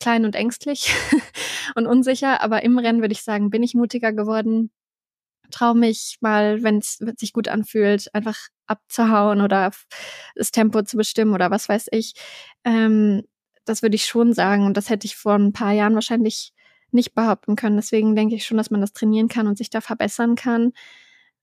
klein 0.00 0.24
und 0.24 0.34
ängstlich 0.34 0.92
und 1.74 1.86
unsicher, 1.86 2.42
aber 2.42 2.62
im 2.62 2.78
Rennen 2.78 3.00
würde 3.00 3.12
ich 3.12 3.22
sagen, 3.22 3.50
bin 3.50 3.62
ich 3.62 3.74
mutiger 3.74 4.12
geworden. 4.12 4.70
Trau 5.50 5.74
mich 5.74 6.18
mal, 6.20 6.62
wenn 6.62 6.78
es 6.78 6.98
sich 7.16 7.32
gut 7.32 7.48
anfühlt, 7.48 8.14
einfach 8.14 8.36
abzuhauen 8.66 9.40
oder 9.40 9.70
das 10.34 10.50
Tempo 10.50 10.82
zu 10.82 10.96
bestimmen 10.96 11.34
oder 11.34 11.50
was 11.50 11.68
weiß 11.68 11.86
ich. 11.90 12.14
Ähm, 12.64 13.22
das 13.64 13.82
würde 13.82 13.96
ich 13.96 14.04
schon 14.04 14.32
sagen 14.32 14.66
und 14.66 14.76
das 14.76 14.90
hätte 14.90 15.06
ich 15.06 15.16
vor 15.16 15.34
ein 15.34 15.52
paar 15.52 15.72
Jahren 15.72 15.94
wahrscheinlich 15.94 16.52
nicht 16.90 17.14
behaupten 17.14 17.56
können. 17.56 17.76
Deswegen 17.76 18.16
denke 18.16 18.34
ich 18.34 18.46
schon, 18.46 18.56
dass 18.56 18.70
man 18.70 18.80
das 18.80 18.92
trainieren 18.92 19.28
kann 19.28 19.46
und 19.46 19.58
sich 19.58 19.70
da 19.70 19.80
verbessern 19.80 20.36
kann. 20.36 20.72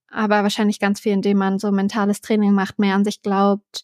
Aber 0.09 0.43
wahrscheinlich 0.43 0.79
ganz 0.79 0.99
viel, 0.99 1.13
indem 1.13 1.37
man 1.37 1.59
so 1.59 1.71
mentales 1.71 2.21
Training 2.21 2.53
macht, 2.53 2.79
mehr 2.79 2.95
an 2.95 3.03
sich 3.03 3.21
glaubt, 3.21 3.83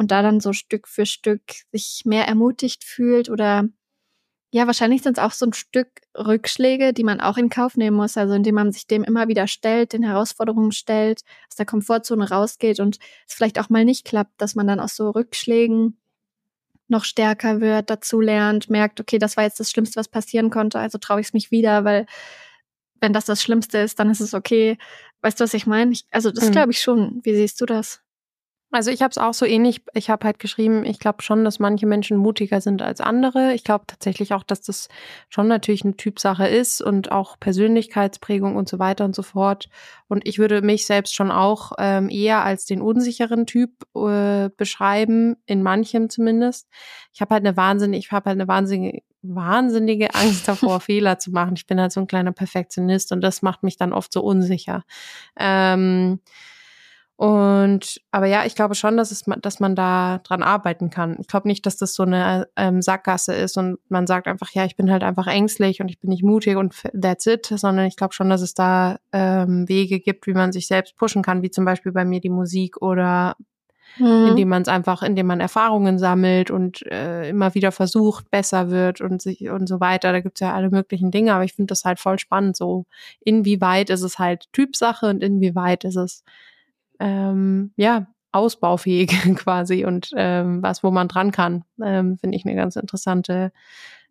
und 0.00 0.10
da 0.10 0.22
dann 0.22 0.40
so 0.40 0.54
Stück 0.54 0.88
für 0.88 1.04
Stück 1.04 1.42
sich 1.72 2.04
mehr 2.06 2.26
ermutigt 2.26 2.84
fühlt 2.84 3.28
oder 3.28 3.68
ja, 4.50 4.66
wahrscheinlich 4.66 5.02
sind 5.02 5.18
es 5.18 5.22
auch 5.22 5.32
so 5.32 5.44
ein 5.44 5.52
Stück 5.52 5.88
Rückschläge, 6.16 6.94
die 6.94 7.04
man 7.04 7.20
auch 7.20 7.36
in 7.36 7.50
Kauf 7.50 7.76
nehmen 7.76 7.98
muss, 7.98 8.16
also 8.16 8.32
indem 8.32 8.54
man 8.54 8.72
sich 8.72 8.86
dem 8.86 9.04
immer 9.04 9.28
wieder 9.28 9.46
stellt, 9.46 9.92
den 9.92 10.02
Herausforderungen 10.02 10.72
stellt, 10.72 11.20
aus 11.50 11.56
der 11.56 11.66
Komfortzone 11.66 12.30
rausgeht 12.30 12.80
und 12.80 12.98
es 13.28 13.34
vielleicht 13.34 13.60
auch 13.60 13.68
mal 13.68 13.84
nicht 13.84 14.06
klappt, 14.06 14.40
dass 14.40 14.54
man 14.54 14.66
dann 14.66 14.80
aus 14.80 14.96
so 14.96 15.10
Rückschlägen 15.10 15.98
noch 16.88 17.04
stärker 17.04 17.60
wird, 17.60 17.90
dazu 17.90 18.22
lernt, 18.22 18.70
merkt, 18.70 19.00
okay, 19.00 19.18
das 19.18 19.36
war 19.36 19.44
jetzt 19.44 19.60
das 19.60 19.70
Schlimmste, 19.70 20.00
was 20.00 20.08
passieren 20.08 20.48
konnte, 20.48 20.78
also 20.78 20.96
traue 20.96 21.20
ich 21.20 21.26
es 21.26 21.32
mich 21.34 21.50
wieder, 21.50 21.84
weil 21.84 22.06
wenn 23.02 23.12
das 23.12 23.26
das 23.26 23.42
Schlimmste 23.42 23.76
ist, 23.76 23.98
dann 23.98 24.08
ist 24.08 24.20
es 24.20 24.32
okay. 24.32 24.78
Weißt 25.20 25.38
du, 25.38 25.44
was 25.44 25.52
ich 25.52 25.66
meine? 25.66 25.94
Also 26.10 26.30
das 26.30 26.46
mhm. 26.46 26.52
glaube 26.52 26.72
ich 26.72 26.80
schon. 26.80 27.20
Wie 27.22 27.34
siehst 27.34 27.60
du 27.60 27.66
das? 27.66 28.02
Also 28.72 28.92
ich 28.92 29.02
habe 29.02 29.10
es 29.10 29.18
auch 29.18 29.34
so 29.34 29.46
ähnlich. 29.46 29.82
Ich 29.94 30.10
habe 30.10 30.24
halt 30.24 30.38
geschrieben, 30.38 30.84
ich 30.84 31.00
glaube 31.00 31.22
schon, 31.22 31.44
dass 31.44 31.58
manche 31.58 31.86
Menschen 31.86 32.16
mutiger 32.16 32.60
sind 32.60 32.82
als 32.82 33.00
andere. 33.00 33.52
Ich 33.54 33.64
glaube 33.64 33.84
tatsächlich 33.88 34.32
auch, 34.32 34.44
dass 34.44 34.60
das 34.60 34.88
schon 35.28 35.48
natürlich 35.48 35.84
eine 35.84 35.96
Typsache 35.96 36.46
ist 36.46 36.80
und 36.80 37.10
auch 37.10 37.38
Persönlichkeitsprägung 37.40 38.54
und 38.54 38.68
so 38.68 38.78
weiter 38.78 39.04
und 39.04 39.16
so 39.16 39.22
fort. 39.22 39.68
Und 40.06 40.26
ich 40.26 40.38
würde 40.38 40.62
mich 40.62 40.86
selbst 40.86 41.16
schon 41.16 41.32
auch 41.32 41.72
ähm, 41.78 42.08
eher 42.10 42.44
als 42.44 42.64
den 42.64 42.80
unsicheren 42.80 43.44
Typ 43.44 43.70
äh, 43.96 44.50
beschreiben, 44.56 45.36
in 45.46 45.64
manchem 45.64 46.08
zumindest. 46.08 46.68
Ich 47.12 47.20
habe 47.20 47.34
halt 47.34 47.44
eine 47.44 47.56
wahnsinnige, 47.56 47.98
ich 47.98 48.12
habe 48.12 48.30
halt 48.30 48.38
eine 48.38 48.46
wahnsinnige 48.46 49.02
wahnsinnige 49.22 50.08
Angst 50.14 50.46
davor, 50.46 50.80
Fehler 50.80 51.18
zu 51.18 51.32
machen. 51.32 51.54
Ich 51.56 51.66
bin 51.66 51.80
halt 51.80 51.92
so 51.92 52.00
ein 52.00 52.06
kleiner 52.06 52.32
Perfektionist 52.32 53.10
und 53.10 53.20
das 53.20 53.42
macht 53.42 53.64
mich 53.64 53.76
dann 53.76 53.92
oft 53.92 54.12
so 54.12 54.22
unsicher. 54.22 54.84
Ähm, 55.36 56.20
und 57.20 58.00
aber 58.12 58.24
ja, 58.24 58.46
ich 58.46 58.54
glaube 58.54 58.74
schon, 58.74 58.96
dass 58.96 59.10
es, 59.10 59.24
dass 59.42 59.60
man 59.60 59.74
da 59.74 60.20
dran 60.24 60.42
arbeiten 60.42 60.88
kann. 60.88 61.18
Ich 61.20 61.26
glaube 61.26 61.48
nicht, 61.48 61.66
dass 61.66 61.76
das 61.76 61.92
so 61.92 62.02
eine 62.02 62.48
ähm, 62.56 62.80
Sackgasse 62.80 63.34
ist 63.34 63.58
und 63.58 63.76
man 63.90 64.06
sagt 64.06 64.26
einfach, 64.26 64.50
ja, 64.52 64.64
ich 64.64 64.74
bin 64.74 64.90
halt 64.90 65.02
einfach 65.02 65.26
ängstlich 65.26 65.82
und 65.82 65.90
ich 65.90 66.00
bin 66.00 66.08
nicht 66.08 66.22
mutig 66.22 66.56
und 66.56 66.74
that's 66.98 67.26
it, 67.26 67.44
sondern 67.44 67.84
ich 67.84 67.96
glaube 67.96 68.14
schon, 68.14 68.30
dass 68.30 68.40
es 68.40 68.54
da 68.54 68.96
ähm, 69.12 69.68
Wege 69.68 70.00
gibt, 70.00 70.26
wie 70.26 70.32
man 70.32 70.50
sich 70.50 70.66
selbst 70.66 70.96
pushen 70.96 71.20
kann, 71.20 71.42
wie 71.42 71.50
zum 71.50 71.66
Beispiel 71.66 71.92
bei 71.92 72.06
mir 72.06 72.20
die 72.22 72.30
Musik 72.30 72.80
oder 72.80 73.36
mhm. 73.98 74.28
indem 74.28 74.48
man 74.48 74.62
es 74.62 74.68
einfach, 74.68 75.02
indem 75.02 75.26
man 75.26 75.40
Erfahrungen 75.40 75.98
sammelt 75.98 76.50
und 76.50 76.86
äh, 76.86 77.28
immer 77.28 77.54
wieder 77.54 77.70
versucht, 77.70 78.30
besser 78.30 78.70
wird 78.70 79.02
und 79.02 79.20
sich 79.20 79.50
und 79.50 79.68
so 79.68 79.78
weiter. 79.78 80.12
Da 80.12 80.20
gibt's 80.20 80.40
ja 80.40 80.54
alle 80.54 80.70
möglichen 80.70 81.10
Dinge, 81.10 81.34
aber 81.34 81.44
ich 81.44 81.52
finde 81.52 81.72
das 81.72 81.84
halt 81.84 82.00
voll 82.00 82.18
spannend. 82.18 82.56
So, 82.56 82.86
inwieweit 83.22 83.90
ist 83.90 84.04
es 84.04 84.18
halt 84.18 84.46
Typsache 84.54 85.10
und 85.10 85.22
inwieweit 85.22 85.84
ist 85.84 85.96
es 85.96 86.24
ähm, 87.00 87.72
ja, 87.76 88.06
ausbaufähig 88.32 89.10
quasi 89.36 89.84
und 89.84 90.10
ähm, 90.16 90.62
was, 90.62 90.82
wo 90.84 90.90
man 90.90 91.08
dran 91.08 91.32
kann, 91.32 91.64
ähm, 91.82 92.16
finde 92.18 92.36
ich 92.36 92.44
eine 92.44 92.54
ganz 92.54 92.76
interessante, 92.76 93.52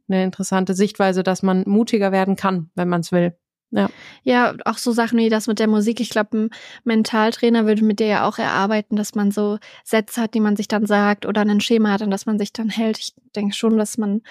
eine 0.10 0.24
interessante 0.24 0.74
Sichtweise, 0.74 1.24
dass 1.24 1.44
man 1.44 1.64
mutiger 1.66 2.12
werden 2.12 2.36
kann, 2.36 2.70
wenn 2.76 2.90
man 2.90 3.02
es 3.02 3.12
will. 3.12 3.36
Ja. 3.72 3.88
ja, 4.24 4.56
auch 4.66 4.80
so 4.80 4.92
Sachen 4.92 5.20
wie 5.20 5.30
das 5.30 5.46
mit 5.46 5.60
der 5.60 5.68
Musik. 5.68 6.00
Ich 6.00 6.10
glaube, 6.10 6.36
ein 6.36 6.50
Mentaltrainer 6.86 7.68
würde 7.68 7.84
mit 7.84 8.00
dir 8.00 8.08
ja 8.08 8.28
auch 8.28 8.40
erarbeiten, 8.40 8.96
dass 8.96 9.14
man 9.14 9.30
so 9.30 9.60
Sätze 9.84 10.22
hat, 10.22 10.34
die 10.34 10.40
man 10.40 10.56
sich 10.56 10.68
dann 10.68 10.88
sagt 10.88 11.28
oder 11.28 11.42
ein 11.42 11.62
Schema 11.62 11.92
hat, 11.92 12.02
an 12.02 12.10
das 12.10 12.26
man 12.26 12.40
sich 12.40 12.52
dann 12.52 12.70
hält. 12.70 12.98
Ich 12.98 13.14
denke 13.36 13.56
schon, 13.56 13.78
dass 13.78 14.00
man, 14.00 14.24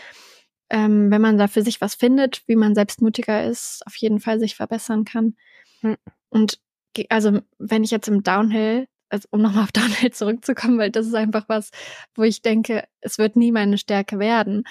ähm, 0.71 1.13
wenn 1.13 1.21
man 1.23 1.39
da 1.39 1.47
für 1.47 1.63
sich 1.63 1.81
was 1.81 1.95
findet, 1.95 2.43
wie 2.49 2.57
man 2.57 2.75
selbstmutiger 2.75 3.45
ist, 3.45 3.87
auf 3.87 3.95
jeden 3.95 4.19
Fall 4.19 4.41
sich 4.41 4.57
verbessern 4.57 5.05
kann. 5.05 5.37
Hm. 5.83 5.97
Und 6.31 6.59
also 7.09 7.41
wenn 7.59 7.85
ich 7.85 7.91
jetzt 7.91 8.09
im 8.09 8.23
Downhill, 8.23 8.89
also 9.09 9.29
um 9.31 9.43
nochmal 9.43 9.65
auf 9.65 9.73
Downhill 9.73 10.11
zurückzukommen, 10.13 10.79
weil 10.79 10.91
das 10.91 11.07
ist 11.07 11.15
einfach 11.15 11.49
was, 11.49 11.71
wo 12.15 12.23
ich 12.23 12.43
denke, 12.43 12.85
es 13.01 13.19
wird 13.19 13.37
nie 13.37 13.53
meine 13.53 13.79
Stärke 13.79 14.19
werden. 14.19 14.65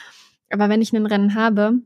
Aber 0.49 0.69
wenn 0.69 0.81
ich 0.81 0.93
ein 0.93 1.05
Rennen 1.05 1.35
habe 1.35 1.81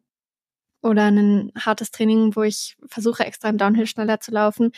oder 0.82 1.06
ein 1.06 1.52
hartes 1.58 1.92
Training, 1.92 2.36
wo 2.36 2.44
ich 2.44 2.78
versuche, 2.88 3.26
extra 3.26 3.50
im 3.50 3.58
Downhill 3.58 3.88
schneller 3.88 4.20
zu 4.20 4.32
laufen, 4.32 4.72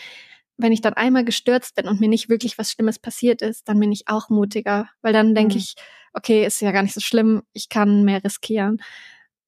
wenn 0.58 0.72
ich 0.72 0.82
dann 0.82 0.94
einmal 0.94 1.26
gestürzt 1.26 1.76
bin 1.76 1.88
und 1.88 2.00
mir 2.00 2.10
nicht 2.10 2.30
wirklich 2.30 2.58
was 2.58 2.72
Schlimmes 2.72 3.00
passiert 3.00 3.42
ist, 3.42 3.68
dann 3.68 3.80
bin 3.80 3.92
ich 3.92 4.08
auch 4.08 4.30
mutiger, 4.30 4.90
weil 5.02 5.14
dann 5.14 5.34
denke 5.34 5.56
mhm. 5.56 5.60
ich, 5.60 5.76
okay, 6.14 6.46
ist 6.46 6.62
ja 6.62 6.72
gar 6.72 6.84
nicht 6.84 6.94
so 6.94 7.02
schlimm, 7.02 7.44
ich 7.54 7.70
kann 7.70 8.04
mehr 8.04 8.24
riskieren. 8.24 8.82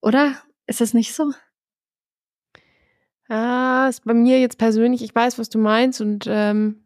Oder? 0.02 0.42
Ist 0.68 0.82
es 0.82 0.94
nicht 0.94 1.14
so? 1.14 1.32
Ah, 3.28 3.88
ist 3.90 4.06
bei 4.06 4.14
mir 4.14 4.40
jetzt 4.40 4.58
persönlich, 4.58 5.04
ich 5.04 5.16
weiß, 5.16 5.40
was 5.40 5.50
du 5.50 5.58
meinst 5.58 6.00
und 6.02 6.26
ähm, 6.28 6.86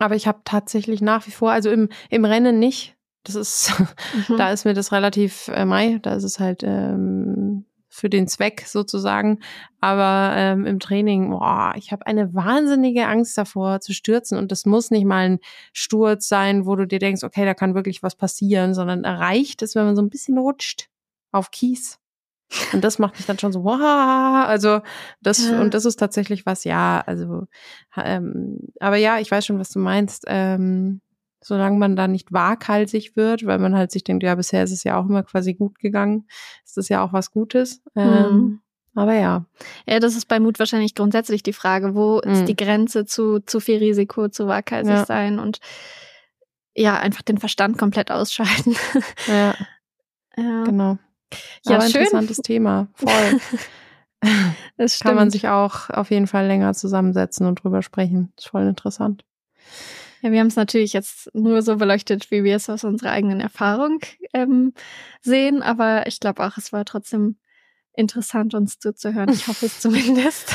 aber 0.00 0.16
ich 0.16 0.26
habe 0.26 0.40
tatsächlich 0.44 1.02
nach 1.02 1.26
wie 1.26 1.30
vor, 1.30 1.52
also 1.52 1.70
im, 1.70 1.88
im 2.08 2.24
Rennen 2.24 2.58
nicht. 2.58 2.96
Das 3.22 3.34
ist, 3.34 3.72
mhm. 4.28 4.38
da 4.38 4.50
ist 4.50 4.64
mir 4.64 4.74
das 4.74 4.92
relativ 4.92 5.48
äh, 5.48 5.64
Mai, 5.64 5.98
da 6.02 6.14
ist 6.14 6.24
es 6.24 6.40
halt 6.40 6.62
ähm, 6.64 7.66
für 7.90 8.08
den 8.08 8.26
Zweck 8.26 8.64
sozusagen. 8.66 9.40
Aber 9.80 10.34
ähm, 10.36 10.64
im 10.64 10.80
Training, 10.80 11.30
boah, 11.30 11.74
ich 11.76 11.92
habe 11.92 12.06
eine 12.06 12.32
wahnsinnige 12.32 13.06
Angst 13.06 13.36
davor 13.36 13.80
zu 13.80 13.92
stürzen 13.92 14.38
und 14.38 14.50
das 14.50 14.64
muss 14.64 14.90
nicht 14.90 15.04
mal 15.04 15.28
ein 15.28 15.38
Sturz 15.74 16.28
sein, 16.28 16.64
wo 16.64 16.76
du 16.76 16.86
dir 16.86 16.98
denkst, 16.98 17.22
okay, 17.22 17.44
da 17.44 17.52
kann 17.52 17.74
wirklich 17.74 18.02
was 18.02 18.16
passieren, 18.16 18.72
sondern 18.72 19.04
erreicht 19.04 19.60
es, 19.60 19.74
wenn 19.74 19.84
man 19.84 19.96
so 19.96 20.02
ein 20.02 20.10
bisschen 20.10 20.38
rutscht 20.38 20.88
auf 21.30 21.50
Kies. 21.50 21.99
Und 22.72 22.82
das 22.82 22.98
macht 22.98 23.16
mich 23.16 23.26
dann 23.26 23.38
schon 23.38 23.52
so, 23.52 23.64
wow, 23.64 24.46
also 24.48 24.80
das, 25.20 25.48
ja. 25.48 25.60
und 25.60 25.74
das 25.74 25.84
ist 25.84 25.96
tatsächlich 25.96 26.46
was, 26.46 26.64
ja, 26.64 27.02
also, 27.06 27.46
ähm, 27.96 28.58
aber 28.80 28.96
ja, 28.96 29.18
ich 29.18 29.30
weiß 29.30 29.46
schon, 29.46 29.58
was 29.58 29.70
du 29.70 29.78
meinst. 29.78 30.24
Ähm, 30.26 31.00
solange 31.42 31.78
man 31.78 31.96
da 31.96 32.06
nicht 32.06 32.32
waghalsig 32.32 33.16
wird, 33.16 33.46
weil 33.46 33.58
man 33.58 33.74
halt 33.74 33.90
sich 33.90 34.04
denkt, 34.04 34.22
ja, 34.22 34.34
bisher 34.34 34.62
ist 34.62 34.72
es 34.72 34.84
ja 34.84 35.00
auch 35.00 35.06
immer 35.06 35.22
quasi 35.22 35.54
gut 35.54 35.78
gegangen, 35.78 36.26
ist 36.64 36.76
das 36.76 36.88
ja 36.88 37.02
auch 37.02 37.12
was 37.12 37.30
Gutes. 37.30 37.82
Ähm, 37.96 38.32
mhm. 38.32 38.60
Aber 38.94 39.14
ja. 39.14 39.46
Ja, 39.86 40.00
das 40.00 40.16
ist 40.16 40.26
bei 40.26 40.40
Mut 40.40 40.58
wahrscheinlich 40.58 40.94
grundsätzlich 40.94 41.42
die 41.42 41.52
Frage, 41.52 41.94
wo 41.94 42.20
mhm. 42.24 42.32
ist 42.32 42.44
die 42.44 42.56
Grenze 42.56 43.06
zu 43.06 43.40
zu 43.40 43.60
viel 43.60 43.78
Risiko, 43.78 44.28
zu 44.28 44.48
waghalsig 44.48 44.92
ja. 44.92 45.06
sein 45.06 45.38
und 45.38 45.60
ja, 46.74 46.98
einfach 46.98 47.22
den 47.22 47.38
Verstand 47.38 47.78
komplett 47.78 48.10
ausschalten. 48.10 48.76
Ja. 49.26 49.54
ja. 50.36 50.64
Genau. 50.64 50.98
Ja, 51.64 51.76
Aber 51.76 51.88
schön. 51.88 52.02
interessantes 52.02 52.38
Thema. 52.38 52.88
Voll. 52.94 53.40
das 54.76 54.96
stimmt. 54.96 55.08
Kann 55.08 55.14
man 55.16 55.30
sich 55.30 55.48
auch 55.48 55.90
auf 55.90 56.10
jeden 56.10 56.26
Fall 56.26 56.46
länger 56.46 56.74
zusammensetzen 56.74 57.46
und 57.46 57.62
drüber 57.62 57.82
sprechen. 57.82 58.32
ist 58.36 58.48
voll 58.48 58.66
interessant. 58.66 59.24
Ja, 60.22 60.32
wir 60.32 60.40
haben 60.40 60.48
es 60.48 60.56
natürlich 60.56 60.92
jetzt 60.92 61.34
nur 61.34 61.62
so 61.62 61.76
beleuchtet, 61.76 62.30
wie 62.30 62.44
wir 62.44 62.56
es 62.56 62.68
aus 62.68 62.84
unserer 62.84 63.10
eigenen 63.10 63.40
Erfahrung 63.40 64.00
ähm, 64.34 64.74
sehen, 65.22 65.62
aber 65.62 66.06
ich 66.06 66.20
glaube 66.20 66.44
auch, 66.44 66.58
es 66.58 66.72
war 66.72 66.84
trotzdem 66.84 67.36
interessant, 67.94 68.54
uns 68.54 68.78
zuzuhören. 68.78 69.30
Ich 69.30 69.46
hoffe 69.48 69.66
es 69.66 69.80
zumindest. 69.80 70.54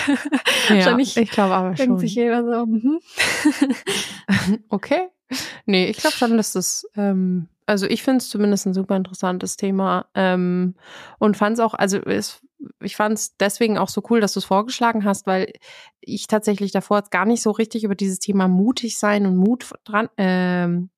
ja, 0.69 0.97
ich 0.97 1.31
glaube 1.31 1.55
aber 1.55 1.77
schon. 1.77 1.97
sich 1.97 2.15
jeder 2.15 2.43
so, 2.43 2.65
mm 2.65 2.99
okay. 4.69 5.09
Nee, 5.65 5.87
ich 5.89 5.97
glaube 5.97 6.15
schon, 6.15 6.37
dass 6.37 6.53
das 6.53 6.87
ähm, 6.95 7.47
also 7.65 7.87
ich 7.87 8.03
finde 8.03 8.17
es 8.17 8.29
zumindest 8.29 8.67
ein 8.67 8.73
super 8.73 8.95
interessantes 8.95 9.57
Thema 9.57 10.05
ähm, 10.13 10.75
und 11.17 11.35
fand 11.35 11.55
es 11.55 11.59
auch, 11.59 11.73
also 11.73 11.97
es, 11.97 12.41
ich 12.81 12.95
fand 12.95 13.17
es 13.17 13.37
deswegen 13.37 13.77
auch 13.77 13.89
so 13.89 14.03
cool, 14.09 14.21
dass 14.21 14.33
du 14.33 14.39
es 14.39 14.45
vorgeschlagen 14.45 15.03
hast, 15.03 15.25
weil 15.25 15.51
ich 15.99 16.27
tatsächlich 16.27 16.71
davor 16.71 17.03
gar 17.09 17.25
nicht 17.25 17.41
so 17.41 17.51
richtig 17.51 17.83
über 17.83 17.95
dieses 17.95 18.19
Thema 18.19 18.47
mutig 18.47 18.99
sein 18.99 19.25
und 19.25 19.37
Mut 19.37 19.71
dran 19.83 20.09
ähm, 20.17 20.89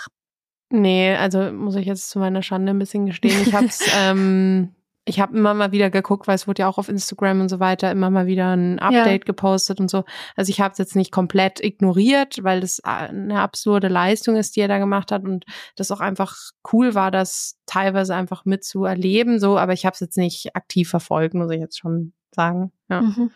Nee, 0.70 1.14
also 1.14 1.52
muss 1.52 1.76
ich 1.76 1.86
jetzt 1.86 2.10
zu 2.10 2.18
meiner 2.18 2.42
Schande 2.42 2.70
ein 2.70 2.78
bisschen 2.78 3.06
gestehen. 3.06 3.40
Ich 3.42 3.54
habe 3.54 3.66
es 3.66 3.80
ähm, 3.96 4.74
ich 5.08 5.20
habe 5.20 5.36
immer 5.36 5.54
mal 5.54 5.70
wieder 5.70 5.88
geguckt, 5.88 6.26
weil 6.26 6.34
es 6.34 6.48
wurde 6.48 6.62
ja 6.62 6.68
auch 6.68 6.78
auf 6.78 6.88
Instagram 6.88 7.40
und 7.40 7.48
so 7.48 7.60
weiter 7.60 7.92
immer 7.92 8.10
mal 8.10 8.26
wieder 8.26 8.56
ein 8.56 8.80
Update 8.80 9.22
ja. 9.22 9.26
gepostet 9.26 9.78
und 9.78 9.88
so. 9.88 10.02
Also 10.34 10.50
ich 10.50 10.60
habe 10.60 10.72
es 10.72 10.78
jetzt 10.78 10.96
nicht 10.96 11.12
komplett 11.12 11.62
ignoriert, 11.62 12.42
weil 12.42 12.60
das 12.60 12.80
eine 12.82 13.40
absurde 13.40 13.86
Leistung 13.86 14.34
ist, 14.34 14.56
die 14.56 14.60
er 14.60 14.68
da 14.68 14.78
gemacht 14.78 15.12
hat 15.12 15.22
und 15.22 15.44
das 15.76 15.92
auch 15.92 16.00
einfach 16.00 16.36
cool 16.72 16.96
war, 16.96 17.12
das 17.12 17.56
teilweise 17.66 18.16
einfach 18.16 18.44
mitzuerleben, 18.44 19.38
so. 19.38 19.56
Aber 19.56 19.72
ich 19.72 19.86
habe 19.86 19.94
es 19.94 20.00
jetzt 20.00 20.18
nicht 20.18 20.56
aktiv 20.56 20.90
verfolgt, 20.90 21.34
muss 21.34 21.52
ich 21.52 21.60
jetzt 21.60 21.78
schon 21.78 22.12
sagen. 22.34 22.72
Ja. 22.90 23.02
Mhm. 23.02 23.30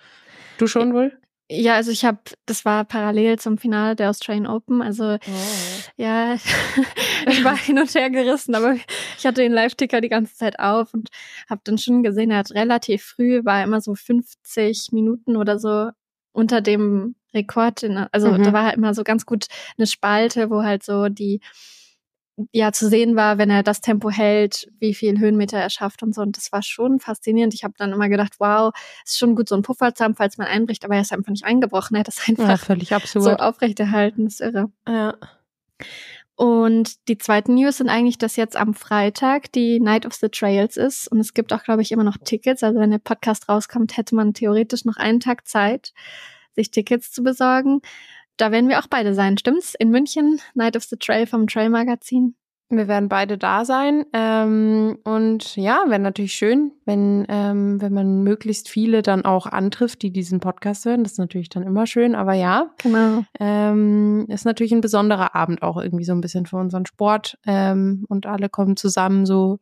Du 0.59 0.67
schon 0.67 0.93
wohl? 0.93 1.17
Ja, 1.53 1.75
also 1.75 1.91
ich 1.91 2.05
habe, 2.05 2.19
das 2.47 2.65
war 2.65 2.85
parallel 2.85 3.37
zum 3.41 3.59
Finale 3.59 3.97
der 3.97 4.11
Australian 4.11 4.47
Open. 4.47 4.83
Also 4.83 5.15
oh. 5.15 5.91
ja, 5.97 6.35
ich 7.27 7.43
war 7.43 7.57
hin 7.57 7.77
und 7.77 7.93
her 7.93 8.09
gerissen, 8.09 8.55
aber 8.55 8.77
ich 9.19 9.27
hatte 9.27 9.43
den 9.43 9.51
Live-Ticker 9.51 10.01
die 10.01 10.09
ganze 10.09 10.37
Zeit 10.37 10.61
auf 10.61 10.95
und 10.95 11.09
habe 11.49 11.61
dann 11.65 11.77
schon 11.77 12.05
gesehen, 12.05 12.31
er 12.31 12.39
hat 12.39 12.53
relativ 12.53 13.03
früh, 13.03 13.45
war 13.45 13.65
immer 13.65 13.81
so 13.81 13.97
50 13.97 14.93
Minuten 14.93 15.37
oder 15.37 15.59
so 15.59 15.91
unter 16.31 16.61
dem 16.61 17.17
Rekord. 17.35 17.83
In, 17.83 17.97
also 17.97 18.31
mhm. 18.31 18.45
da 18.45 18.53
war 18.53 18.65
halt 18.67 18.77
immer 18.77 18.95
so 18.95 19.03
ganz 19.03 19.27
gut 19.27 19.47
eine 19.77 19.89
Spalte, 19.89 20.51
wo 20.51 20.63
halt 20.63 20.85
so 20.85 21.09
die 21.09 21.41
ja 22.53 22.73
zu 22.73 22.89
sehen 22.89 23.17
war, 23.17 23.39
wenn 23.39 23.51
er 23.51 23.63
das 23.63 23.81
Tempo 23.81 24.11
hält, 24.11 24.71
wie 24.79 24.95
viel 24.95 25.19
Höhenmeter 25.19 25.59
er 25.59 25.71
schafft 25.71 26.03
und 26.03 26.15
so. 26.15 26.23
Und 26.23 26.37
das 26.37 26.53
war 26.53 26.63
schon 26.63 27.01
faszinierend. 27.01 27.55
Ich 27.55 27.65
habe 27.65 27.75
dann 27.77 27.93
immer 27.93 28.09
gedacht, 28.09 28.35
wow, 28.39 28.73
ist 29.05 29.19
schon 29.19 29.35
gut, 29.37 29.49
so 29.49 29.55
ein 29.55 29.63
Puffer 29.63 29.95
zu 29.95 30.05
haben, 30.05 30.15
falls 30.15 30.39
man 30.39 30.47
einbricht, 30.47 30.85
aber 30.85 30.95
er 30.95 31.03
ist 31.03 31.13
einfach 31.13 31.31
nicht 31.31 31.45
eingebrochen. 31.45 31.97
Er 31.97 32.01
hat 32.01 32.09
das 32.09 32.21
einfach 32.29 32.49
ja, 32.49 32.57
völlig 32.57 32.93
absurd. 32.95 33.25
so 33.25 33.33
aufrechterhalten. 33.33 34.25
Das 34.25 34.35
ist 34.35 34.41
irre. 34.41 34.71
Ja. 34.89 35.15
Und 36.41 37.07
die 37.09 37.19
zweiten 37.19 37.55
News 37.55 37.77
sind 37.77 37.91
eigentlich, 37.91 38.17
dass 38.17 38.37
jetzt 38.37 38.57
am 38.57 38.73
Freitag 38.73 39.53
die 39.53 39.79
Night 39.79 40.07
of 40.07 40.15
the 40.15 40.31
Trails 40.31 40.79
ist. 40.79 41.07
Und 41.07 41.21
es 41.21 41.35
gibt 41.35 41.53
auch, 41.53 41.63
glaube 41.63 41.83
ich, 41.83 41.93
immer 41.93 42.03
noch 42.03 42.17
Tickets. 42.17 42.63
Also 42.63 42.81
wenn 42.81 42.91
der 42.91 42.99
Podcast 42.99 43.51
rauskommt, 43.51 43.99
hätte 43.99 44.15
man 44.15 44.33
theoretisch 44.33 44.87
noch 44.87 44.97
einen 44.97 45.21
Tag 45.21 45.47
Zeit, 45.47 45.93
sich 46.55 46.71
Tickets 46.71 47.13
zu 47.13 47.23
besorgen. 47.23 47.83
Da 48.41 48.53
werden 48.53 48.71
wir 48.71 48.79
auch 48.79 48.87
beide 48.89 49.13
sein, 49.13 49.37
stimmt's? 49.37 49.75
In 49.79 49.91
München, 49.91 50.41
Night 50.55 50.75
of 50.75 50.85
the 50.85 50.97
Trail 50.97 51.27
vom 51.27 51.47
Trail 51.47 51.69
Magazin. 51.69 52.37
Wir 52.71 52.89
werden 52.89 53.11
beide 53.11 53.37
da 53.37 53.67
sein. 53.67 54.07
Ähm, 54.15 54.97
und 55.05 55.57
ja, 55.57 55.85
wäre 55.89 56.01
natürlich 56.01 56.33
schön, 56.33 56.73
wenn, 56.87 57.27
ähm, 57.29 57.83
wenn 57.83 57.93
man 57.93 58.23
möglichst 58.23 58.71
viele 58.71 59.03
dann 59.03 59.27
auch 59.27 59.45
antrifft, 59.45 60.01
die 60.01 60.11
diesen 60.11 60.41
Podcast 60.41 60.87
hören. 60.87 61.03
Das 61.03 61.13
ist 61.13 61.19
natürlich 61.19 61.51
dann 61.51 61.65
immer 61.65 61.87
schön. 61.87 62.15
Aber 62.15 62.33
ja, 62.33 62.71
genau. 62.79 63.25
ähm, 63.39 64.25
ist 64.29 64.47
natürlich 64.47 64.73
ein 64.73 64.81
besonderer 64.81 65.35
Abend 65.35 65.63
auch 65.63 65.77
irgendwie 65.77 66.05
so 66.05 66.13
ein 66.13 66.23
bisschen 66.23 66.47
für 66.47 66.57
unseren 66.57 66.87
Sport. 66.87 67.37
Ähm, 67.45 68.07
und 68.09 68.25
alle 68.25 68.49
kommen 68.49 68.79
zusammen 68.79 69.27
so 69.27 69.59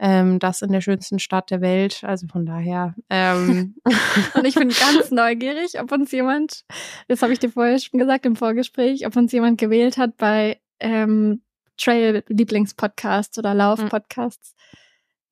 ähm, 0.00 0.38
das 0.38 0.62
in 0.62 0.72
der 0.72 0.80
schönsten 0.80 1.18
Stadt 1.18 1.50
der 1.50 1.60
Welt. 1.60 2.02
Also 2.02 2.26
von 2.26 2.46
daher. 2.46 2.94
Ähm. 3.10 3.76
und 4.34 4.46
ich 4.46 4.54
bin 4.54 4.70
ganz 4.70 5.10
neugierig, 5.10 5.78
ob 5.80 5.92
uns 5.92 6.10
jemand, 6.10 6.64
das 7.06 7.22
habe 7.22 7.32
ich 7.32 7.38
dir 7.38 7.50
vorher 7.50 7.78
schon 7.78 8.00
gesagt 8.00 8.24
im 8.24 8.34
Vorgespräch, 8.34 9.06
ob 9.06 9.14
uns 9.14 9.30
jemand 9.30 9.60
gewählt 9.60 9.98
hat 9.98 10.16
bei 10.16 10.58
ähm, 10.80 11.42
Trail-Lieblingspodcasts 11.76 13.38
oder 13.38 13.54
Lauf-Podcasts. 13.54 14.54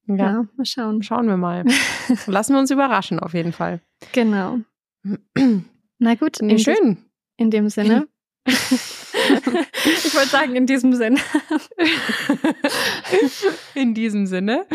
Ja. 0.06 0.16
ja, 0.16 0.44
mal 0.56 0.64
schauen. 0.64 1.02
Schauen 1.02 1.26
wir 1.28 1.36
mal. 1.36 1.64
Lassen 2.26 2.54
wir 2.54 2.60
uns 2.60 2.70
überraschen, 2.70 3.18
auf 3.20 3.34
jeden 3.34 3.52
Fall. 3.52 3.80
Genau. 4.12 4.58
Na 5.98 6.14
gut. 6.14 6.38
Nee, 6.40 6.58
schön. 6.58 6.98
in 7.36 7.50
dem 7.50 7.68
Sinne. 7.70 8.06
ich 9.84 10.14
wollte 10.14 10.28
sagen, 10.28 10.56
in 10.56 10.66
diesem 10.66 10.94
Sinne. 10.94 11.20
in 13.74 13.94
diesem 13.94 14.26
Sinne. 14.26 14.66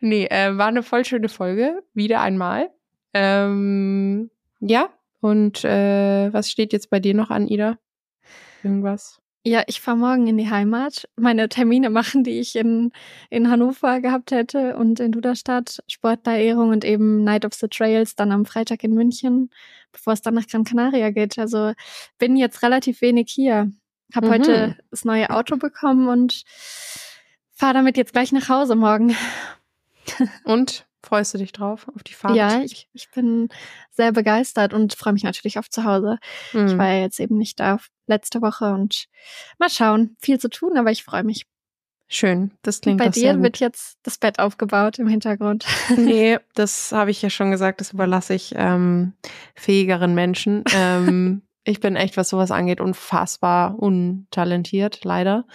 Nee, 0.00 0.26
äh, 0.26 0.56
war 0.56 0.68
eine 0.68 0.82
voll 0.82 1.04
schöne 1.04 1.28
Folge. 1.28 1.82
Wieder 1.94 2.20
einmal. 2.20 2.70
Ähm, 3.14 4.30
ja, 4.60 4.88
und 5.20 5.64
äh, 5.64 6.32
was 6.32 6.50
steht 6.50 6.72
jetzt 6.72 6.90
bei 6.90 7.00
dir 7.00 7.14
noch 7.14 7.30
an, 7.30 7.46
Ida? 7.46 7.78
Irgendwas? 8.62 9.22
Ja, 9.44 9.64
ich 9.66 9.80
fahre 9.80 9.96
morgen 9.96 10.28
in 10.28 10.38
die 10.38 10.50
Heimat, 10.50 11.08
meine 11.16 11.48
Termine 11.48 11.90
machen, 11.90 12.22
die 12.22 12.38
ich 12.38 12.54
in, 12.54 12.92
in 13.28 13.50
Hannover 13.50 14.00
gehabt 14.00 14.30
hätte 14.30 14.76
und 14.76 15.00
in 15.00 15.10
Duderstadt, 15.10 15.82
Sportlerehrung 15.88 16.70
und 16.70 16.84
eben 16.84 17.24
Night 17.24 17.44
of 17.44 17.52
the 17.54 17.66
Trails 17.66 18.14
dann 18.14 18.30
am 18.30 18.46
Freitag 18.46 18.84
in 18.84 18.94
München, 18.94 19.50
bevor 19.90 20.12
es 20.12 20.22
dann 20.22 20.34
nach 20.34 20.46
Gran 20.46 20.62
Canaria 20.62 21.10
geht. 21.10 21.40
Also 21.40 21.72
bin 22.18 22.36
jetzt 22.36 22.62
relativ 22.62 23.00
wenig 23.00 23.32
hier. 23.32 23.72
Hab 24.14 24.24
mhm. 24.24 24.28
heute 24.28 24.76
das 24.90 25.04
neue 25.04 25.30
Auto 25.30 25.56
bekommen 25.56 26.08
und 26.08 26.44
fahre 27.52 27.74
damit 27.74 27.96
jetzt 27.96 28.12
gleich 28.12 28.32
nach 28.32 28.48
Hause 28.48 28.74
morgen. 28.74 29.16
Und 30.44 30.86
Freust 31.04 31.34
du 31.34 31.38
dich 31.38 31.50
drauf 31.50 31.88
auf 31.94 32.04
die 32.04 32.14
Fahrt? 32.14 32.36
Ja, 32.36 32.60
ich, 32.60 32.88
ich 32.92 33.10
bin 33.10 33.48
sehr 33.90 34.12
begeistert 34.12 34.72
und 34.72 34.94
freue 34.94 35.12
mich 35.12 35.24
natürlich 35.24 35.58
auf 35.58 35.68
zu 35.68 35.82
Hause. 35.82 36.18
Mhm. 36.52 36.66
Ich 36.68 36.78
war 36.78 36.88
ja 36.88 37.00
jetzt 37.00 37.18
eben 37.18 37.38
nicht 37.38 37.58
da 37.58 37.78
letzte 38.06 38.40
Woche 38.40 38.72
und 38.72 39.06
mal 39.58 39.68
schauen. 39.68 40.16
Viel 40.20 40.38
zu 40.38 40.48
tun, 40.48 40.78
aber 40.78 40.92
ich 40.92 41.02
freue 41.02 41.24
mich. 41.24 41.46
Schön, 42.06 42.52
das 42.62 42.82
klingt 42.82 42.98
Bei 42.98 43.06
doch 43.06 43.12
dir 43.12 43.42
wird 43.42 43.58
jetzt 43.58 43.98
das 44.04 44.18
Bett 44.18 44.38
aufgebaut 44.38 44.98
im 44.98 45.08
Hintergrund. 45.08 45.66
Nee, 45.96 46.38
das 46.54 46.92
habe 46.92 47.10
ich 47.10 47.20
ja 47.20 47.30
schon 47.30 47.50
gesagt, 47.50 47.80
das 47.80 47.92
überlasse 47.92 48.34
ich 48.34 48.54
ähm, 48.56 49.14
fähigeren 49.54 50.14
Menschen. 50.14 50.62
Ähm, 50.74 51.42
ich 51.64 51.80
bin 51.80 51.96
echt, 51.96 52.16
was 52.16 52.28
sowas 52.28 52.50
angeht, 52.50 52.80
unfassbar 52.80 53.78
untalentiert, 53.78 55.04
leider. 55.04 55.46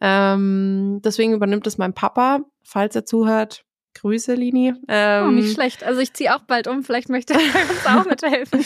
Ähm, 0.00 1.00
deswegen 1.04 1.32
übernimmt 1.32 1.66
es 1.66 1.78
mein 1.78 1.94
Papa. 1.94 2.40
Falls 2.62 2.94
er 2.94 3.04
zuhört, 3.04 3.64
Grüße, 4.00 4.34
Lini. 4.34 4.74
Ähm, 4.88 5.24
oh, 5.26 5.30
nicht 5.30 5.54
schlecht. 5.54 5.82
Also 5.84 6.00
ich 6.00 6.12
ziehe 6.12 6.34
auch 6.34 6.42
bald 6.42 6.68
um. 6.68 6.84
Vielleicht 6.84 7.08
möchte 7.08 7.34
er 7.34 7.40
uns 7.40 7.86
auch 7.86 8.04
mithelfen. 8.08 8.64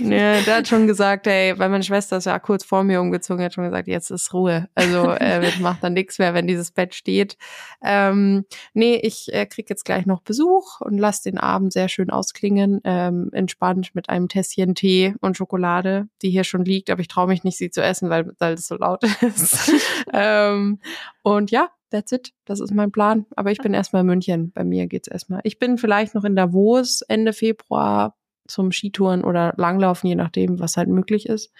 ja, 0.10 0.40
der 0.40 0.56
hat 0.56 0.68
schon 0.68 0.86
gesagt, 0.86 1.26
ey, 1.26 1.58
weil 1.58 1.68
meine 1.68 1.84
Schwester 1.84 2.18
ist 2.18 2.26
ja 2.26 2.38
kurz 2.38 2.64
vor 2.64 2.84
mir 2.84 3.00
umgezogen, 3.00 3.42
hat 3.44 3.54
schon 3.54 3.64
gesagt, 3.64 3.88
jetzt 3.88 4.10
ist 4.10 4.32
Ruhe. 4.32 4.68
Also 4.74 5.10
äh, 5.10 5.50
macht 5.60 5.82
dann 5.82 5.94
nichts 5.94 6.18
mehr, 6.18 6.34
wenn 6.34 6.46
dieses 6.46 6.70
Bett 6.70 6.94
steht. 6.94 7.36
Ähm, 7.82 8.44
nee, 8.74 8.96
ich 8.96 9.32
äh, 9.32 9.46
krieg 9.46 9.70
jetzt 9.70 9.84
gleich 9.84 10.06
noch 10.06 10.20
Besuch 10.20 10.80
und 10.80 10.98
lass 10.98 11.22
den 11.22 11.38
Abend 11.38 11.72
sehr 11.72 11.88
schön 11.88 12.10
ausklingen. 12.10 12.80
Ähm, 12.84 13.30
entspannt 13.32 13.94
mit 13.94 14.08
einem 14.08 14.28
Tässchen 14.28 14.74
Tee 14.74 15.14
und 15.20 15.36
Schokolade, 15.36 16.08
die 16.22 16.30
hier 16.30 16.44
schon 16.44 16.64
liegt, 16.64 16.90
aber 16.90 17.00
ich 17.00 17.08
traue 17.08 17.28
mich 17.28 17.44
nicht, 17.44 17.56
sie 17.56 17.70
zu 17.70 17.82
essen, 17.82 18.10
weil, 18.10 18.32
weil 18.38 18.54
es 18.54 18.68
so 18.68 18.76
laut 18.76 19.02
ist. 19.22 19.72
ähm, 20.12 20.80
und 21.22 21.50
ja, 21.50 21.68
that's 21.90 22.12
it. 22.12 22.32
Das 22.44 22.60
ist 22.60 22.72
mein 22.72 22.92
Plan. 22.92 23.26
Aber 23.36 23.50
ich 23.50 23.58
bin 23.58 23.74
erstmal 23.74 24.00
in 24.00 24.06
München. 24.06 24.52
Bei 24.52 24.64
mir 24.64 24.86
geht's 24.86 25.08
erstmal. 25.08 25.40
Ich 25.44 25.58
bin 25.58 25.78
vielleicht 25.78 26.14
noch 26.14 26.24
in 26.24 26.36
Davos 26.36 27.02
Ende 27.02 27.32
Februar 27.32 28.16
zum 28.46 28.72
Skitouren 28.72 29.24
oder 29.24 29.54
Langlaufen, 29.56 30.08
je 30.08 30.14
nachdem, 30.14 30.58
was 30.58 30.76
halt 30.76 30.88
möglich 30.88 31.26
ist. 31.28 31.52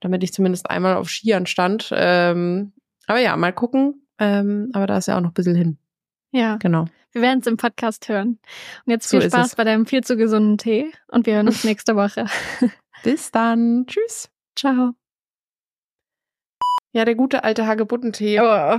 Damit 0.00 0.22
ich 0.22 0.32
zumindest 0.32 0.68
einmal 0.68 0.96
auf 0.96 1.08
Skiern 1.08 1.46
stand. 1.46 1.90
Ähm, 1.92 2.72
aber 3.06 3.20
ja, 3.20 3.36
mal 3.36 3.52
gucken. 3.52 4.06
Ähm, 4.18 4.70
aber 4.72 4.86
da 4.86 4.98
ist 4.98 5.08
ja 5.08 5.16
auch 5.16 5.20
noch 5.20 5.30
ein 5.30 5.34
bisschen 5.34 5.54
hin. 5.54 5.78
Ja. 6.32 6.56
Genau. 6.56 6.86
Wir 7.12 7.22
werden 7.22 7.38
es 7.40 7.46
im 7.46 7.56
Podcast 7.56 8.08
hören. 8.08 8.40
Und 8.84 8.90
jetzt 8.90 9.08
viel 9.08 9.22
so 9.22 9.28
Spaß 9.28 9.54
bei 9.54 9.62
deinem 9.62 9.86
viel 9.86 10.02
zu 10.02 10.16
gesunden 10.16 10.58
Tee 10.58 10.92
und 11.08 11.26
wir 11.26 11.36
hören 11.36 11.46
uns 11.46 11.62
nächste 11.64 11.94
Woche. 11.94 12.26
Bis 13.04 13.30
dann. 13.30 13.86
Tschüss. 13.86 14.28
Ciao. 14.56 14.94
Ja, 16.92 17.04
der 17.04 17.14
gute 17.14 17.44
alte 17.44 17.66
Hagebuttentee. 17.66 18.40
Oh. 18.40 18.78